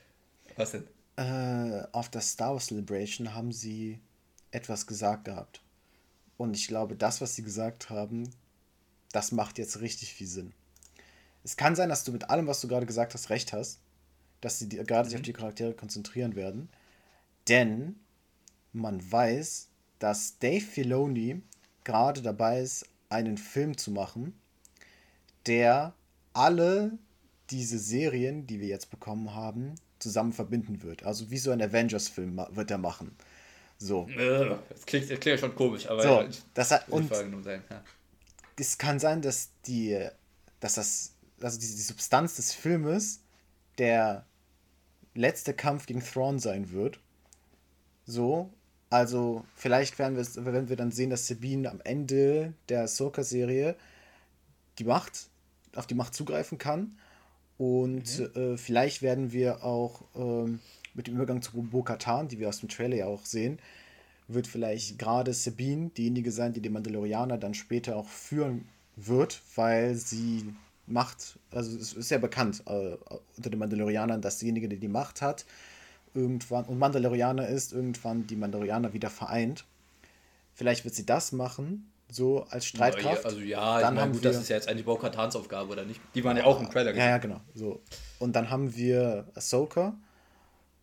Was 0.57 0.73
denn? 0.73 0.85
Äh, 1.17 1.87
auf 1.93 2.09
der 2.09 2.21
Star 2.21 2.53
Wars 2.53 2.67
Celebration 2.67 3.35
haben 3.35 3.53
sie 3.53 4.01
etwas 4.51 4.87
gesagt 4.87 5.27
gehabt. 5.27 5.63
Und 6.37 6.57
ich 6.57 6.67
glaube, 6.67 6.97
das, 6.97 7.21
was 7.21 7.37
sie 7.37 7.45
gesagt 7.45 7.89
haben, 7.89 8.29
das 9.13 9.31
macht 9.31 9.59
jetzt 9.59 9.81
richtig 9.81 10.13
viel 10.13 10.27
Sinn. 10.27 10.53
Es 11.45 11.57
kann 11.57 11.77
sein, 11.77 11.89
dass 11.89 12.03
du 12.03 12.11
mit 12.11 12.31
allem, 12.31 12.49
was 12.49 12.61
du 12.61 12.69
gerade 12.69 12.87
gesagt 12.87 13.15
hast, 13.15 13.31
recht 13.31 13.53
hast. 13.53 13.81
Dass 14.41 14.59
sie 14.59 14.69
gerade 14.69 15.05
mhm. 15.05 15.11
sich 15.11 15.17
auf 15.17 15.23
die 15.23 15.33
Charaktere 15.33 15.73
konzentrieren 15.73 16.35
werden. 16.35 16.69
Denn 17.49 18.01
man 18.73 19.01
weiß, 19.13 19.69
dass 19.99 20.39
Dave 20.39 20.65
Filoni 20.65 21.43
gerade 21.85 22.23
dabei 22.23 22.61
ist, 22.61 22.87
einen 23.09 23.37
Film 23.37 23.77
zu 23.77 23.91
machen, 23.91 24.35
der 25.47 25.95
alle 26.33 26.99
diese 27.51 27.79
Serien, 27.79 28.47
die 28.47 28.61
wir 28.61 28.69
jetzt 28.69 28.91
bekommen 28.91 29.35
haben, 29.35 29.75
zusammen 29.99 30.33
verbinden 30.33 30.83
wird. 30.83 31.03
Also 31.05 31.31
wie 31.31 31.39
so 31.39 31.51
ein 31.51 31.61
Avengers-Film 31.61 32.41
wird 32.51 32.71
er 32.71 32.79
machen. 32.79 33.15
So. 33.79 34.09
Äh, 34.09 34.57
das 34.69 34.87
klingt, 34.87 35.11
das 35.11 35.21
klingt 35.21 35.41
schon 35.41 35.55
komisch, 35.55 35.89
aber 35.89 36.03
so, 36.03 36.21
ja, 36.21 36.29
das 36.55 36.71
hat, 36.71 36.89
und 36.89 37.13
sein, 37.13 37.63
ja. 37.69 37.83
Es 38.57 38.79
kann 38.79 38.99
sein, 38.99 39.21
dass 39.23 39.51
die, 39.67 39.99
dass 40.61 40.75
das, 40.75 41.13
also 41.41 41.59
die, 41.59 41.67
die 41.67 41.83
Substanz 41.83 42.37
des 42.37 42.53
Filmes 42.53 43.21
der 43.79 44.25
letzte 45.15 45.53
Kampf 45.53 45.87
gegen 45.87 46.01
Thrawn 46.01 46.39
sein 46.39 46.71
wird. 46.71 47.01
So, 48.07 48.53
also 48.93 49.43
vielleicht 49.55 49.99
werden 49.99 50.19
wir, 50.19 50.45
werden 50.45 50.69
wir 50.69 50.77
dann 50.77 50.91
sehen, 50.91 51.09
dass 51.09 51.27
Sabine 51.27 51.71
am 51.71 51.81
Ende 51.83 52.53
der 52.69 52.83
Ahsoka-Serie 52.83 53.75
die 54.79 54.85
Macht, 54.85 55.29
auf 55.75 55.87
die 55.87 55.95
Macht 55.95 56.15
zugreifen 56.15 56.59
kann. 56.59 56.99
Und 57.57 58.19
mhm. 58.19 58.41
äh, 58.41 58.57
vielleicht 58.59 59.01
werden 59.01 59.33
wir 59.33 59.65
auch 59.65 60.03
ähm, 60.15 60.61
mit 60.93 61.07
dem 61.07 61.15
Übergang 61.15 61.41
zu 61.41 61.53
Bo-Katan, 61.63 62.29
die 62.29 62.39
wir 62.39 62.51
aus 62.51 62.61
dem 62.61 62.69
Trailer 62.69 62.97
ja 62.97 63.07
auch 63.07 63.25
sehen, 63.25 63.59
wird 64.29 64.47
vielleicht 64.47 64.99
gerade 64.99 65.33
Sabine 65.33 65.89
diejenige 65.97 66.31
sein, 66.31 66.53
die 66.53 66.61
den 66.61 66.75
Mandalorianer 66.75 67.39
dann 67.39 67.55
später 67.55 67.97
auch 67.97 68.09
führen 68.09 68.69
wird, 68.97 69.41
weil 69.55 69.95
sie 69.95 70.55
Macht, 70.87 71.39
also 71.51 71.79
es 71.79 71.95
ist 71.95 72.11
ja 72.11 72.19
bekannt 72.19 72.63
äh, 72.67 72.97
unter 73.39 73.49
den 73.49 73.59
Mandalorianern, 73.59 74.21
dass 74.21 74.39
diejenige, 74.39 74.69
die 74.69 74.79
die 74.79 74.89
Macht 74.89 75.23
hat, 75.23 75.47
irgendwann 76.15 76.65
und 76.65 76.79
Mandalorianer 76.79 77.49
ist, 77.49 77.73
irgendwann 77.73 78.27
die 78.27 78.37
Mandalorianer 78.37 78.93
wieder 78.93 79.11
vereint. 79.11 79.65
Vielleicht 80.55 80.85
wird 80.85 80.95
sie 80.95 81.07
das 81.07 81.33
machen, 81.33 81.91
so 82.11 82.45
als 82.45 82.67
Streitkraft. 82.67 83.23
Ja, 83.23 83.29
also 83.29 83.41
ja, 83.41 83.81
dann 83.81 83.95
ich 83.95 84.01
meine, 84.01 84.13
gut, 84.13 84.23
wir, 84.23 84.31
das 84.31 84.41
ist 84.41 84.49
ja 84.49 84.57
jetzt 84.57 84.69
eigentlich 84.69 84.85
Bo-Katans 84.85 85.35
Aufgabe, 85.37 85.73
oder 85.73 85.85
nicht? 85.85 86.01
Die 86.15 86.23
waren 86.25 86.37
ja 86.37 86.45
auch 86.45 86.61
im 86.61 86.71
Trailer. 86.71 86.95
Ja, 86.95 87.09
ja, 87.09 87.19
genau. 87.19 87.41
So. 87.55 87.81
Und 88.19 88.37
dann 88.37 88.51
haben 88.51 88.77
wir 88.77 89.27
Ahsoka. 89.35 89.95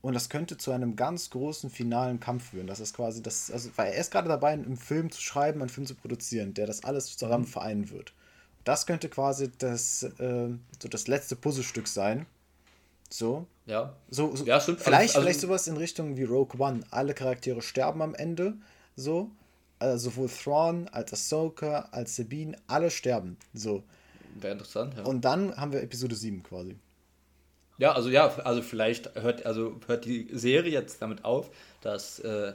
Und 0.01 0.13
das 0.13 0.29
könnte 0.29 0.57
zu 0.57 0.71
einem 0.71 0.95
ganz 0.95 1.29
großen 1.29 1.69
finalen 1.69 2.21
Kampf 2.21 2.51
führen. 2.51 2.67
Das 2.67 2.79
ist 2.79 2.95
quasi 2.95 3.21
das, 3.21 3.51
also, 3.51 3.69
weil 3.75 3.91
er 3.91 3.99
ist 3.99 4.11
gerade 4.11 4.29
dabei, 4.29 4.51
einen 4.51 4.77
Film 4.77 5.11
zu 5.11 5.21
schreiben, 5.21 5.61
einen 5.61 5.69
Film 5.69 5.85
zu 5.85 5.93
produzieren, 5.93 6.53
der 6.53 6.67
das 6.67 6.85
alles 6.85 7.17
zusammen 7.17 7.43
mhm. 7.43 7.49
vereinen 7.49 7.89
wird. 7.89 8.13
Das 8.63 8.85
könnte 8.85 9.09
quasi 9.09 9.51
das, 9.57 10.03
äh, 10.03 10.49
so 10.81 10.87
das 10.89 11.07
letzte 11.07 11.35
Puzzlestück 11.35 11.87
sein, 11.87 12.25
so. 13.09 13.47
Ja. 13.65 13.95
So, 14.09 14.35
so 14.35 14.45
ja, 14.45 14.59
stimmt. 14.59 14.81
Vielleicht, 14.81 15.15
also, 15.15 15.21
vielleicht 15.21 15.41
sowas 15.41 15.67
in 15.67 15.77
Richtung 15.77 16.17
wie 16.17 16.23
Rogue 16.23 16.59
One. 16.59 16.81
Alle 16.91 17.13
Charaktere 17.13 17.61
sterben 17.61 18.01
am 18.01 18.15
Ende. 18.15 18.53
So. 18.95 19.31
Also 19.79 20.09
sowohl 20.09 20.29
Thrawn 20.29 20.89
als 20.89 21.13
Ahsoka 21.13 21.87
als 21.91 22.15
Sabine, 22.15 22.57
alle 22.67 22.91
sterben. 22.91 23.37
So. 23.53 23.83
Wäre 24.35 24.53
interessant, 24.53 24.95
ja. 24.97 25.03
Und 25.03 25.23
dann 25.23 25.55
haben 25.55 25.71
wir 25.71 25.81
Episode 25.81 26.15
7 26.15 26.43
quasi. 26.43 26.75
Ja, 27.77 27.93
also 27.93 28.09
ja, 28.09 28.27
also 28.39 28.61
vielleicht 28.61 29.15
hört, 29.15 29.45
also 29.45 29.79
hört 29.87 30.03
die 30.03 30.27
Serie 30.33 30.71
jetzt 30.71 31.01
damit 31.01 31.23
auf, 31.23 31.49
dass 31.81 32.19
äh, 32.19 32.53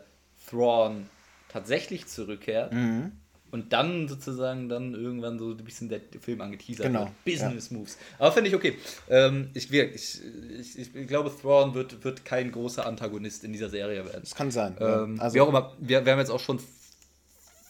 Thrawn 0.50 1.09
tatsächlich 1.48 2.07
zurückkehrt. 2.07 2.72
Mhm 2.74 3.12
und 3.55 3.72
dann 3.72 4.09
sozusagen 4.09 4.68
dann 4.68 4.94
irgendwann 4.94 5.38
so 5.38 5.50
ein 5.50 5.57
bisschen 5.59 5.88
der 5.88 6.00
Film 6.20 6.40
angeteasert 6.40 6.86
genau. 6.86 7.09
Business 7.24 7.70
ja. 7.70 7.76
Moves. 7.76 7.96
Aber 8.18 8.32
finde 8.32 8.48
ich 8.50 8.57
okay. 8.57 8.76
Ähm, 9.09 9.50
ich, 9.55 9.72
ich, 9.72 10.20
ich, 10.59 10.96
ich, 10.96 11.07
glaube, 11.07 11.30
Thrawn 11.40 11.72
wird, 11.72 12.02
wird 12.02 12.24
kein 12.24 12.50
großer 12.50 12.84
Antagonist 12.84 13.44
in 13.44 13.52
dieser 13.52 13.70
Serie 13.70 14.05
werden. 14.07 14.22
Das 14.22 14.34
kann 14.34 14.50
sein. 14.50 14.76
Ähm, 14.80 15.20
also, 15.20 15.36
wie 15.36 15.40
auch 15.40 15.48
immer, 15.48 15.72
wir, 15.78 16.05
wir 16.05 16.11
haben 16.11 16.18
jetzt 16.18 16.32
auch 16.32 16.40
schon 16.40 16.59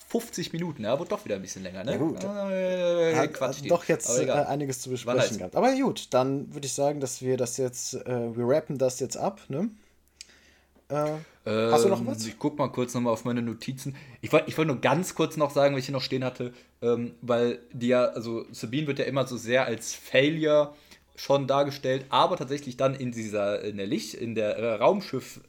50 0.08 0.54
Minuten, 0.54 0.84
ja, 0.84 0.98
wird 0.98 1.12
doch 1.12 1.22
wieder 1.26 1.34
ein 1.34 1.42
bisschen 1.42 1.62
länger, 1.62 1.84
ne? 1.84 1.92
Ja, 1.92 1.98
gut. 1.98 2.24
Äh, 2.24 3.16
hat, 3.16 3.38
hat 3.42 3.70
doch 3.70 3.84
jetzt 3.84 4.08
äh, 4.18 4.30
einiges 4.30 4.80
zu 4.80 4.88
besprechen 4.88 5.36
gehabt. 5.36 5.54
Aber 5.54 5.70
gut, 5.74 6.14
dann 6.14 6.54
würde 6.54 6.66
ich 6.66 6.72
sagen, 6.72 7.00
dass 7.00 7.20
wir 7.20 7.36
das 7.36 7.58
jetzt, 7.58 7.92
äh, 7.92 8.34
wir 8.34 8.48
rappen 8.48 8.78
das 8.78 9.00
jetzt 9.00 9.18
ab, 9.18 9.42
ne? 9.48 9.68
Äh, 10.88 11.16
ähm, 11.46 11.72
hast 11.72 11.84
du 11.84 11.88
noch 11.88 12.06
was? 12.06 12.26
Ich 12.26 12.38
guck 12.38 12.58
mal 12.58 12.68
kurz 12.68 12.94
nochmal 12.94 13.12
auf 13.12 13.24
meine 13.24 13.42
Notizen. 13.42 13.96
Ich 14.20 14.32
wollte 14.32 14.48
ich 14.48 14.56
wollt 14.56 14.68
nur 14.68 14.80
ganz 14.80 15.14
kurz 15.14 15.36
noch 15.36 15.50
sagen, 15.50 15.74
was 15.74 15.80
ich 15.80 15.86
hier 15.86 15.94
noch 15.94 16.02
stehen 16.02 16.24
hatte, 16.24 16.52
ähm, 16.82 17.12
weil 17.20 17.60
die 17.72 17.88
ja, 17.88 18.04
also 18.06 18.44
Sabine 18.50 18.86
wird 18.86 18.98
ja 18.98 19.04
immer 19.04 19.26
so 19.26 19.36
sehr 19.36 19.66
als 19.66 19.94
Failure 19.94 20.74
schon 21.16 21.46
dargestellt, 21.46 22.06
aber 22.08 22.36
tatsächlich 22.36 22.76
dann 22.76 22.94
in 22.94 23.12
dieser, 23.12 23.62
in 23.62 23.76
der 23.76 23.86
Licht, 23.86 24.14
in 24.14 24.34
der 24.34 24.56
äh, 24.56 24.74
Raumschiff 24.74 25.40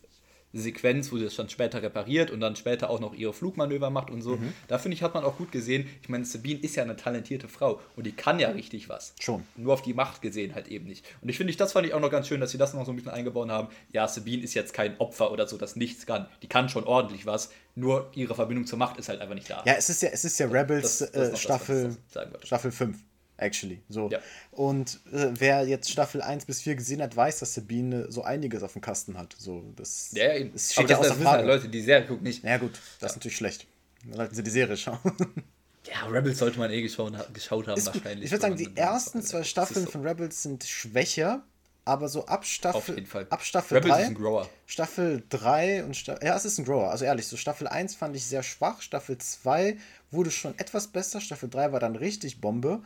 Sequenz, 0.59 1.11
wo 1.11 1.17
sie 1.17 1.25
das 1.25 1.35
dann 1.35 1.49
später 1.49 1.81
repariert 1.81 2.31
und 2.31 2.39
dann 2.39 2.55
später 2.55 2.89
auch 2.89 2.99
noch 2.99 3.13
ihre 3.13 3.33
Flugmanöver 3.33 3.89
macht 3.89 4.09
und 4.09 4.21
so. 4.21 4.37
Mhm. 4.37 4.53
Da 4.67 4.77
finde 4.77 4.95
ich, 4.95 5.03
hat 5.03 5.13
man 5.13 5.23
auch 5.23 5.37
gut 5.37 5.51
gesehen. 5.51 5.87
Ich 6.01 6.09
meine, 6.09 6.25
Sabine 6.25 6.59
ist 6.59 6.75
ja 6.75 6.83
eine 6.83 6.95
talentierte 6.95 7.47
Frau 7.47 7.81
und 7.95 8.05
die 8.05 8.13
kann 8.13 8.39
ja 8.39 8.49
richtig 8.49 8.89
was. 8.89 9.13
Schon. 9.19 9.43
Nur 9.55 9.73
auf 9.73 9.81
die 9.81 9.93
Macht 9.93 10.21
gesehen 10.21 10.55
halt 10.55 10.67
eben 10.67 10.85
nicht. 10.85 11.05
Und 11.21 11.29
ich 11.29 11.37
finde, 11.37 11.53
das 11.55 11.73
fand 11.73 11.87
ich 11.87 11.93
auch 11.93 11.99
noch 11.99 12.11
ganz 12.11 12.27
schön, 12.27 12.39
dass 12.39 12.51
sie 12.51 12.57
das 12.57 12.73
noch 12.73 12.85
so 12.85 12.91
ein 12.91 12.95
bisschen 12.95 13.11
eingebaut 13.11 13.49
haben. 13.49 13.67
Ja, 13.91 14.07
Sabine 14.07 14.43
ist 14.43 14.53
jetzt 14.53 14.73
kein 14.73 14.97
Opfer 14.99 15.31
oder 15.31 15.47
so, 15.47 15.57
das 15.57 15.75
nichts 15.75 16.05
kann. 16.05 16.27
Die 16.41 16.47
kann 16.47 16.69
schon 16.69 16.85
ordentlich 16.85 17.25
was, 17.25 17.51
nur 17.75 18.09
ihre 18.15 18.35
Verbindung 18.35 18.65
zur 18.65 18.79
Macht 18.79 18.97
ist 18.97 19.09
halt 19.09 19.21
einfach 19.21 19.35
nicht 19.35 19.49
da. 19.49 19.63
Ja, 19.65 19.73
es 19.73 19.89
ist 19.89 20.01
ja, 20.01 20.09
es 20.09 20.23
ist 20.25 20.39
ja 20.39 20.47
Rebels 20.47 20.99
das, 20.99 21.11
das 21.11 21.29
äh, 21.29 21.37
Staffel, 21.37 21.97
Staffel 22.43 22.71
5 22.71 22.97
actually. 23.37 23.81
So. 23.89 24.09
Ja. 24.09 24.19
Und 24.51 24.99
äh, 25.11 25.29
wer 25.33 25.67
jetzt 25.67 25.91
Staffel 25.91 26.21
1 26.21 26.45
bis 26.45 26.61
4 26.61 26.75
gesehen 26.75 27.01
hat, 27.01 27.15
weiß, 27.15 27.39
dass 27.39 27.53
Sabine 27.53 28.11
so 28.11 28.23
einiges 28.23 28.63
auf 28.63 28.73
dem 28.73 28.81
Kasten 28.81 29.17
hat. 29.17 29.35
So, 29.37 29.63
das, 29.75 30.11
ja, 30.13 30.33
eben. 30.33 30.53
Das 30.53 30.73
steht 30.73 30.85
Aber 30.85 30.89
ja 30.91 30.97
das, 30.97 31.07
das 31.07 31.19
wissen 31.19 31.29
halt 31.29 31.45
Leute, 31.45 31.69
die 31.69 31.81
Serie 31.81 32.07
gucken 32.07 32.23
nicht. 32.23 32.43
Ja, 32.43 32.57
gut, 32.57 32.73
das 32.73 33.01
ja. 33.01 33.07
ist 33.07 33.15
natürlich 33.15 33.37
schlecht. 33.37 33.67
Dann 34.05 34.17
sollten 34.17 34.35
sie 34.35 34.43
die 34.43 34.51
Serie 34.51 34.77
schauen. 34.77 34.99
Ja, 35.87 36.07
Rebels 36.07 36.39
sollte 36.39 36.57
man 36.57 36.71
eh 36.71 36.81
geschaut, 36.81 37.13
geschaut 37.31 37.67
haben, 37.67 37.77
ist 37.77 37.85
wahrscheinlich. 37.85 38.25
Ich 38.25 38.31
würde 38.31 38.41
sagen, 38.41 38.55
die 38.55 38.75
ersten 38.75 39.21
zwei 39.21 39.43
Staffeln 39.43 39.85
so. 39.85 39.91
von 39.91 40.05
Rebels 40.05 40.41
sind 40.41 40.63
schwächer, 40.63 41.43
aber 41.85 42.09
so 42.09 42.25
ab 42.25 42.45
Staffel, 42.45 43.05
ab 43.29 43.43
Staffel 43.43 43.77
Rebels 43.77 43.93
3, 43.93 44.01
ist 44.01 44.07
ein 44.07 44.15
Grower. 44.15 44.49
Staffel 44.65 45.23
3 45.29 45.83
und 45.83 45.95
Staffel, 45.95 46.25
ja, 46.25 46.35
es 46.35 46.45
ist 46.45 46.57
ein 46.57 46.65
Grower, 46.65 46.89
also 46.89 47.05
ehrlich, 47.05 47.27
so 47.27 47.37
Staffel 47.37 47.67
1 47.67 47.93
fand 47.93 48.15
ich 48.15 48.25
sehr 48.25 48.41
schwach, 48.41 48.81
Staffel 48.81 49.19
2 49.19 49.77
wurde 50.09 50.31
schon 50.31 50.57
etwas 50.57 50.87
besser, 50.87 51.21
Staffel 51.21 51.49
3 51.49 51.71
war 51.71 51.79
dann 51.79 51.95
richtig 51.95 52.41
Bombe 52.41 52.81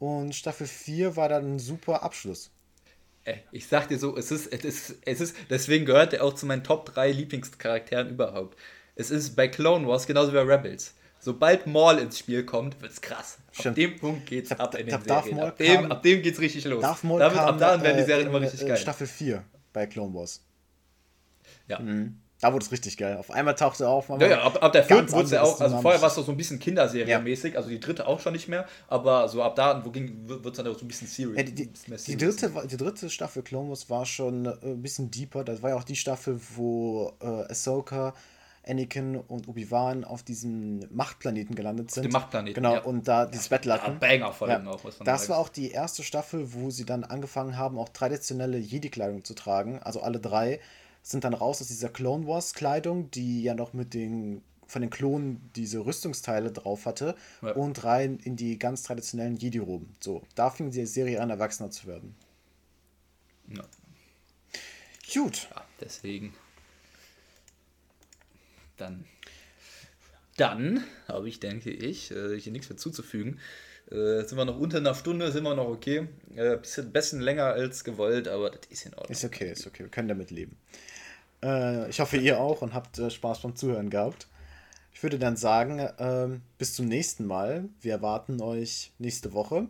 und 0.00 0.34
Staffel 0.34 0.66
4 0.66 1.14
war 1.14 1.28
dann 1.28 1.54
ein 1.54 1.58
super 1.60 2.02
Abschluss. 2.02 2.50
Äh, 3.24 3.36
ich 3.52 3.68
sag 3.68 3.88
dir 3.88 3.98
so, 3.98 4.16
es 4.16 4.32
ist, 4.32 4.46
es 4.46 4.64
ist, 4.64 4.96
es 5.04 5.20
ist, 5.20 5.36
deswegen 5.50 5.84
gehört 5.84 6.14
er 6.14 6.24
auch 6.24 6.34
zu 6.34 6.46
meinen 6.46 6.64
Top 6.64 6.86
3 6.86 7.12
Lieblingscharakteren 7.12 8.08
überhaupt. 8.08 8.58
Es 8.96 9.10
ist 9.10 9.36
bei 9.36 9.46
Clone 9.46 9.86
Wars 9.86 10.06
genauso 10.06 10.32
wie 10.32 10.36
bei 10.36 10.42
Rebels. 10.42 10.94
Sobald 11.20 11.66
Maul 11.66 11.98
ins 11.98 12.18
Spiel 12.18 12.46
kommt, 12.46 12.80
wird's 12.80 13.02
krass. 13.02 13.38
Stimmt. 13.52 13.66
Ab 13.66 13.74
dem 13.74 13.96
Punkt 13.98 14.26
geht's 14.26 14.50
ab, 14.52 14.60
ab 14.60 14.74
in 14.76 14.86
den 14.86 15.02
Serien. 15.02 15.40
Ab 15.40 15.58
dem, 15.58 15.92
ab 15.92 16.02
dem 16.02 16.22
geht's 16.22 16.40
richtig 16.40 16.64
los. 16.64 16.80
Darth 16.80 17.04
Maul 17.04 17.20
Damit, 17.20 17.36
kam, 17.36 17.48
ab 17.48 17.58
da 17.58 17.82
werden 17.82 17.98
die 17.98 18.04
Serien 18.04 18.26
äh, 18.26 18.30
immer 18.30 18.40
richtig 18.40 18.66
geil. 18.66 18.78
Staffel 18.78 19.06
4 19.06 19.44
bei 19.74 19.86
Clone 19.86 20.14
Wars. 20.14 20.42
Ja. 21.68 21.78
Mhm. 21.78 22.18
Da 22.40 22.52
wurde 22.54 22.64
es 22.64 22.72
richtig 22.72 22.96
geil. 22.96 23.18
Auf 23.18 23.30
einmal 23.30 23.54
tauchte 23.54 23.84
er 23.84 23.90
auf. 23.90 24.08
Ja, 24.08 24.26
ja, 24.26 24.42
ab, 24.42 24.62
ab 24.62 24.72
der 24.72 24.84
vierten 24.84 25.12
wurde 25.12 25.24
es 25.24 25.30
ja 25.30 25.42
auch, 25.42 25.60
also 25.60 25.78
vorher 25.80 26.00
war 26.00 26.08
es 26.08 26.14
so 26.14 26.30
ein 26.30 26.36
bisschen 26.36 26.58
Kinderserienmäßig, 26.58 27.52
ja. 27.52 27.58
also 27.58 27.68
die 27.68 27.78
dritte 27.80 28.06
auch 28.06 28.18
schon 28.18 28.32
nicht 28.32 28.48
mehr, 28.48 28.66
aber 28.88 29.28
so 29.28 29.42
ab 29.42 29.56
da 29.56 29.84
wo 29.84 29.92
wird 29.94 30.46
es 30.46 30.52
dann 30.56 30.66
auch 30.66 30.78
so 30.78 30.84
ein 30.84 30.88
bisschen 30.88 31.06
serious. 31.06 31.36
Ja, 31.36 31.42
die, 31.42 31.54
die, 31.54 31.70
die, 32.06 32.16
dritte, 32.16 32.52
die 32.70 32.76
dritte 32.78 33.10
Staffel 33.10 33.42
Clone 33.42 33.68
Wars 33.68 33.90
war 33.90 34.06
schon 34.06 34.46
äh, 34.46 34.54
ein 34.62 34.80
bisschen 34.82 35.10
deeper. 35.10 35.44
Das 35.44 35.62
war 35.62 35.70
ja 35.70 35.76
auch 35.76 35.84
die 35.84 35.96
Staffel, 35.96 36.40
wo 36.56 37.12
äh, 37.20 37.26
Ahsoka 37.26 38.14
Anakin 38.66 39.16
und 39.16 39.48
Obi-Wan 39.48 40.04
auf 40.04 40.22
diesem 40.22 40.80
Machtplaneten 40.90 41.54
gelandet 41.54 41.90
sind. 41.90 42.04
dem 42.04 42.12
Machtplaneten, 42.12 42.54
Genau, 42.54 42.74
ja. 42.74 42.82
und 42.82 43.08
da 43.08 43.24
dieses 43.26 43.48
Battle 43.48 43.72
hatten. 43.72 43.98
Banger-Folgen 43.98 44.68
auch, 44.68 44.84
muss 44.84 44.98
man 44.98 45.06
Das 45.06 45.22
sagen. 45.22 45.32
war 45.32 45.38
auch 45.38 45.48
die 45.48 45.70
erste 45.70 46.02
Staffel, 46.02 46.52
wo 46.52 46.70
sie 46.70 46.84
dann 46.84 47.04
angefangen 47.04 47.56
haben, 47.56 47.78
auch 47.78 47.88
traditionelle 47.88 48.58
Jedi-Kleidung 48.58 49.24
zu 49.24 49.34
tragen. 49.34 49.78
Also 49.82 50.02
alle 50.02 50.20
drei 50.20 50.60
sind 51.02 51.24
dann 51.24 51.34
raus 51.34 51.60
aus 51.60 51.68
dieser 51.68 51.88
Clone 51.88 52.26
Wars-Kleidung, 52.26 53.10
die 53.10 53.42
ja 53.42 53.54
noch 53.54 53.72
mit 53.72 53.94
den 53.94 54.42
von 54.66 54.82
den 54.82 54.90
Klonen 54.90 55.50
diese 55.56 55.84
Rüstungsteile 55.84 56.52
drauf 56.52 56.86
hatte 56.86 57.16
Ja. 57.42 57.52
und 57.52 57.82
rein 57.82 58.18
in 58.22 58.36
die 58.36 58.56
ganz 58.56 58.84
traditionellen 58.84 59.36
Jedi-Roben. 59.36 59.96
So, 59.98 60.22
da 60.36 60.48
fing 60.48 60.70
die 60.70 60.86
Serie 60.86 61.20
an, 61.20 61.28
erwachsener 61.30 61.70
zu 61.72 61.88
werden. 61.88 62.14
Ja, 63.48 63.64
Gut, 65.12 65.48
ja, 65.50 65.64
deswegen. 65.80 66.32
Dann. 68.76 69.04
Dann 70.36 70.84
habe 71.08 71.28
ich, 71.28 71.40
denke 71.40 71.70
ich, 71.70 72.12
äh, 72.12 72.38
hier 72.38 72.52
nichts 72.52 72.68
mehr 72.68 72.78
zuzufügen. 72.78 73.40
Äh, 73.90 74.22
sind 74.24 74.38
wir 74.38 74.44
noch 74.44 74.58
unter 74.58 74.78
einer 74.78 74.94
Stunde, 74.94 75.32
sind 75.32 75.44
wir 75.44 75.54
noch 75.54 75.68
okay. 75.68 76.08
Äh, 76.36 76.56
bisschen, 76.56 76.92
bisschen 76.92 77.20
länger 77.20 77.44
als 77.44 77.82
gewollt, 77.82 78.28
aber 78.28 78.50
das 78.50 78.60
ist 78.68 78.86
in 78.86 78.94
Ordnung. 78.94 79.10
ist 79.10 79.24
okay, 79.24 79.50
ist 79.50 79.66
okay, 79.66 79.82
wir 79.84 79.90
können 79.90 80.08
damit 80.08 80.30
leben. 80.30 80.56
Äh, 81.42 81.88
ich 81.90 82.00
hoffe, 82.00 82.16
ihr 82.16 82.40
auch 82.40 82.62
und 82.62 82.74
habt 82.74 82.98
äh, 82.98 83.10
Spaß 83.10 83.42
beim 83.42 83.56
Zuhören 83.56 83.90
gehabt. 83.90 84.28
Ich 84.92 85.02
würde 85.02 85.18
dann 85.18 85.36
sagen, 85.36 85.88
ähm, 85.98 86.42
bis 86.58 86.74
zum 86.74 86.86
nächsten 86.86 87.26
Mal. 87.26 87.68
Wir 87.80 87.92
erwarten 87.92 88.40
euch 88.42 88.92
nächste 88.98 89.32
Woche. 89.32 89.68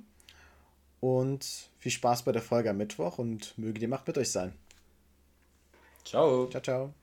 Und 1.00 1.70
viel 1.78 1.92
Spaß 1.92 2.24
bei 2.24 2.32
der 2.32 2.42
Folge 2.42 2.70
am 2.70 2.76
Mittwoch 2.76 3.18
und 3.18 3.56
möge 3.56 3.80
die 3.80 3.86
Macht 3.86 4.06
mit 4.06 4.18
euch 4.18 4.30
sein. 4.30 4.52
Ciao. 6.04 6.48
Ciao, 6.48 6.62
ciao. 6.62 6.94